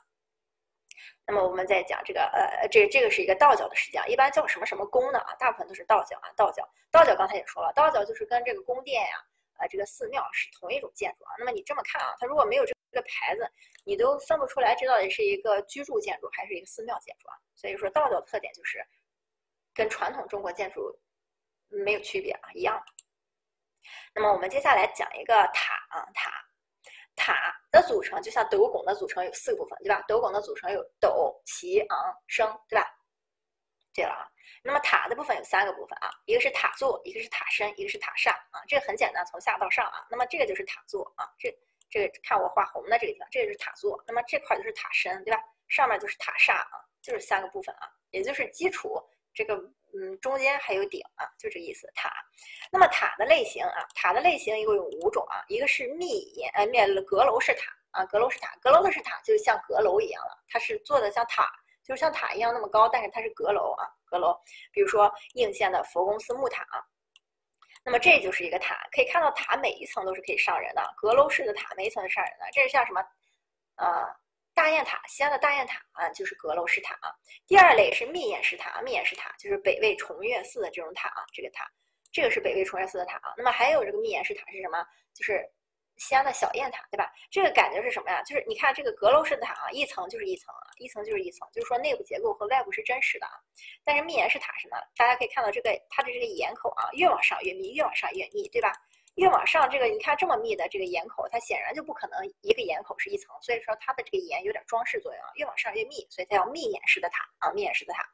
[1.26, 5.34] 那么我们再讲这个呃这这个是一个道教的石像，一般叫什么什么宫呢啊？
[5.36, 9.16] 大部分都是道教啊，道教道教刚才也说了，道教就是跟这个宫殿呀。
[9.16, 9.28] 啊，
[9.68, 11.32] 这个寺庙是同一种建筑啊。
[11.38, 13.48] 那么你这么看啊，它如果没有这个牌子，
[13.84, 17.36] 你都分不出来这到底是一个居住建筑还是一个寺庙建筑啊。
[17.54, 18.84] 所以说道教特点就是
[19.74, 20.98] 跟传统中国建筑
[21.68, 22.82] 没有区别啊，一样。
[24.14, 26.30] 那么我们接下来讲一个塔啊，塔
[27.16, 30.02] 塔的组成就像斗拱的组成有四个部分，对吧？
[30.06, 32.86] 斗拱的组成有斗、旗、昂、升，对吧？
[33.92, 34.29] 对了啊。
[34.62, 38.60] 那么塔的部分有三个部分啊，一个是塔座，一个是塔身，一个是塔上啊。
[38.68, 40.06] 这个很简单，从下到上啊。
[40.10, 41.52] 那么这个就是塔座啊，这
[41.88, 44.02] 这个看我画红的这个地方，这个是塔座。
[44.06, 45.40] 那么这块就是塔身，对吧？
[45.68, 49.00] 上面就是塔刹啊，就是三个部分啊，也就是基础
[49.32, 49.54] 这个
[49.94, 52.12] 嗯中间还有顶啊，就这意思塔。
[52.70, 61.48] 那么塔的类型啊，塔的类型一共有五种啊，一个是密檐呃面阁楼式塔啊，阁楼式塔，阁楼的式塔就像阁楼一样了，它是做的像塔。
[61.90, 64.32] 就像塔一样那么高，但是它是阁楼啊，阁楼。
[64.70, 66.64] 比如说应县的佛宫寺木塔，
[67.84, 72.44] 那么这就是一个塔，可以看到塔每一层都是可以上人的，阁楼式的塔每一层是上人的。
[72.52, 73.04] 这是像什么？
[73.74, 74.06] 呃，
[74.54, 76.96] 大雁塔，西安的大雁塔啊，就是阁楼式塔。
[77.48, 81.68] 第二类是密檐式塔，密檐式塔就是北魏崇越寺的这种塔啊，这个塔，
[82.12, 83.34] 这个是北魏崇越寺的塔啊。
[83.36, 84.86] 那么还有这个密檐式塔是什么？
[85.12, 85.44] 就是。
[86.00, 87.12] 西安的小雁塔，对吧？
[87.30, 88.22] 这个感觉是什么呀？
[88.22, 93.32] 就是你看这个阁楼式的塔啊，一层就是一层啊，一层就是一层，就是说内部结构和外部是真实的啊。
[93.84, 98.72] 但是密檐式塔是呢，大家可以看到这个它的这个檐口啊，越往上越密，越往上越密，对吧？
[99.16, 108.08] 越往上这个你看这么密的这个檐口，它显然就不可能一个檐口是一层，所以说它的这个檐有点装饰作用啊，越往上越密，所以它叫密檐式的塔啊，密檐式的塔。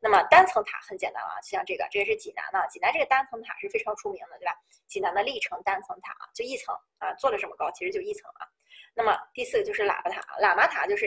[0.00, 4.54] 那么单层塔很简单了，像这个，这也是济南的，济南这个单层塔是非常出名的，对吧？
[4.86, 8.46] 济南的历城单层塔啊就一层啊，做的这么高，其实就一层啊。
[8.94, 11.06] 那么第四个就是喇叭塔，喇嘛塔就是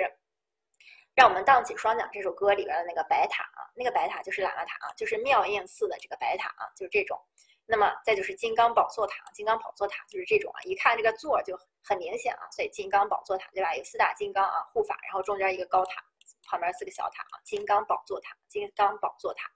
[1.16, 7.18] 让我们荡起双桨这首歌里边的那个白塔啊，那个白塔就是喇嘛塔啊，就是妙应寺的这个白塔啊，就是这种。
[7.66, 13.74] 那么再就是金刚宝座塔，金刚宝座塔就是这种啊，一看这个座就很明显啊，所以金刚宝座塔对吧？
[13.74, 16.04] 有四大金刚啊护法，然后中间一个高塔。
[16.44, 19.50] 旁边四个小塔啊，金刚宝座塔，金刚宝座塔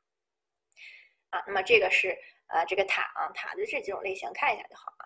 [1.30, 1.44] 啊。
[1.48, 5.06] 那么这个是呃这个塔啊，塔的这几种类型看一下就好了。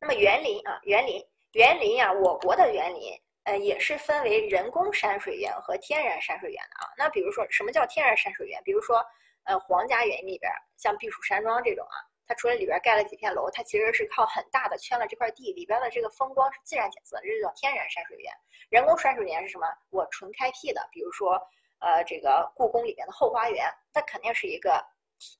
[0.00, 1.22] 那么园林啊，园林
[1.52, 3.12] 园林呀，我国的园林
[3.44, 6.92] 呃也是分为人工山水园和天然山水园的啊。
[6.96, 8.62] 那比如说什么叫天然山水园？
[8.64, 9.04] 比如说
[9.44, 11.96] 呃皇家园林里边像避暑山庄这种啊。
[12.26, 18.32] 它除了里边盖了几片楼，它其实是靠很大的圈了这块地，里边的这个风光是自然景色，这就叫天然山水园。
[18.70, 19.66] 人工山水园是什么？
[19.90, 21.40] 我纯开辟的，比如说，
[21.80, 24.74] 呃，这个故宫里边的后花园，那肯定是一个，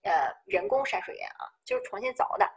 [0.03, 2.51] 呃，人工山水园啊，就是重新凿的。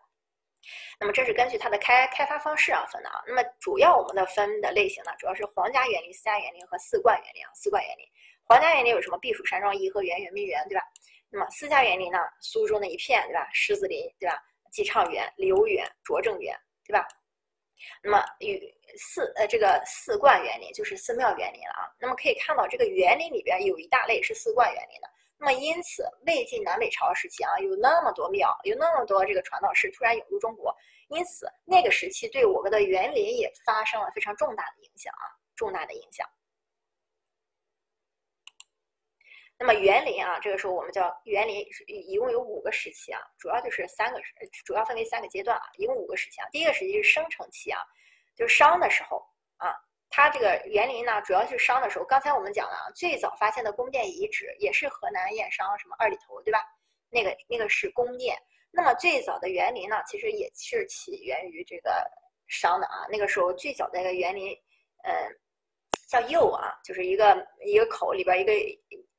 [0.99, 3.23] 那么这是根据它的开开发方式啊分的啊。
[3.27, 7.51] 那么主要我们的分的类型呢，主要是皇家园林、私家园林和四冠园林啊。
[7.53, 8.05] 四冠园林，
[8.43, 9.17] 皇家园林有什么？
[9.19, 10.83] 避暑山庄、颐和园、圆明园，对吧？
[11.29, 12.19] 那么私家园林呢？
[12.39, 13.49] 苏州那一片，对吧？
[13.53, 14.41] 狮子林，对吧？
[14.71, 17.07] 寄畅园、留园、拙政园，对吧？
[18.01, 18.59] 那么与
[18.97, 21.91] 寺呃这个寺观园林就是寺庙园林了啊。
[21.99, 25.09] 那么可以看到，这个园林里边有一大类是寺观园林的。
[25.37, 30.73] 那么因此，魏晋南北朝时期啊，有那么多庙，有那么多这个传道士突然涌入中国，
[31.09, 36.25] 因此那个时期对我们的园林也发生了非常重大的影响啊，重大的影响。
[39.57, 44.19] 那么园林啊，这个时候我们叫园林，一共有五个时期啊，主要就是三个，
[44.65, 46.47] 主要分为三个阶段啊，一共五个时期啊。
[46.51, 47.79] 第一个时期是生成期啊，
[48.35, 49.25] 就是商的时候
[49.55, 49.73] 啊，
[50.09, 52.03] 它这个园林呢，主要是商的时候。
[52.03, 56.59] 刚才我们讲了啊，最早发现的宫殿遗址也是河南燕商什么二里头，对吧？
[57.09, 58.37] 那个那个是宫殿。
[58.71, 62.05] 那么最早的园林呢，其实也是起源于这个
[62.47, 63.07] 商的啊。
[63.09, 64.51] 那个时候最早的一个园林，
[65.05, 65.13] 嗯，
[66.09, 68.51] 叫右啊，就是一个一个口里边一个。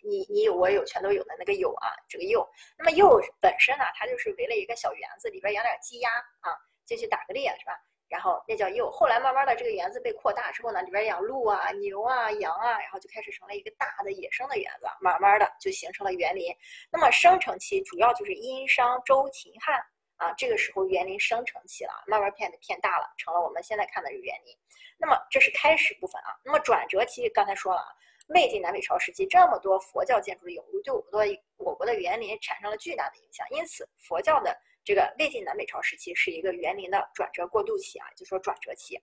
[0.07, 2.49] 你你有我有全都有的那个有啊，这个釉。
[2.79, 6.11] 那么釉本身呢，它就是围了一个小园子，里边养点鸡鸭
[6.41, 6.55] 啊，
[6.85, 7.73] 进去打个猎是吧？
[8.09, 8.89] 然后那叫釉。
[8.89, 16.55] 后来慢慢的这个园子被扩大之后呢，里边养鹿啊、牛啊、羊啊，然后就开始成了一个大的野生的园子，慢慢的就形成了园林。
[16.89, 19.85] 那么生成期主要就是殷商周秦汉
[20.19, 24.57] 啊，这个时候园林生成期了，慢慢变得变大了，成了我们现在看的这个园林。
[24.99, 26.31] 那么这是开始部分啊。
[26.45, 27.89] 那么转折期刚才说了啊。
[28.29, 33.47] 魏晋南北朝时期，这么多佛教建筑的涌入，对我国的我国的园林产生了巨大的影响。
[33.51, 39.01] 因此，佛教的这个魏晋南北朝时期是一个园林的转折过渡期啊，就说转折期。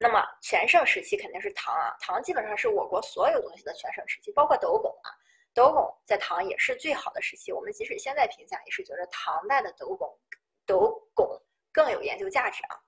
[0.00, 5.08] 那么全盛时期肯定是唐啊，唐基本上是我国所有东西的全盛时期，包括斗拱啊，
[5.54, 7.52] 斗拱在唐也是最好的时期。
[7.52, 10.18] 我们即使现在评价，也是觉得唐代的斗拱，
[10.66, 11.40] 斗拱
[11.70, 12.80] 更有研究价值啊。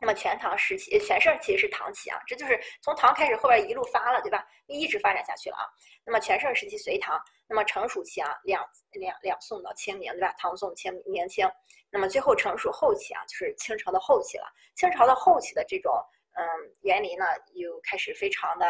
[0.00, 4.46] 那么全唐时期，全盛期是唐期啊，这就是从唐开始，后边一路发了，对吧？
[4.66, 5.68] 一直发展下去了啊。
[6.06, 10.34] 那么全盛时期隋唐，那么成熟期啊，两两两宋到清明，对吧？
[10.38, 11.46] 唐宋清明清，
[11.90, 14.44] 那么最后成熟后期啊，就是清朝的后期了。
[14.74, 15.92] 清朝的后期的这种
[16.32, 16.44] 嗯
[16.80, 17.24] 园林呢，
[17.54, 18.66] 又开始非常的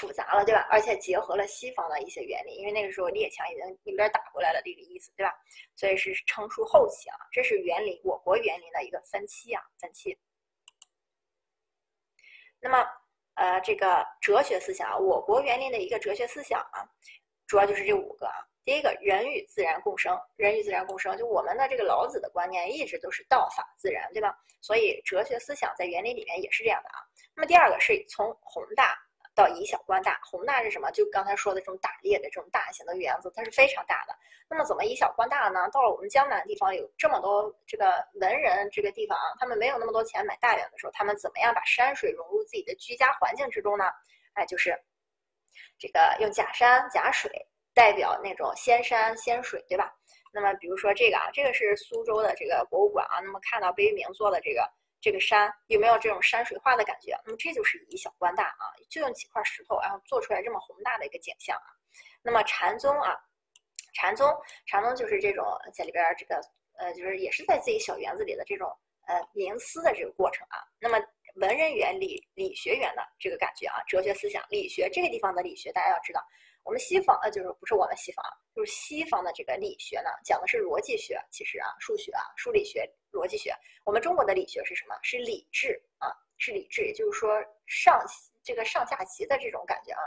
[0.00, 0.66] 复杂了，对吧？
[0.70, 5.30] 而且结合了西方的一些园林，因为那个时候列强已经一边打过来了，这个意思，对吧？
[5.76, 10.18] 所以是成熟后期啊，这是园林我国园林的一个分期啊，分期。
[12.60, 12.82] 那么，
[13.34, 16.88] 呃，这个哲学思想啊，我国园林的一个哲学思想啊，
[17.46, 18.34] 主要就是这五个啊。
[18.64, 24.34] 第一个，人与自然共生，人与自然共生，就我们的这个老子的观念一直都是道法自然，对吧？
[24.62, 26.96] 所以哲学思想在园林里面也是这样的啊。
[27.34, 28.98] 那么第二个是从宏大。
[29.40, 30.90] 到以小观大，宏大是什么？
[30.90, 34.14] 就刚才说的这种打猎的这种大型的园子，它是非常大的。
[34.50, 35.66] 那么怎么以小观大呢？
[35.72, 43.84] 到了我们江南地方有这么多这个文人这个地方啊，他们没有那么多钱买大园的时候，他们怎么样把山水融入自己的居家环境之中呢？
[44.34, 44.78] 哎，就是
[45.78, 47.30] 这个用假山假水
[47.72, 49.90] 代表那种仙山仙水，对吧？
[50.34, 54.70] 那么比如说这个啊，这个是苏州的这个博物馆啊，那么看到贝聿铭做的这个。
[55.00, 57.18] 这个山有没有这种山水画的感觉？
[57.24, 61.68] 那么这就是以小观大啊，就用几块石头，然后做出来这么宏大的一个景象啊。
[62.22, 63.18] 那么禅宗啊，
[63.94, 64.28] 禅宗，
[64.66, 65.44] 禅宗就是这种
[65.74, 66.40] 在里边这个
[66.78, 68.70] 呃，就是也是在自己小园子里的这种
[69.06, 70.58] 呃冥思的这个过程啊。
[70.78, 70.98] 那么
[71.36, 76.20] 文人园理理学园的这个感觉啊，哲学思想理学这个地方的理学，大家要知道。
[76.62, 78.22] 我们西方呃，就是不是我们西方，
[78.54, 83.54] 就是西方的这个理学呢，讲的是逻辑学，其实啊，数学啊，数理学、逻辑学。
[83.84, 84.94] 我们中国的理学是什么？
[85.02, 88.04] 是理智啊，是理智，也就是说上
[88.42, 90.00] 这个上下级的这种感觉啊，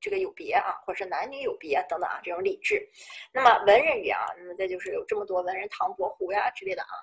[0.00, 2.86] 这个有别啊，或者是男女有别等等啊，这种理智。
[3.32, 6.94] 那么文人园啊，那么再就是有这么多文人，唐伯虎呀之类的啊，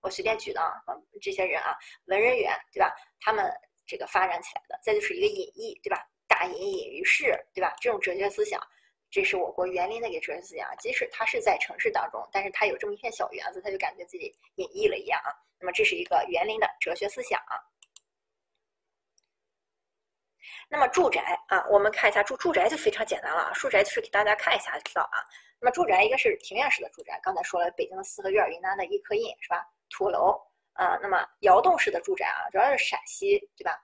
[0.00, 0.82] 我随便举的啊，
[1.20, 1.76] 这些人啊，
[2.06, 2.94] 文人园对吧？
[3.20, 3.50] 他们
[3.86, 6.04] 这个发展起来的，再就是一个隐逸对吧？
[6.28, 7.74] 大隐隐于市，对吧？
[7.80, 8.60] 这种哲学思想，
[9.12, 10.68] 这是我国园林的一个哲学思想。
[10.78, 15.30] 即使它是在城市当中，但是它有这么一片小园子，他就感觉自己隐逸了一样啊。
[15.60, 17.54] 那么这是一个园林的哲学思想啊。
[20.70, 23.52] 那么住宅啊，我们看一下住住宅就非常简单了啊。
[23.52, 25.20] 住宅就是给大家看一下就知道啊。
[25.60, 29.62] 那么住宅一个是庭院式的住宅，刚才说了北京的四合院，云南的一颗印是吧？
[29.90, 30.40] 土楼
[30.72, 33.78] 啊，那么窑洞式的住宅啊，主要是陕西对吧？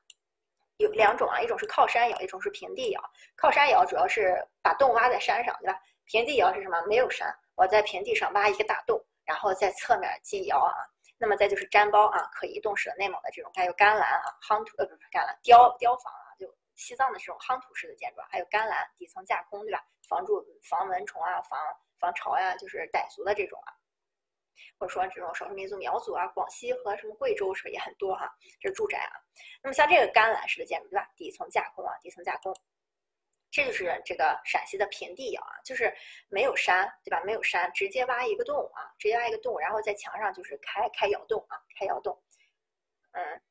[0.79, 3.11] 有两种啊，一种是靠山窑，一种是平地窑。
[3.37, 5.79] 靠山窑主要是把洞挖在山上，对吧？
[6.07, 6.81] 平地窑是什么？
[6.87, 10.73] 没有山，我在平地上挖一个大洞，然后在侧面进窑啊。
[11.19, 16.47] 那么再就是毡包啊，可移动式的内蒙的这种，还有甘蓝啊，夯土呃不是甘蓝，雕雕房啊，就
[16.77, 19.83] 西藏的这种夯土式的建筑，还有甘蓝底层架空，对吧？
[20.09, 21.59] 防住防蚊虫啊，防
[21.99, 23.75] 防潮呀，就是傣族的这种啊。
[24.79, 28.31] 或者说这种少数民族苗族啊，广西和什么贵州是不是也很多哈，
[28.61, 29.13] 这是住宅啊。
[29.63, 31.09] 那么像这个干栏式的建筑，对吧？
[31.17, 32.55] 底层架空啊，底层架空，
[33.51, 35.95] 这就是这个陕西的平地窑啊，就是
[36.29, 37.23] 没有山，对吧？
[37.25, 42.21] 没有山，直接挖一个洞啊，直接挖一个洞，然后在墙上就是开开窑洞啊，开窑洞。
[43.13, 43.43] 嗯，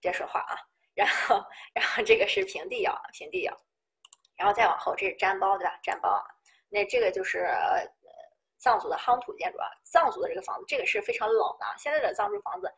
[0.00, 0.56] 别说话啊。
[0.94, 3.56] 然后，然后这个是平地窑，平地窑，
[4.36, 5.80] 然后再往后这是毡包，对吧？
[5.82, 6.24] 毡包啊，
[6.68, 7.48] 那这个就是。
[8.60, 11.66] 藏族的夯土建筑啊，藏族的这个房子，这个是非常冷的。
[11.78, 12.72] 现在的藏族房子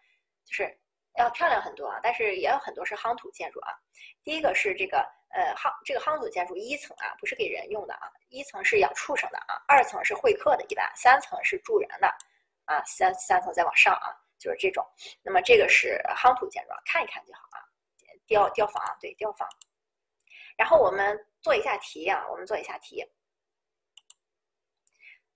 [0.47, 0.79] 就是
[1.19, 3.75] 要漂亮很多啊，但是也有很多是夯土建筑啊。
[4.23, 4.99] 第一个是这个
[5.31, 12.07] 呃夯这个夯土建筑，一层啊不是给人用的啊，一层是养畜生的啊，二层是会客的，一般三层是住人的
[12.65, 14.87] 啊，三三层再往上啊，就是这种。
[15.23, 17.59] 那么这个是夯土建筑，看一看就好啊。
[18.25, 19.47] 雕雕房啊对雕房，
[20.57, 23.05] 然后我们做一下题啊，我们做一下题。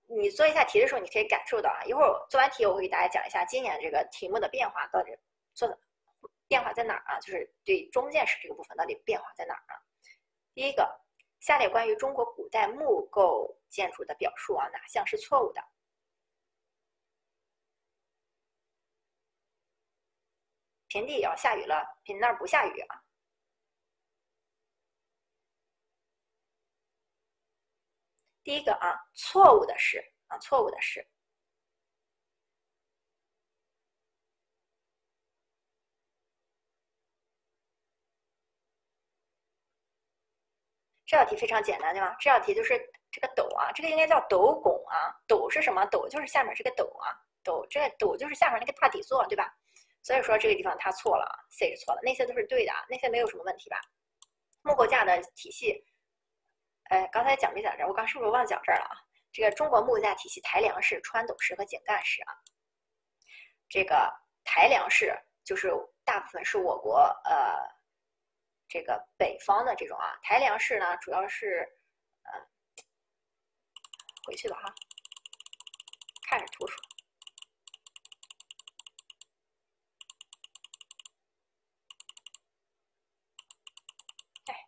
[0.07, 1.83] 你做一下题的时候，你可以感受到啊。
[1.83, 5.11] 一会儿做完题，我会给大家讲一下今年这个题目的变化到底
[5.53, 5.77] 做的
[6.47, 7.19] 变化在哪儿啊？
[7.19, 9.75] 就是对中建式这个部分到底变化在哪儿啊？
[10.53, 11.01] 第一个，
[11.41, 15.61] 下列关于中国古代木构建筑的表述啊，哪项是错误的？
[20.87, 23.03] 平地也要下雨了，平那儿不下雨啊？
[28.47, 31.05] 第一个啊，错误的是啊，错误的是，
[41.05, 42.15] 这道题非常简单，对吧？
[42.21, 42.79] 这道题就是
[43.11, 45.85] 这个斗啊，这个应该叫斗拱啊，斗是什么？
[45.87, 49.53] 斗就是下面这个斗啊，斗这斗就是下面那个大底座，对吧？
[50.03, 53.81] 所以说这个地方它错了，C 是错了，那些都是对的啊，那些没有什么问题吧？
[54.61, 55.83] 木构架的体系，
[56.89, 57.85] 哎，刚才讲没讲这？
[57.85, 58.95] 我刚是不是忘讲这儿了啊？
[59.31, 62.33] 这个中国木架体系，抬梁式、穿斗式和井干式啊。
[63.69, 64.11] 这个
[64.43, 65.71] 抬梁式就是
[66.05, 67.59] 大部分是我国呃
[68.69, 71.67] 这个北方的这种啊，抬梁式呢主要是
[72.23, 72.39] 呃
[74.25, 74.73] 回去吧哈，
[76.29, 76.81] 看着图说。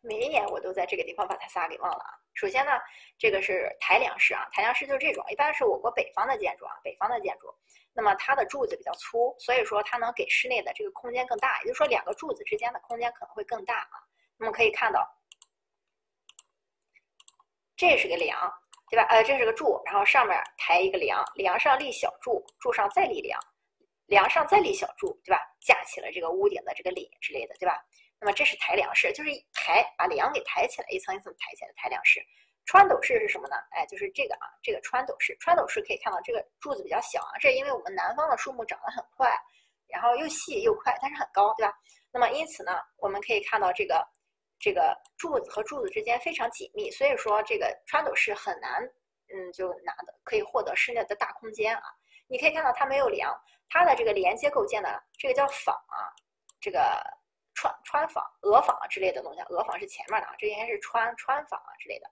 [0.02, 2.12] 每一年我都在这个地方把它仨给忘了啊。
[2.34, 2.72] 首先呢，
[3.18, 7.54] 这个是抬梁式啊，抬梁式就是这种，一般是我国北方的建筑啊，北方的建筑。
[7.92, 14.00] 那么它的柱子比较粗，所以说它能给室内的这个空间更大，也就是说两个柱子之间的空间可能会更大啊。
[14.38, 15.06] 那么可以看到，
[17.76, 18.40] 这是个梁，
[18.90, 19.04] 对吧？
[19.10, 23.38] 呃，这是个柱，然后上面抬一个梁，梁上立小柱，柱上再立梁，
[24.06, 25.42] 梁上再立小柱，对吧？
[25.60, 27.84] 架起了这个屋顶的这个檩之类的，对吧？
[28.22, 32.22] 那么这是抬梁式，就是抬把梁给抬起来，一层一层抬起来抬梁式。
[32.66, 33.56] 穿斗式是什么呢？
[33.72, 35.36] 哎，就是这个啊，这个穿斗式。
[35.40, 39.36] 穿斗式可以看到这个柱子比较小啊，这因为我们南方的树木长得很快，
[39.88, 41.74] 然后又细又快，但是很高，对吧？
[42.12, 44.06] 那么因此呢，我们可以看到这个
[44.60, 48.84] 这个柱子和柱子之间非常紧密，所以说这个穿斗式很难，
[49.34, 51.82] 嗯，就拿的可以获得室内的大空间啊。
[52.28, 53.34] 你可以看到它没有梁，
[53.70, 56.14] 它的这个连接构建的这个叫坊啊，
[56.60, 57.02] 这个。
[57.60, 62.10] 穿穿坊、鹅坊啊之类的东西，鹅坊是前面的啊，这应该是穿穿坊啊之类的。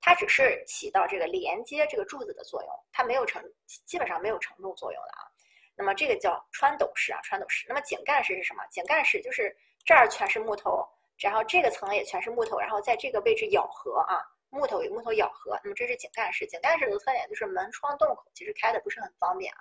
[0.00, 3.44] 它只是起到这个连接这个柱子的作用，它没有承，
[3.84, 5.28] 基本上没有承重作用的啊。
[5.76, 7.66] 那么这个叫穿斗式啊，穿斗式。
[7.68, 8.64] 那么井干式是什么？
[8.70, 9.54] 井干式就是
[9.84, 10.82] 这儿全是木头，
[11.18, 15.60] 然后这个层也全是木头，然后在这个位置咬合啊，木头与木头咬合。
[15.62, 16.46] 那么这是井干式。
[16.46, 19.60] 井干式的特点就是门窗洞口其实开的不是很方便啊。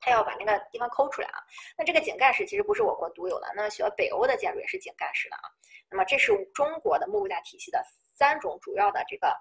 [0.00, 1.42] 他要把那个地方抠出来啊，
[1.76, 5.42] 那这个井盖式其实不是我国独有的，那么学北欧的建筑也是井盖式的啊。
[5.90, 7.84] 那么这是中国的木构架体系的
[8.14, 9.34] 三种主要的这个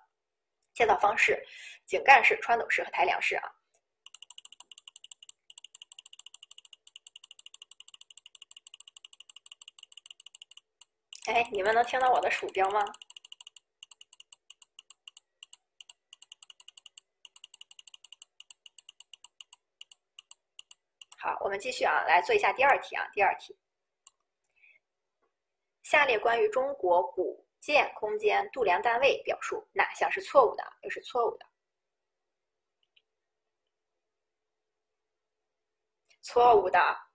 [0.74, 1.42] 建造方式：
[1.86, 3.52] 井盖式、穿斗式和抬梁式啊。
[11.26, 12.86] 哎，你们能听到我的鼠标吗？
[21.20, 23.08] 好，我继续啊，来做一下第二题啊。
[23.14, 23.58] 第二题，
[25.84, 30.64] 下列关于中国古建空间度量单位表述哪项是错误的？
[30.82, 31.46] 又是错误的？
[36.22, 37.07] 错误的。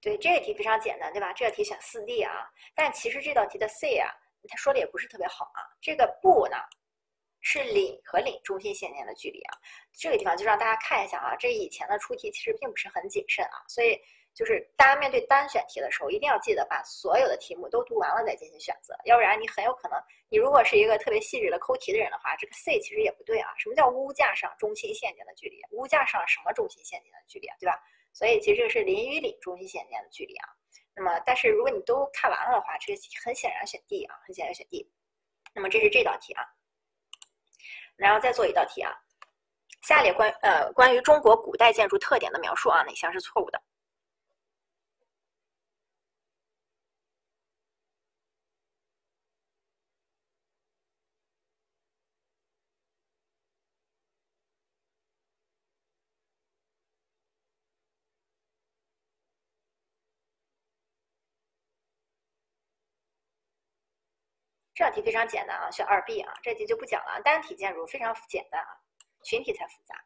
[0.00, 1.32] 对这个题非常简单，对吧？
[1.32, 4.08] 这个题选四 D 啊，但其实这道题的 C 啊，
[4.48, 5.60] 他说的也不是特别好啊。
[5.80, 6.56] 这个不呢，
[7.40, 9.58] 是领和领中心线间的距离啊。
[9.92, 14.00] 这个地方就让大家看一下啊，这以前的出题其实并不是很谨慎啊，所以
[14.34, 23.52] 就是大家面对单选题的时候，一定要记得把所有的题目都读完了再进行选择，要不然你很有可能，你如果是一个特别细致的抠题的人的话，这个 C 其实也不对啊。
[23.58, 25.60] 什么叫屋架上中心线间的距离？
[25.72, 27.48] 屋架上什么中心线间的距离？
[27.58, 27.74] 对吧？
[28.18, 30.48] 所以其实这个是林与里中心线间的距离啊。
[30.92, 34.90] 那么，但是如果你都看完了的话，这个很显然选 D 啊，很显然选 D。
[35.54, 36.42] 那么这是这道题啊。
[37.94, 38.92] 然后再做一道题啊。
[39.82, 43.62] 下列关呃关于中国古代建筑特点的描述啊，哪项是错误的？
[64.78, 67.20] 这道题非常简单啊，选二 B 啊，这题就不讲了。
[67.24, 68.78] 单体建筑非常简单啊，
[69.24, 69.96] 群体才复杂。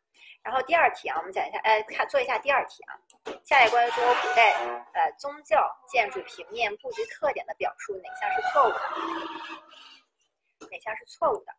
[0.43, 2.97] 然后第二题啊，我们讲一下，哎，看做一下第二题啊。
[3.45, 4.51] 下列关于中国古代
[4.95, 8.81] 呃宗教建筑平面布局特点的表述，哪项是错误的？
[10.71, 11.53] 哪项是错误的？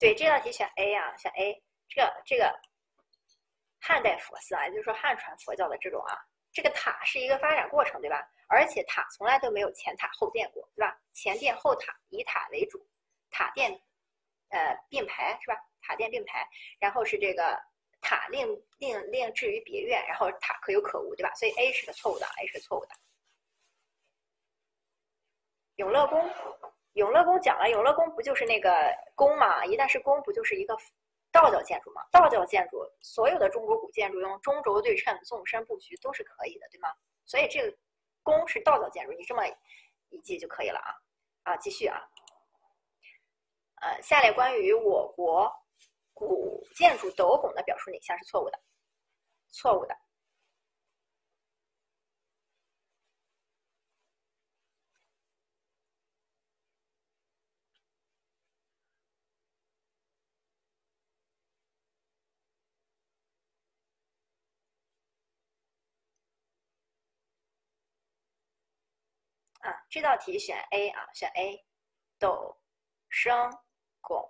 [0.00, 1.62] 对这道题选 A 啊，选 A。
[1.88, 2.60] 这个这个
[3.80, 6.16] 汉代佛寺啊，也就是说汉传佛教的这种啊，
[6.52, 8.26] 这个塔是一个发展过程，对吧？
[8.48, 10.96] 而且塔从来都没有前塔后殿过，对吧？
[11.12, 12.84] 前殿后塔，以塔为主，
[13.28, 13.70] 塔殿
[14.48, 15.56] 呃并排是吧？
[15.82, 16.48] 塔殿并排，
[16.78, 17.60] 然后是这个
[18.00, 18.46] 塔另
[18.78, 21.34] 另另置于别院，然后塔可有可无，对吧？
[21.34, 22.94] 所以 A 是个错误的，A 是错误的。
[25.76, 26.30] 永乐宫，
[26.94, 28.70] 永乐宫讲了，永乐宫不就是那个
[29.14, 29.64] 宫嘛？
[29.64, 30.76] 一旦是宫，不就是一个
[31.30, 32.02] 道教建筑嘛？
[32.10, 36.88] 道教建筑，所有的中国古建筑用中轴对称、纵深布局都是可以的，对吗？
[37.24, 37.76] 所以这个
[38.22, 39.46] 宫是道教建筑，你这么
[40.08, 41.52] 一记就可以了啊！
[41.52, 42.00] 啊，继续啊。
[43.82, 45.50] 呃，下列关于我国
[46.12, 48.60] 古建筑斗拱的表述哪项是错误的？
[49.50, 49.96] 错误的。
[69.60, 71.66] 啊，这道题选 A 啊，选 A，
[72.16, 72.56] 斗
[73.08, 73.50] 升
[74.00, 74.24] 拱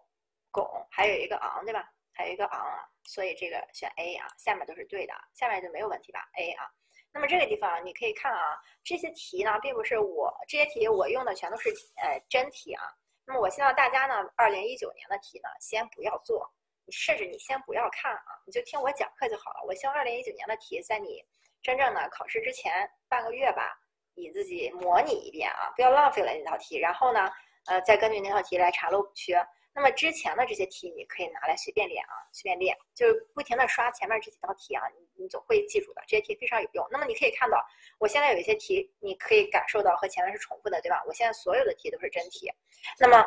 [0.51, 1.93] 拱，还有一个昂，对吧？
[2.13, 6.65] 还有一个昂啊，所以这个选 A 啊，下面都是对的，下面就没有问题吧？A 啊，
[7.13, 11.69] 那么这个地方你可以看啊，这些题呢，并不是我这些题我用的全都是
[12.03, 12.83] 呃真题啊。
[13.27, 16.51] 那么我希望大家呢，二零一九年的题呢，先不要做，
[16.87, 19.65] 你甚至你先不要看啊，你就听我讲课就好了。
[19.67, 21.25] 我希望二零一九年的题在你
[21.63, 23.80] 真正的考试之前半个月吧。
[24.21, 26.79] 你自己模拟一遍啊，不要浪费了那道题。
[26.79, 27.31] 然后呢，
[27.67, 29.45] 呃，再根据那道题来查漏补缺。
[29.73, 36.03] 那么之前的这些题你可以拿来随便练啊，随便练，就是不停的刷前面这几道题啊，你你总会记住的。
[36.07, 36.87] 这些题非常有用。
[36.91, 37.65] 那么你可以看到，
[37.99, 41.03] 我现在有一些题，你可以感受到和前面是重复的，对吧？
[41.07, 42.53] 我现在所有的题都是真题。
[42.99, 43.25] 那么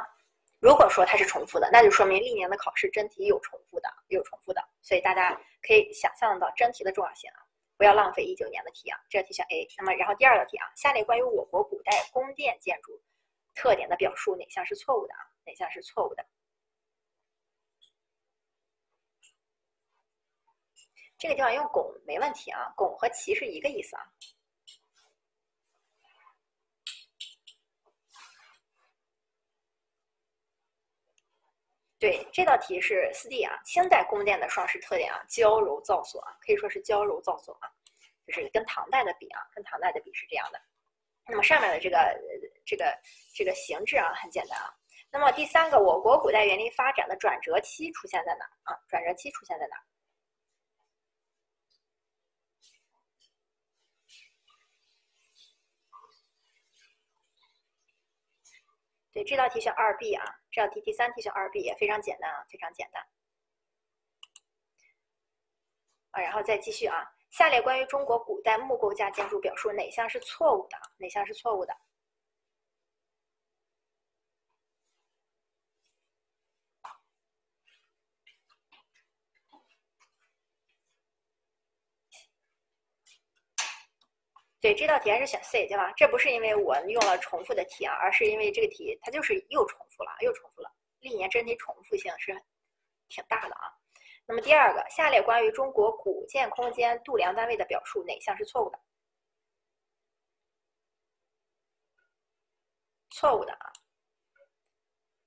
[0.59, 4.61] 如果说它是重复的，那就说明历年的考试真题有重复的，有重复的。
[4.81, 7.42] 所以大家可以想象到真题的重要性啊。
[7.83, 9.67] 不要浪费一九年的题啊，这道题选 A。
[9.79, 12.97] 那么，然后第二道题啊，下列关于我国古代宫殿建筑
[13.53, 15.19] 特点的表述哪项是错误的啊？
[15.45, 16.25] 哪项是错误的？
[21.17, 24.07] 这个地方用拱没问题啊，拱和旗是一个意思啊。
[32.03, 37.71] 对，这道题是四 D 啊，清代宫殿的双饰特点啊，娇柔造作啊，可以说是娇柔造作啊，
[38.27, 40.61] 就是跟唐代的比啊，跟唐代的比是这样的。
[41.29, 41.97] 那么上面的这个
[42.65, 42.93] 这个
[43.33, 44.69] 这个形制啊，很简单啊。
[45.13, 48.77] 那么第三个，我国古代园林发展的转折期出现在哪啊？
[48.89, 49.77] 转折期出现在哪？
[59.13, 63.03] 对，这道题选二 B 啊，这道题第三题选二 B 也非常简单啊，非常简单。
[66.11, 70.77] 啊，然后再继续啊，下列关于中国古代木构架建筑表述哪项是错误的？
[70.97, 71.75] 哪项是错误的？
[84.63, 85.91] 对这道题还是选 C 对吧？
[85.97, 90.71] 这不是因为我用了重复的题啊，而是因为这个题它就是又重复了，又重复了。
[91.01, 92.31] 历年真题重复性是
[93.09, 93.67] 挺大的啊。
[94.25, 98.79] 那么第二个，下列关于中国古建空间度量单位的表述哪项是错误的？
[103.09, 103.69] 错误的啊。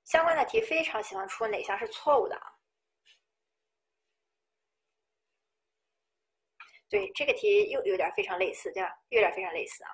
[0.05, 2.56] 相关的题非常喜欢出哪项是错误的啊？
[6.89, 8.91] 对这个题又有点非常类似，对吧？
[9.11, 9.91] 有点非常类似啊。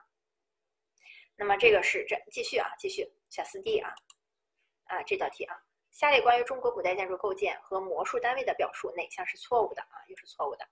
[1.36, 3.92] 那么这个是这继续啊，继续选四 D 啊
[4.84, 5.56] 啊这道题啊，
[5.90, 10.04] 下列关于中国古代建筑构建和模数单位的表述哪项是错误的啊？
[10.08, 10.68] 又是错误的。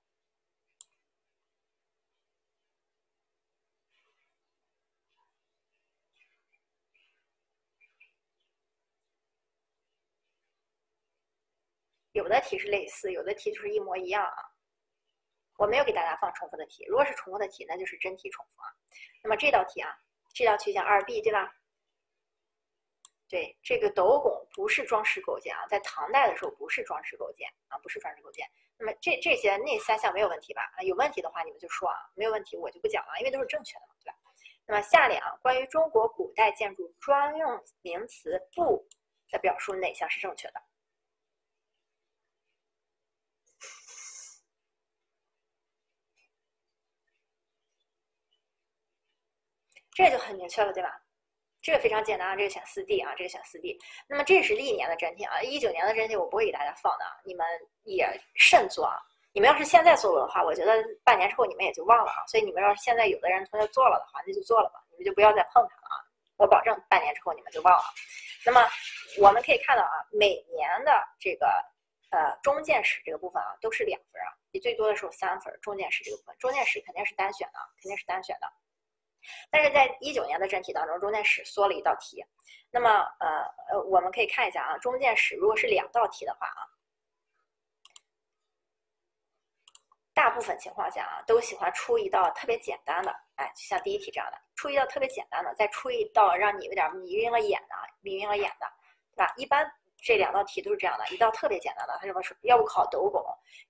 [12.13, 14.50] 有的题是类似，有的题就是一模一样啊。
[15.61, 18.73] 我没有给大家放重复的题，如果是重复的题，那就是真题重复啊。
[19.23, 19.95] 那么这道题啊，
[20.33, 21.55] 这道题选二 B 对吧？
[23.29, 28.49] 对，这个斗拱不是装饰构件啊，在唐代的时候不是装饰构件啊，不是装饰构件。
[28.79, 30.63] 那么这这些那三项没有问题吧？
[30.79, 34.17] 啊，有问题的话你们就说啊，没有问题我就不讲了，因为都是正确的嘛，对吧？
[34.65, 38.89] 那么下列啊，关于中国古代建筑专用名词“步”
[39.31, 40.63] 的表述哪项是正确的？
[50.03, 50.99] 这就很明确了，对吧？
[51.63, 53.79] 这个非常简单啊，这个选四 D 啊，这个选四 D。
[54.09, 57.47] 那么这是历年的真题啊，一九年的真题我不会给大家放的啊，你们
[57.85, 58.97] 也慎做啊。
[59.33, 62.25] 你们要是现在做了的话，我觉得半年之后你们也就忘了啊。
[62.27, 65.97] 所以你们要是现在有的人同学做了的话，那就做了吧，你们就不要再碰它了啊。
[66.39, 67.85] 我保证半年之后你们就忘了。
[68.47, 68.67] 那么
[69.19, 71.47] 我们可以看到啊，每年的这个
[72.09, 75.53] 呃中建史这个部分啊，都是两分啊，你最多的时候三分。
[75.61, 78.51] 中建史这个部分，中建史肯定是单选的，肯定是单选的。
[79.51, 82.25] 但是在一九年的真题当中，中建史缩了一道题。
[82.71, 82.89] 那么，
[83.19, 83.29] 呃
[83.71, 86.61] 呃，我们可以看一下啊，中建史如果是两道题的话啊，
[90.15, 98.67] 大部分情况下啊，都喜欢出一道特别简单的，哎，就像第一题这样的，出一道特别简单的，再出一道让你有点迷晕了眼的啊，迷晕了眼的，
[99.15, 99.33] 对吧？
[99.37, 99.71] 一般。
[100.03, 103.23] 这两道题都是这样的，一道特别简单的，它什么说，要不考斗拱，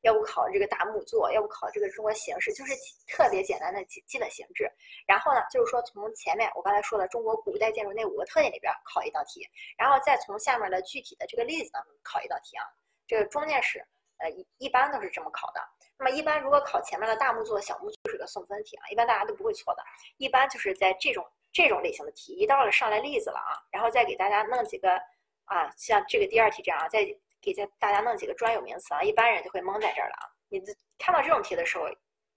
[0.02, 2.72] 要不考这个大木作，要不考这个中国形式，就是
[3.08, 4.70] 特别简单的基基本形制。
[5.06, 9.46] 然后呢，就是说从前面我刚才说的中国古代建筑那五个特点里边考一道题，
[9.76, 12.64] 然后再从下面的具体的这个例子当中考一道题啊。
[13.08, 13.84] 这个中建史，
[14.18, 15.60] 呃，一一般都是这么考的。
[15.98, 19.82] 那么一般如果考前面的大木作、小木就是个送分题啊，一般大家都不会错的。
[20.16, 25.00] 一般就是在这种这种类型的题，一到了上来例子了啊，然后再给大家弄几个。
[25.50, 27.04] 啊，像这个第二题这样啊，再
[27.42, 30.30] 给大大家弄几个专有名词啊，一般人就会懵在这儿了啊。
[30.48, 30.62] 你
[30.96, 31.88] 看到这种题的时候，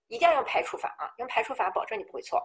[0.08, 2.42] 一定要用排除法啊，用排除法保证你不会错。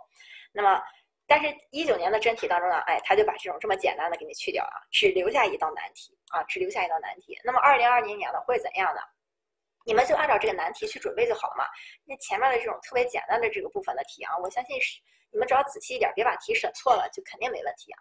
[0.52, 0.82] 那么，
[1.26, 7.38] 但是一九年的真题当中呢，哎，他就把这种这么简单的给你去掉啊，只留下一道难题啊，只留下一道难题。
[7.44, 9.00] 那么二零二零年呢会怎样呢？
[9.86, 11.64] 你们就按照这个难题去准备就好了嘛。
[12.04, 15.00] 那前面的这种特别简单的这个部分的题啊，我相信是
[15.32, 18.00] 你们只要仔细一点，别把题审错了，就肯定没问题啊。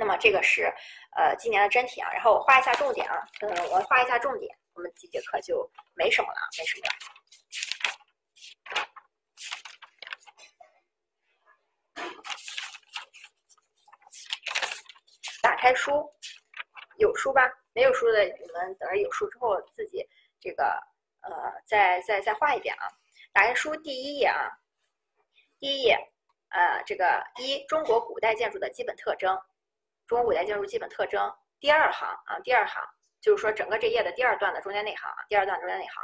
[0.00, 0.72] 那么这个是，
[1.16, 6.92] 呃，今年的真题啊，然后我画一下重点啊，嗯，我画一下重点，我们几节课就没什么了，没什么了。
[15.42, 16.08] 打开书，
[16.98, 17.42] 有书吧？
[17.72, 20.08] 没有书的，你们等着有书之后自己
[20.40, 20.80] 这个，
[21.22, 22.86] 呃，再再再画一遍啊。
[23.32, 24.48] 打开书第一页啊，
[25.58, 25.98] 第一页，
[26.50, 29.36] 呃，这个一中国古代建筑的基本特征。
[30.08, 31.30] 中国古代建筑基本特征，
[31.60, 32.82] 第二行啊，第二行
[33.20, 36.02] 就是说整个这页的第二段的中间那行啊，第二段中间那行，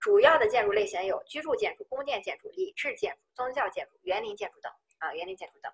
[0.00, 5.72] 主要的建筑类型有居住建筑、宫殿建筑、礼制建筑、宗教建筑、园林建筑等啊，园林建筑等。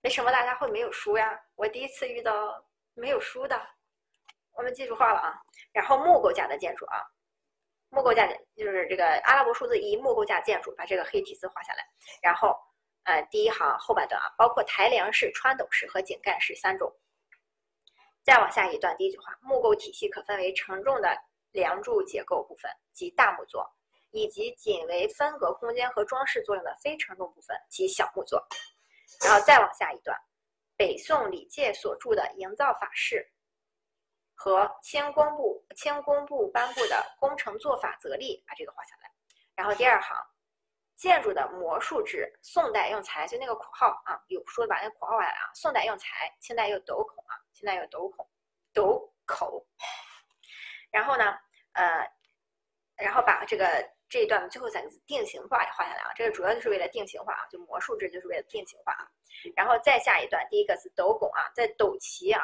[0.00, 1.38] 为什么大家会没有书呀？
[1.54, 3.60] 我第一次遇到没有书的，
[4.52, 5.38] 我们记住画了啊。
[5.74, 7.04] 然后木构架的建筑啊，
[7.90, 8.26] 木构架
[8.56, 11.86] 就是这个阿拉伯数字一木构架建筑，把这个黑体字画下来，
[12.22, 12.58] 然后。
[13.10, 16.94] 呃，第一行后半段啊，包括抬梁式、穿斗式和井盖式三种。
[18.22, 21.18] 再往下一段，第一句话，木构体系可分为承重的
[21.50, 23.68] 梁柱结构部分及大木座，
[24.12, 28.46] 以及仅为分隔空间和装饰作用的非承重部分及小木座。
[29.24, 30.16] 然后再往下一段，
[30.76, 33.16] 北宋李诫所著的《营造法式》
[34.36, 39.10] 和清工部清工部颁布的《工程做法则例》，把这个画下来。
[39.56, 40.16] 然后第二行。
[41.00, 45.48] 建筑的模数制，宋代用材，就那个括号啊，有说把那个括号下来啊。
[45.54, 48.28] 宋代用材，清代用斗孔啊，清代用斗孔，
[48.74, 49.66] 斗口。
[50.90, 51.38] 然后呢，
[51.72, 52.06] 呃，
[52.96, 53.66] 然后把这个
[54.10, 56.12] 这一段的最后三个字定型化也画下来啊。
[56.14, 59.08] 这个主要就是为了定型化啊，就模数制就是为了定型化啊。
[59.56, 62.42] 然后再下一段，第一个是斗拱啊，在斗旗啊，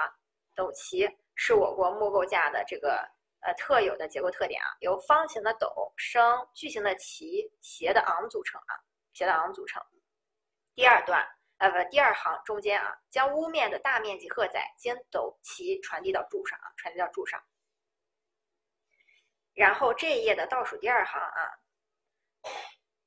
[0.55, 3.07] 斗旗是我国木构架的这个。
[3.47, 8.75] 呃，特有的结构特点啊，由方形的斗、升、矩形的旗、斜的昂组成啊，
[9.13, 9.81] 斜的昂组成。
[10.75, 11.25] 第二段，
[11.59, 17.41] 呃不，第二行中间啊，将屋面的大面积荷载经斗旗传递到柱上啊，传递到柱上。
[19.55, 21.51] 然后这一页的倒数第二行啊，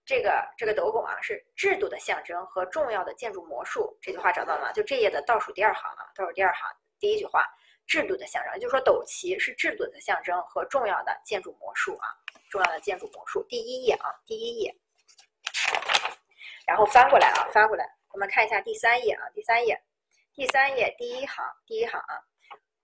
[0.06, 4.72] 这个这个斗拱啊是制度的象征和重要的建筑魔术，这句话找到了吗？
[4.72, 7.46] 就这页的倒数第二行啊，倒数第二行第一句话。
[7.90, 12.08] 制度的象征，就是说，斗旗是制度的象征和重要的建筑模术啊，
[12.52, 13.44] 重要的建筑模术。
[13.50, 14.72] 第一页啊，第一页，
[16.68, 17.84] 然后翻过来啊，翻过来，
[18.14, 19.82] 我们看一下第三页啊，第三页，
[20.36, 22.22] 第三页第一行，第一行啊，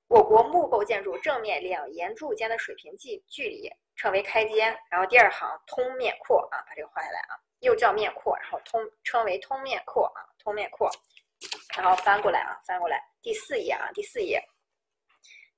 [0.07, 10.89] 我国木构建筑正面两檐柱间的水平距距离称为开间，然后第二行通面阔啊，把这个画下来啊，又叫面阔，然后通称为通面阔啊，通面阔，
[11.77, 14.43] 然后翻过来啊，翻过来，第四页啊，第四页。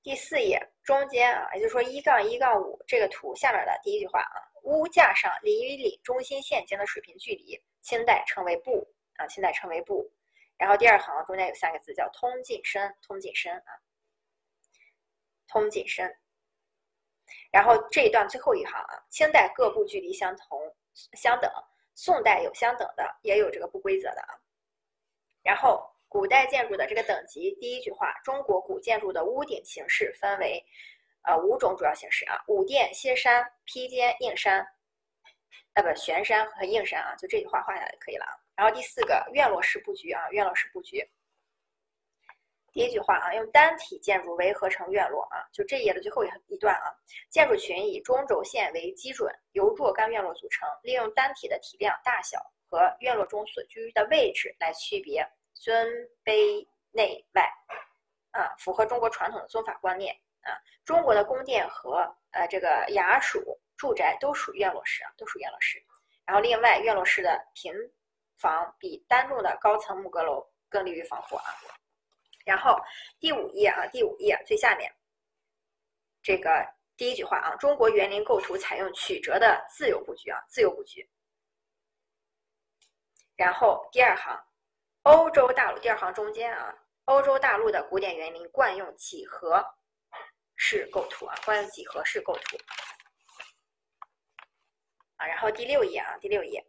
[0.02, 10.10] 第四页中间啊，也就是说一杠一杠五这个图下面的第一句话啊，屋架上邻与邻中心线间的水平距离，清代称为步啊，清代称为步。
[10.56, 13.70] 然后第二行中间有三个字叫通进深，通进深啊，
[15.48, 16.16] 通进深。
[17.50, 20.58] 然后这一段最后一行啊，清代各部距离相同
[21.14, 21.52] 相等，
[21.94, 24.38] 宋代有相等的，也有这个不规则的啊。
[25.42, 25.86] 然后。
[26.08, 30.64] 古代建筑的这个等级，第一句话，中国古建筑的屋顶形式分为，
[31.22, 34.66] 呃五种主要形式啊，五殿、歇山、披肩、硬山，
[35.74, 38.32] 呃不悬山和硬山啊，就这句话画下来就可以了啊。
[38.56, 41.06] 然后第四个，院落式布局啊，院落式布局。
[42.72, 46.88] 第一句话啊，用单体建筑围合成院落啊，就这一页的最后一一段啊，
[47.28, 52.38] 建筑群以中轴线为基准，由若干院落组成，利用单体的体量、大小
[52.70, 55.26] 和院落中所居的位置来区别
[55.60, 55.86] 尊
[56.24, 57.50] 卑内外，
[58.30, 60.54] 啊，符合中国传统的宗法观念啊。
[60.84, 61.98] 中国的宫殿和
[62.30, 65.84] 呃这个衙署住宅都属于院落式啊，都属于院落式。
[66.24, 67.72] 然后另外，院落式的平
[68.36, 71.52] 房比单栋的高层木阁楼更利于防火啊。
[72.44, 72.78] 然后
[73.18, 74.90] 第五页啊，第五页最下面
[76.22, 76.50] 这个
[76.96, 81.08] 第一句话啊，中国园林构图采用曲折的自由布局啊，自由布局。
[83.36, 84.36] 然后第二行，
[85.08, 86.74] 欧洲大陆第二行中间啊，
[87.06, 89.64] 欧洲大陆的古典园林惯用几何
[90.54, 92.58] 式构图啊，惯用几何式构图。
[95.16, 96.62] 啊，然后第六页啊，第六页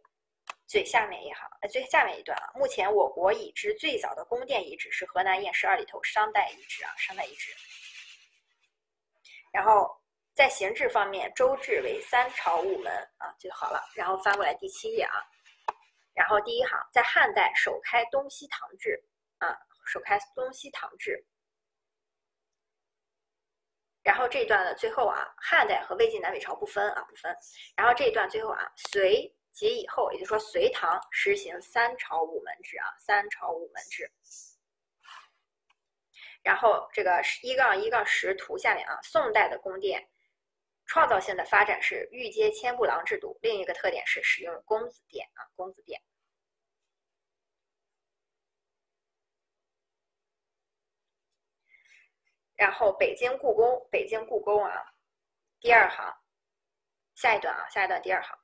[0.66, 2.50] 最下面一行，呃，最下面一段啊。
[2.54, 7.54] 目前我国已知最早的宫殿遗址是河南偃师二里头商代遗址啊，商代遗址。
[9.52, 9.94] 然后
[10.34, 13.86] 在形制方面，周制为三朝五门啊就好了。
[13.94, 15.28] 然后翻过来第七页啊，
[16.14, 19.02] 然后第一行在汉代首开东西堂制
[19.38, 19.56] 啊，
[19.86, 21.24] 首开东西堂制。
[24.02, 27.36] 然后这一段的最后啊，汉代和魏晋南北朝不分啊，不分。
[27.76, 34.10] 然后这一段最后啊，隋及以后，也就是说隋唐实行三朝五门制啊，三朝五门制。
[36.42, 40.08] 然后这个一杠一杠十图下面啊，宋代的宫殿
[40.90, 46.02] 创造性的发展是御阶千步廊制度，另一个特点是使用公子殿啊，公子殿。
[52.56, 54.84] 然后北京故宫，北京故宫啊，
[55.60, 56.12] 第二行，
[57.14, 58.36] 下一段啊，下一段第二行，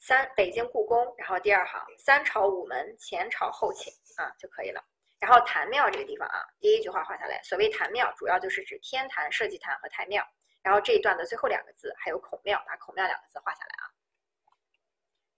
[0.00, 4.84] 三北京故宫，然后第二行三朝五门，前朝后寝啊就可以了。
[5.20, 10.26] 然后坛庙这个地方啊，第一句话画下来，所谓坛庙，主要就是指天坛、社稷坛和太庙。
[10.62, 13.90] 然后这一段的最后两个字还有孔庙，把孔庙两个字画下来啊。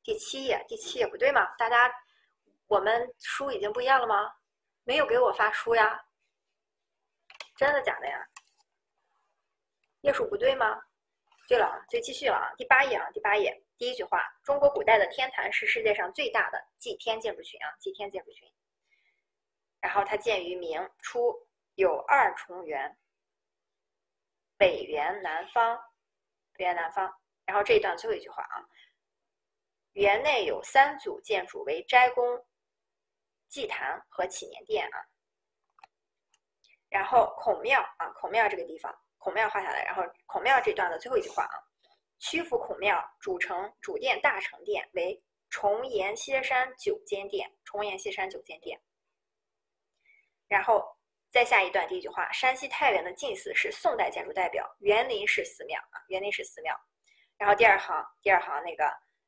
[0.02, 1.54] 第七页，第七页不对吗？
[1.56, 1.92] 大家，
[2.66, 4.34] 我们书已经不一样了吗？
[4.84, 6.04] 没有给我发书呀？
[7.56, 8.28] 真的假的呀？
[10.00, 10.82] 页数不对吗？
[11.46, 12.52] 对了啊，就继续了啊。
[12.56, 18.50] 第八页啊，第八页第一句话：中国古代的天坛是世界上最大的祭天建筑群啊，祭天建筑群。
[19.80, 21.32] 然后它建于明初，
[21.74, 22.96] 有二重圆，
[24.62, 25.76] 北圆南方，
[26.52, 27.12] 北圆南方。
[27.44, 28.62] 然后这一段最后一句话啊，
[29.94, 32.46] 园内有三组建筑为斋宫、
[33.48, 35.02] 祭坛和祈年殿啊。
[36.88, 39.82] 然后孔庙啊，孔庙这个地方，孔庙画下来。
[39.82, 41.58] 然后孔庙这段的最后一句话啊，
[42.20, 45.20] 曲阜孔庙主城主殿大成殿为
[45.50, 48.80] 重檐歇山九间殿，重檐歇山九间殿。
[50.46, 50.96] 然后
[51.32, 56.78] 再下一段第一句话，山西太原的晋祠是宋代建筑代表，园林式寺庙啊，园林式寺庙。
[57.38, 58.84] 然后第二行，第二行那个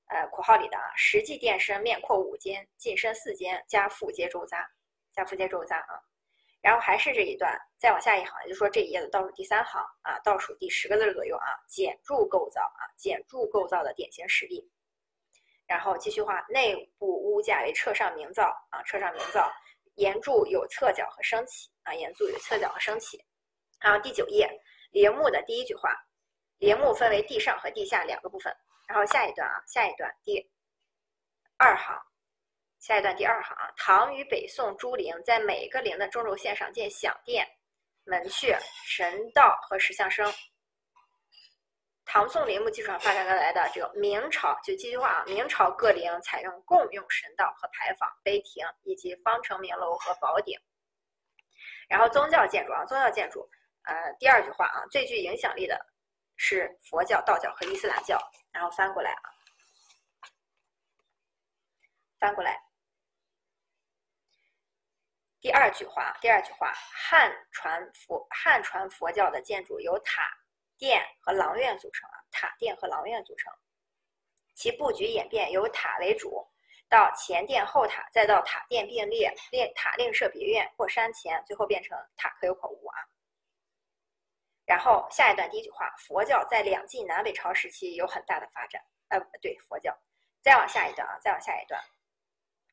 [0.08, 4.62] 呃括号里的啊，实际殿深面阔五间，进深四间，加副阶周匝，
[5.14, 5.98] 加副阶周匝啊。
[6.60, 14.70] 然后还是这一段，再往下一行，也就是说这一页的倒数第三行啊，倒数第十个字左右啊，简柱构造啊，简柱构造的典型实例。
[15.66, 19.50] 然后继续画，内部屋架为彻上明造啊，彻上明造，
[19.96, 23.24] 檐柱有侧角和升起啊，檐柱有侧角和升起。
[23.80, 24.48] 然后第九页，
[24.90, 25.94] 帘幕的第一句话，
[26.58, 28.54] 帘幕分为地上和地下两个部分。
[28.86, 30.38] 然后下一段啊，下一段第
[31.56, 31.96] 二行。
[32.80, 37.46] 下一段第二行啊，唐与北宋诸陵在每个陵的中轴线上建享殿、
[38.04, 40.30] 门阙、神道和石像生。
[42.06, 50.58] 唐宋陵墓基础上发展而来的这个明朝，就这句话啊，明朝各陵采用共用神道和牌坊、碑亭以及方城明楼和宝顶。
[51.88, 53.48] 然后宗教建筑啊，宗教建筑，
[53.82, 55.78] 呃，第二句话啊，最具影响力的
[56.36, 58.18] 是佛教、道教和伊斯兰教。
[58.52, 59.30] 然后翻过来啊，
[62.20, 62.60] 翻过来。
[65.40, 70.22] 第二句话，第二句话，汉传佛汉传佛教的建筑有塔、
[70.78, 73.52] 殿和廊院组成啊，塔、殿和廊院组成，
[74.54, 76.46] 其布局演变由塔为主，
[76.88, 82.96] 到前殿后塔，再到塔殿并列，列塔另设别院或山前，最后变成塔可有可无啊。
[84.66, 89.96] 然后下一段第一句话，佛教在两晋南北朝时期有很大的发展，呃，对，佛教。
[90.42, 91.80] 再往下一段啊，再往下一段，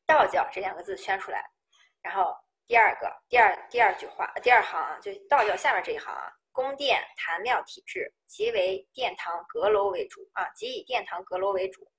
[0.06, 1.50] 道教这两个字圈出来，
[2.00, 2.36] 然后。
[2.68, 11.90] 第二个，第二第二句话，第二行啊，就道教下面这一行啊，宫殿坛庙体制即为殿堂阁楼为主啊，即以殿堂阁楼为主。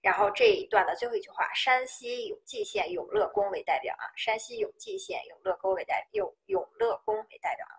[0.00, 7.78] 然后这一段的最后一句话，山西永济县永乐宫为代表啊，山西永济县永乐宫为代永永乐宫为代表啊。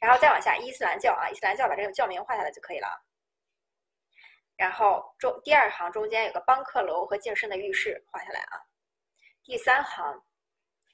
[0.00, 2.88] 然后再往下，伊斯兰教啊，伊斯兰教把这个教名画下来就可以了。
[4.56, 8.58] 然后中第二行中间有个邦克楼和净身的浴室画下来啊。
[9.44, 10.20] 第三行，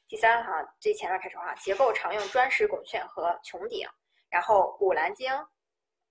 [0.06, 3.89] 第三行最前面开始画，结构常用砖石拱券和穹顶，
[4.30, 5.30] 然后古兰经。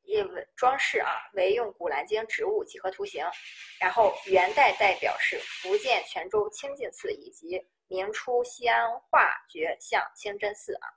[0.10, 3.26] 因为装饰啊，为用《古兰经》植物几何图形，
[3.78, 10.88] 然后元代代表是福建泉州清净寺以及明初西安化觉巷清真寺啊。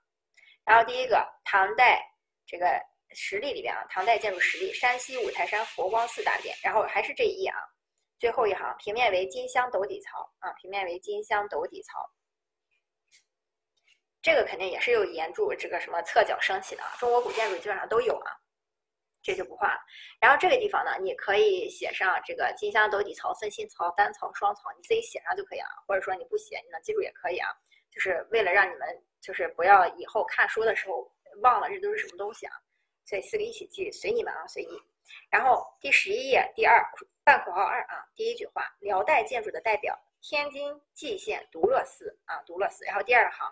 [0.64, 2.01] 然后第一个唐代
[2.47, 2.80] 这个
[3.10, 6.56] 实例里边啊，唐代建筑实例，山西五台山佛光寺大殿。
[6.62, 7.59] 然后还是这一页啊，
[8.20, 11.98] 最后一行平面为金镶斗底槽啊，平面为金镶斗底槽。
[14.22, 18.32] 这个肯定也是有沿柱这个什么侧角升起的啊，中国古建筑基本上都有啊。
[19.22, 19.80] 这就不画了。
[20.18, 25.68] 然后这个地方呢，你可以写上这个金镶斗底槽、分心槽、单槽、双槽，你自己写上就可以了。
[25.86, 27.51] 或者说你不写，你能记住也可以啊。
[27.90, 28.88] 就是为了让你们
[29.20, 31.06] 就是不要以后看书的时候
[31.42, 32.52] 忘了这都是什么东西啊。
[33.05, 34.82] 所以四个一起记，随你们啊，随意。
[35.28, 36.82] 然后第十一页第二
[37.22, 42.86] 半括号二啊，第一句话，辽代建筑的代表天津蓟县独乐寺啊，独乐寺。
[42.86, 43.47] 然后第二行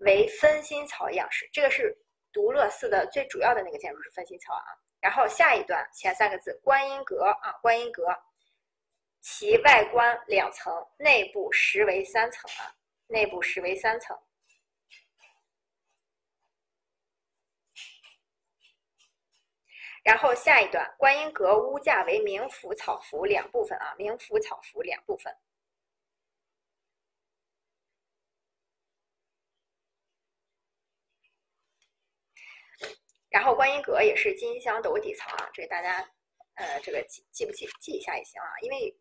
[0.00, 1.96] 为分心槽样式，这个是
[2.32, 4.64] 独乐寺的最主要的那个建筑是分心槽啊。
[5.00, 8.14] 然后下一段前三个字观音阁啊，观音阁，
[9.20, 12.74] 其外观两层，内部实为三层啊，
[13.06, 14.18] 内部实为三层。
[20.02, 25.34] 然后下一段观音阁屋架为明府草符两部分啊，明府草符两部分。
[33.30, 36.04] 然后观音阁也是金镶斗底层啊，这个大家
[36.56, 38.92] 呃这个记记不记记一下也行啊，因为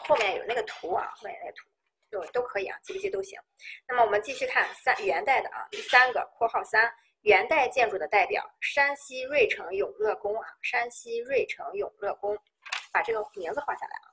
[0.00, 1.68] 后面有那个图啊，后面有那个图
[2.10, 3.38] 就都可以啊，记不记都行。
[3.86, 12.36] 那么我们继续看三元代的啊，第三个括号三元代建筑的代表山西芮城永乐宫啊，山西芮城永乐宫，
[12.92, 14.10] 把这个名字画下来啊。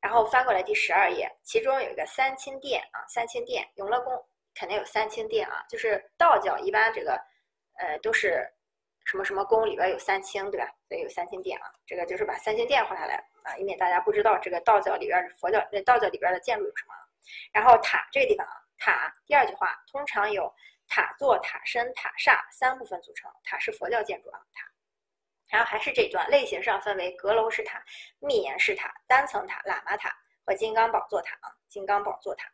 [0.00, 4.12] 然后翻过来第十二页，其中有一个三清殿啊，三清殿永乐宫
[4.56, 7.16] 肯定有三清殿啊，就是道教一般这个。
[7.78, 8.46] 呃，都是
[9.04, 10.66] 什么什么宫里边有三清，对吧？
[10.88, 11.70] 所以有三清殿啊。
[11.86, 16.94] 这个就是把三清殿画下来啊，以免大家不知道这个道教里边、佛教呃道教里边的建筑有什么。
[17.52, 20.52] 然后塔这个地方啊，塔第二句话通常有
[20.88, 23.30] 塔座、塔身、塔刹三部分组成。
[23.44, 24.66] 塔是佛教建筑啊，塔。
[25.48, 27.80] 然后还是这一段类型上分为阁楼式塔、
[28.18, 30.12] 密檐式塔、单层塔、喇嘛塔
[30.44, 32.50] 和金刚宝座塔啊，金刚宝座塔。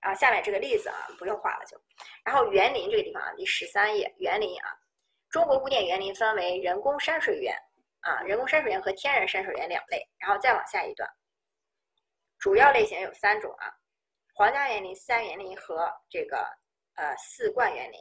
[0.00, 1.76] 然后下面这个例子啊，不用画了就。
[2.24, 4.76] 然后园林这个地方啊，第十三页，园林啊，
[5.30, 7.56] 中国古典园林分为人工山水园
[8.00, 10.08] 啊，人工山水园和天然山水园两类。
[10.18, 11.08] 然后再往下一段，
[12.38, 13.72] 主要类型有三种啊，
[14.34, 16.46] 皇家园林、私家园林和这个
[16.94, 17.98] 呃四冠园林。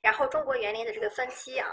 [0.00, 1.68] 然后中国园林的这个分期啊，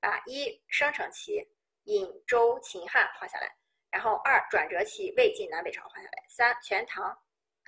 [0.00, 1.46] 把一生成期
[1.84, 3.54] 殷周秦汉画下来，
[3.90, 7.16] 然后二转折期魏晋南北朝画下来，三全唐。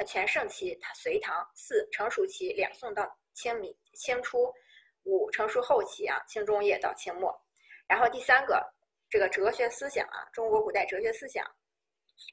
[0.04, 4.52] 全盛期，它隋唐；四成熟期，两宋到清明清初；
[5.04, 7.34] 五成熟后期啊，清中叶到清末。
[7.86, 8.64] 然后第三个，
[9.08, 11.44] 这个哲学思想啊，中国古代哲学思想。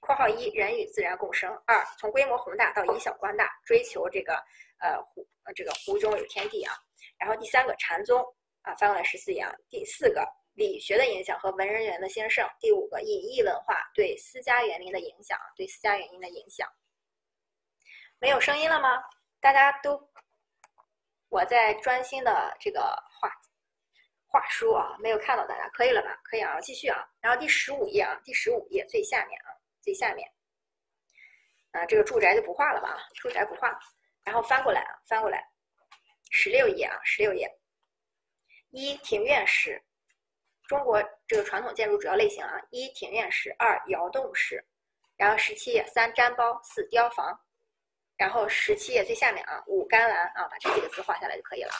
[0.02, 4.34] 括号一，人与自然共生；二，从规模宏大到以小观大，追求这个
[4.80, 6.74] 呃湖呃这个湖中有天地啊。
[7.18, 8.22] 然后第三个，禅宗
[8.64, 9.50] 啊，翻过来十四页啊。
[9.70, 12.46] 第四个，理学的影响和文人园的兴盛。
[12.60, 16.68] 第五个，隐逸文化对私家园林的影响，对私家园林的影响。
[18.20, 19.04] 没有声音了吗？
[19.40, 20.10] 大家都，
[21.30, 22.82] 我在专心的这个
[23.12, 23.32] 画
[24.26, 26.20] 画书啊，没有看到大家，可以了吧？
[26.24, 27.08] 可以啊，继续啊。
[27.22, 30.28] 然后第十五页啊，第十五页最下面啊，最下面，
[31.74, 32.98] 啊，这个住宅就不画了吧？
[33.22, 33.78] 住宅不画。
[34.24, 35.48] 然后翻过来啊，翻过来，
[36.32, 37.48] 十六页啊，十六页，
[38.72, 39.82] 一庭院式，
[40.68, 44.66] 中国这个传统建筑主要类型啊，一庭院式，二窑洞式，
[45.16, 47.40] 然后十七页，三毡包，四雕房。
[48.18, 51.72] 然后十七页最下面啊，五甘蓝啊，把这几个字画下来就可以了。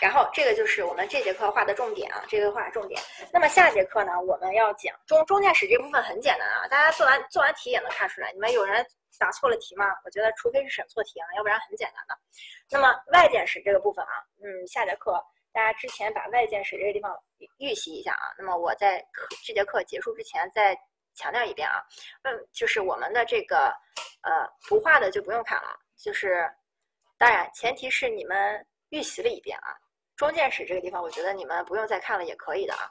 [0.00, 3.00] 然后这个就是我们这节课画的重点啊，这个画重点。
[3.32, 8.32] 那么下节课呢，我们要讲中中建史这部分很简单啊，大家做完做完题也能看出来。
[8.32, 8.86] 你们有人
[9.18, 9.86] 答错了题吗？
[10.04, 12.16] 我觉得除非是审错题啊，要不然很简单的。
[12.70, 15.22] 那么外建史这个部分啊，嗯，下节课
[15.52, 17.14] 大家之前把外建史这个地方
[17.58, 18.32] 预习一下啊。
[18.38, 20.78] 那么我在课这节课结束之前再。
[21.20, 21.84] 强调一遍啊，
[22.22, 23.66] 嗯，就是我们的这个
[24.22, 26.50] 呃不画的就不用看了，就是
[27.18, 29.76] 当然前提是你们预习了一遍啊。
[30.16, 32.90] 中建史这个地方，我觉得你们不用再看了也可以的啊。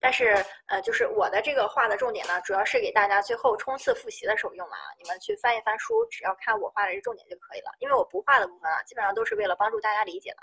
[0.00, 4.82] 但是，呃，就是我的这个画的重点呢，主要是给大家最后冲刺复习的时候用的啊。
[4.96, 7.70] 你们去翻一翻书，只要看我画的这重点就可以了。
[7.80, 10.38] 因为我不画的部分啊，基本上都是为了帮助大家理解的。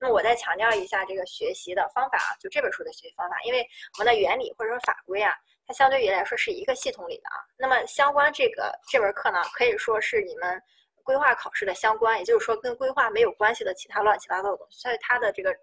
[0.00, 3.66] 那我再强调一下这个学习的方法啊，就这本书的学习方法，因为
[3.98, 5.34] 我们的原理或者说法规啊，
[5.66, 7.36] 它相对于来说是一个系统里的啊。
[7.56, 10.60] 那么相关这个这门课呢，可以说是你们
[11.02, 15.54] 规划考试的相关，也就是说跟规划没有关系的其他乱七八糟的东西，所以它的这个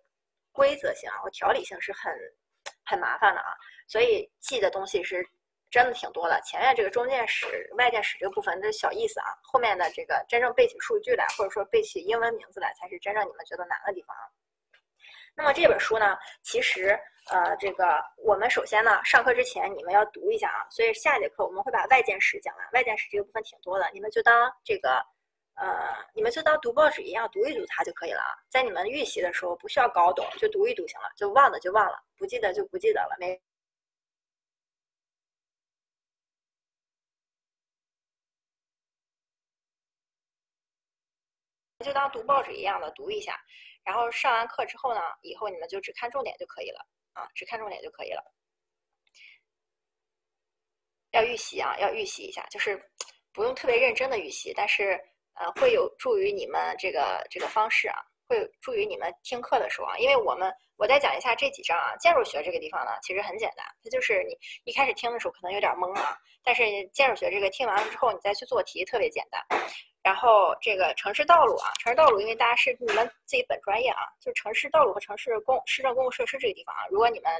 [0.52, 2.11] 规则性啊和条理性是很。
[2.84, 3.56] 很麻烦的啊，
[3.88, 5.26] 所以记的东西是
[5.69, 6.40] 真的挺多的。
[6.41, 14.23] 前面这个中间史、外建史这个部分是小意思啊，后面的这个真正背起数据来，或者说背起英文名字来，才是真正你们觉得难的地方啊。
[15.36, 16.99] 那么这本书呢，其实
[17.32, 20.68] 呃，这个我们首先呢，上课之前你们要读一下啊。
[20.70, 25.03] 所以下节课我们会把外见史讲完，外见史这个部分挺多的，你们就当这个。
[25.56, 25.68] 呃，
[26.16, 28.34] 你们就当读报纸一样读一读它就可以了啊。
[28.49, 31.12] 在你们预习的时候，不需要搞懂，就读一读行了。
[31.16, 33.40] 就忘了就忘了，不记得就不记得了，没。
[41.82, 43.36] 就当读报纸一样的读一下，
[43.84, 48.24] 然后上完课之后呢，以后你们就只看重点就可以了啊，只看重点就可以了。
[51.12, 52.82] 要预习啊，要预习一下，就是
[53.34, 54.99] 不用特别认真的预习，但是。
[55.36, 57.95] 呃，会有助于你们这个这个方式啊，
[58.28, 69.41] 会有助于你们听课的时候啊，因为我们我再讲一下这几章啊，建筑学这个地方呢，其实很简单，它就是你一开始听的时候可能有点懵啊，但是建筑学这个听完了之后，你再去做题特别简单。
[70.03, 77.32] 然后这个城市道路啊，城市道路，因为大家是你们自己本专业啊，就城市道路和城市公市政公共设施这个地方啊，如果你们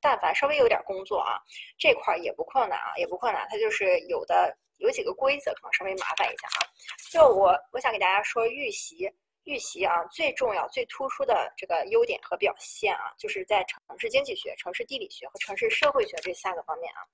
[0.00, 1.40] 但凡稍微有点工作啊，
[1.78, 4.56] 这块儿也不困难啊，也不困难，它就是有的。
[4.80, 6.64] 有几个规则可能稍微麻烦一下啊，
[7.12, 9.06] 就我我想给大家说预习
[9.44, 17.04] 预习啊，最重要最突出的这个优点和表现啊，就是在城市经济学、城市地理学和城市社会学这三个方面啊。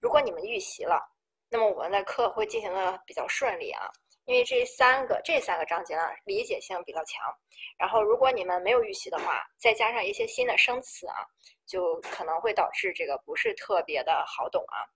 [0.00, 1.08] 如果你们预习了，
[1.48, 3.88] 那么我们的课会进行的比较顺利啊，
[4.26, 7.22] 因为这三个这三个章节呢理解性比较强。
[7.78, 11.14] 然后如果你们没有预习的话，再加上一些新的生词啊，
[11.66, 14.86] 就可能会导致这个不是特别的好懂啊。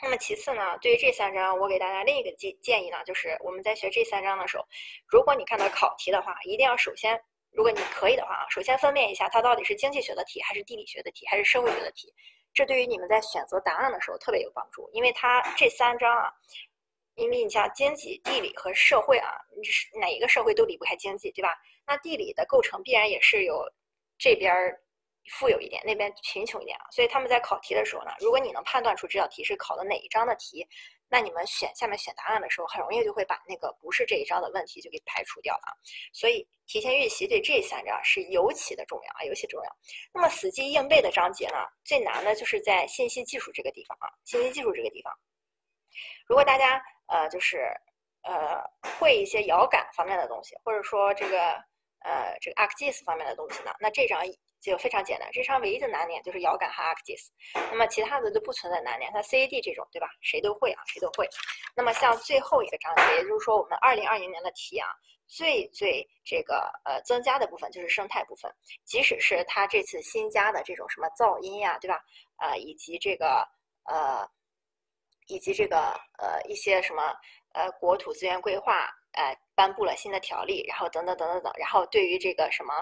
[0.00, 4.64] 那么其次呢，对于这三章，我给大家另一个建建议呢，就是我们在学这三章的时候，
[5.08, 12.14] 如果你看到考题的话，一定要首先，如果你可以的话啊，首先分辨一下它到底是经济学的题，还是地理学的题，还是社会学的题，
[12.54, 16.32] 这对于你们在选择答案的时候特别有帮助，因为它这三章啊，
[17.18, 21.54] 因为你像经济、地理和社会啊，你是哪一个社会都离不开经济，对吧？
[21.86, 23.62] 那地理的构成必然也是有
[24.16, 24.80] 这边儿。
[25.32, 30.66] 富有一点，那边贫穷一点啊，所以他们在考题的时候呢，如果你能判断出这道题是考的哪一章的题，
[31.06, 35.76] 那你们选下面选答案的时候，很容易就会把那个不是这一章的问题就给排除掉了啊。
[36.14, 39.76] 所以提前预习对这三章是尤其的重要啊，尤其重要。
[40.14, 45.12] 那么死记硬背的章节呢，最难的就是在信息技术这个地方啊，信息技术这个地方，
[46.26, 47.58] 如果大家呃就是
[48.22, 48.62] 呃
[49.00, 51.52] 会一些遥感方面的东西，或者说这个
[52.04, 54.20] 呃这个 ArcGIS 方面的东西呢，那这章。
[54.60, 57.28] 就非常简单，这张唯一的难点就是遥感和 ArcGIS，
[57.70, 59.08] 那么其他的都不存在难点。
[59.12, 60.08] 它 CAD 这种，对吧？
[60.20, 61.28] 谁都会啊，谁都会。
[61.76, 64.88] 那么像最后一个章节，也就是说我们二零二零年的题啊，
[65.28, 68.52] 最最这个呃增加的部分就是生态部分。
[68.84, 72.00] 即使是它这次新加的这种什么噪音呀，对吧？
[72.38, 73.46] 呃，以及这个
[73.84, 74.28] 呃，
[75.28, 75.78] 以及这个
[76.18, 77.14] 呃一些什么
[77.54, 82.74] 呃国土资源规划呃颁布了新的条例，然后等等等等等，然后对于这个什么。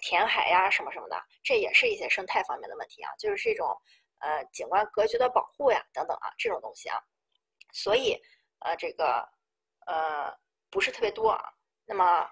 [0.00, 3.68] 填海呀，什么什么的，这也是一些生态方面的问题啊，就是这种
[4.18, 6.98] 呃景观格局的保护呀，等等啊，这种东西啊，
[7.72, 8.20] 所以
[8.58, 9.24] 呃这个
[9.86, 10.36] 呃
[10.68, 11.44] 不是特别多啊。
[11.86, 12.28] 那么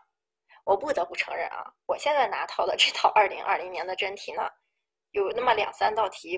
[0.64, 4.42] 我不得不承认啊，我现在拿到的这套二零二零年的真题呢，
[5.12, 6.36] 有那么两三道题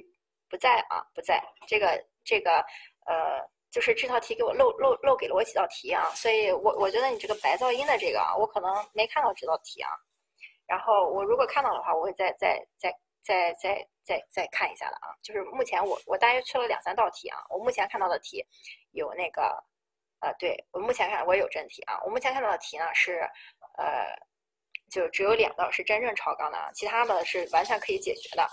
[0.50, 2.62] 不在啊，不在这个这个
[3.04, 3.40] 呃，
[3.70, 9.90] 就是这套题给我漏漏漏给了我几道题啊，所以我我觉得你这个白噪音的这个啊，我可能没看到这道题啊。
[10.66, 12.90] 然后我如果看到的话，我会再再再
[13.22, 15.12] 再再再再看一下的啊。
[15.22, 17.38] 就是目前我我大约缺了两三道题啊。
[17.50, 18.44] 我目前看到的题
[18.92, 19.62] 有那个
[20.20, 22.00] 呃，对我目前看我有真题啊。
[22.04, 23.28] 我目前看到的题呢是
[23.76, 24.06] 呃，
[24.90, 28.48] 就只有两道是真正超纲的，其他的是完全可以解决的。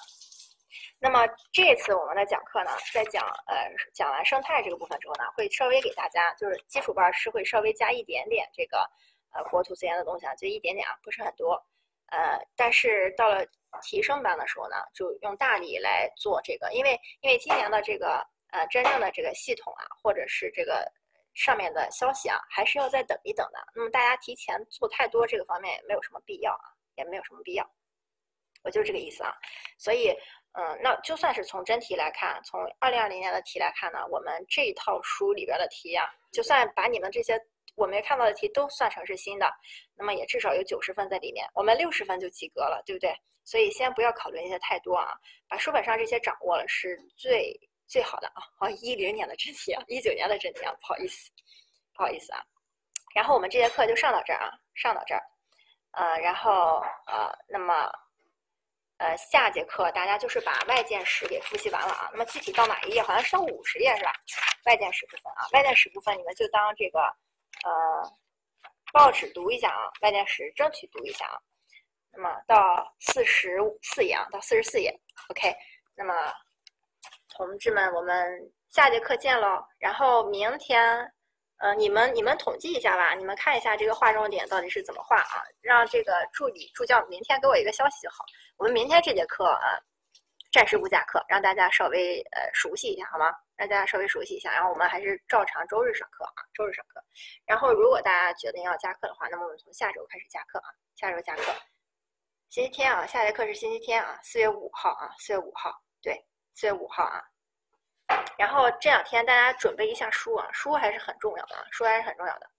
[1.00, 8.80] 那么这次我们的讲课呢，在讲呃讲完生态这个部分之后呢，会稍微给大家就是基础班是会稍微加一点点这个
[9.34, 11.62] 呃国土资源的东西啊，就一点点啊，不是很多。
[12.08, 13.46] 呃，但是到了
[13.82, 18.22] 提升班的时候呢，就用大力来做这个，因为因为今年的这个
[18.52, 20.86] 呃真正的这个系统啊，或者是这个
[21.34, 23.66] 上面的消息啊，还是要再等一等的。
[23.74, 27.66] 那么大家提前做太多这个方面也没有什么必要啊，也没有什么必要。
[28.64, 29.34] 我就这个意思啊。
[29.78, 30.14] 所以，
[30.54, 37.40] 嗯，那就算是从真题来看，从二零二零年的题来看呢，我们这一套书里边的题呀，就算把你们这些
[37.76, 39.50] 我没看到的题都算成是新的，
[39.96, 43.16] 那么也至少有九十分在里面，我们六十分就及格了，对不对？
[43.44, 45.14] 所以先不要考虑那些太多啊，
[45.48, 47.58] 把书本上这些掌握了是最
[47.88, 48.44] 最好的啊。
[48.60, 51.32] 好，一零年的真题啊，一九年的真题啊，不好意思，
[51.96, 52.44] 不好意思啊。
[53.16, 55.24] 然后我们这节课就上到这儿啊，上到这儿，
[55.92, 57.90] 呃，然后呃，那么
[59.02, 62.08] 呃，下节课大家就是把外见史给复习完了啊。
[62.12, 63.02] 那么具体到哪一页？
[63.02, 64.14] 好像是到五十页是吧？
[64.68, 67.00] 外见史部分啊，外见史部分你们就当这个
[67.66, 68.18] 呃
[68.94, 71.42] 报纸读一下啊，外见史争取读一下啊。
[72.12, 74.96] 那么到四十四页啊，到四十四页
[75.30, 75.52] ，OK。
[75.96, 76.14] 那么
[77.30, 79.66] 同志们，我们下节课见喽。
[79.80, 81.12] 然后明天。
[81.62, 85.46] 呃，你们你们统计一下吧，你们看一下这个划重点到底是怎么划啊？
[85.62, 88.26] 让这个助理助教明天给我一个消息就好。
[88.58, 89.78] 我们明天这节课啊，
[90.52, 93.32] 暂时不加课，让大家稍微呃熟悉一下好吗？
[93.56, 97.00] 让大家稍微熟悉一下，然后我们还是照常周日上课啊，周日上课。
[97.46, 101.44] 然后如果大家决定要加课的话，那么我们从下周开始加课啊，下周加课。
[102.50, 106.26] 星期天啊，下节课是星期天啊，四月五号啊，四月五号，对，
[106.56, 107.22] 四月五号啊。
[108.42, 112.50] 然后这两天大家准备一下书啊，书还是很重要的啊，书还是很重要的。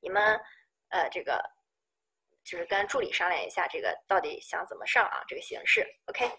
[0.00, 0.40] 你们
[0.90, 1.42] 呃，这个
[2.44, 5.24] 就是跟助理商量一下，这个到底想怎么上啊？
[5.26, 6.30] 这个形式，OK。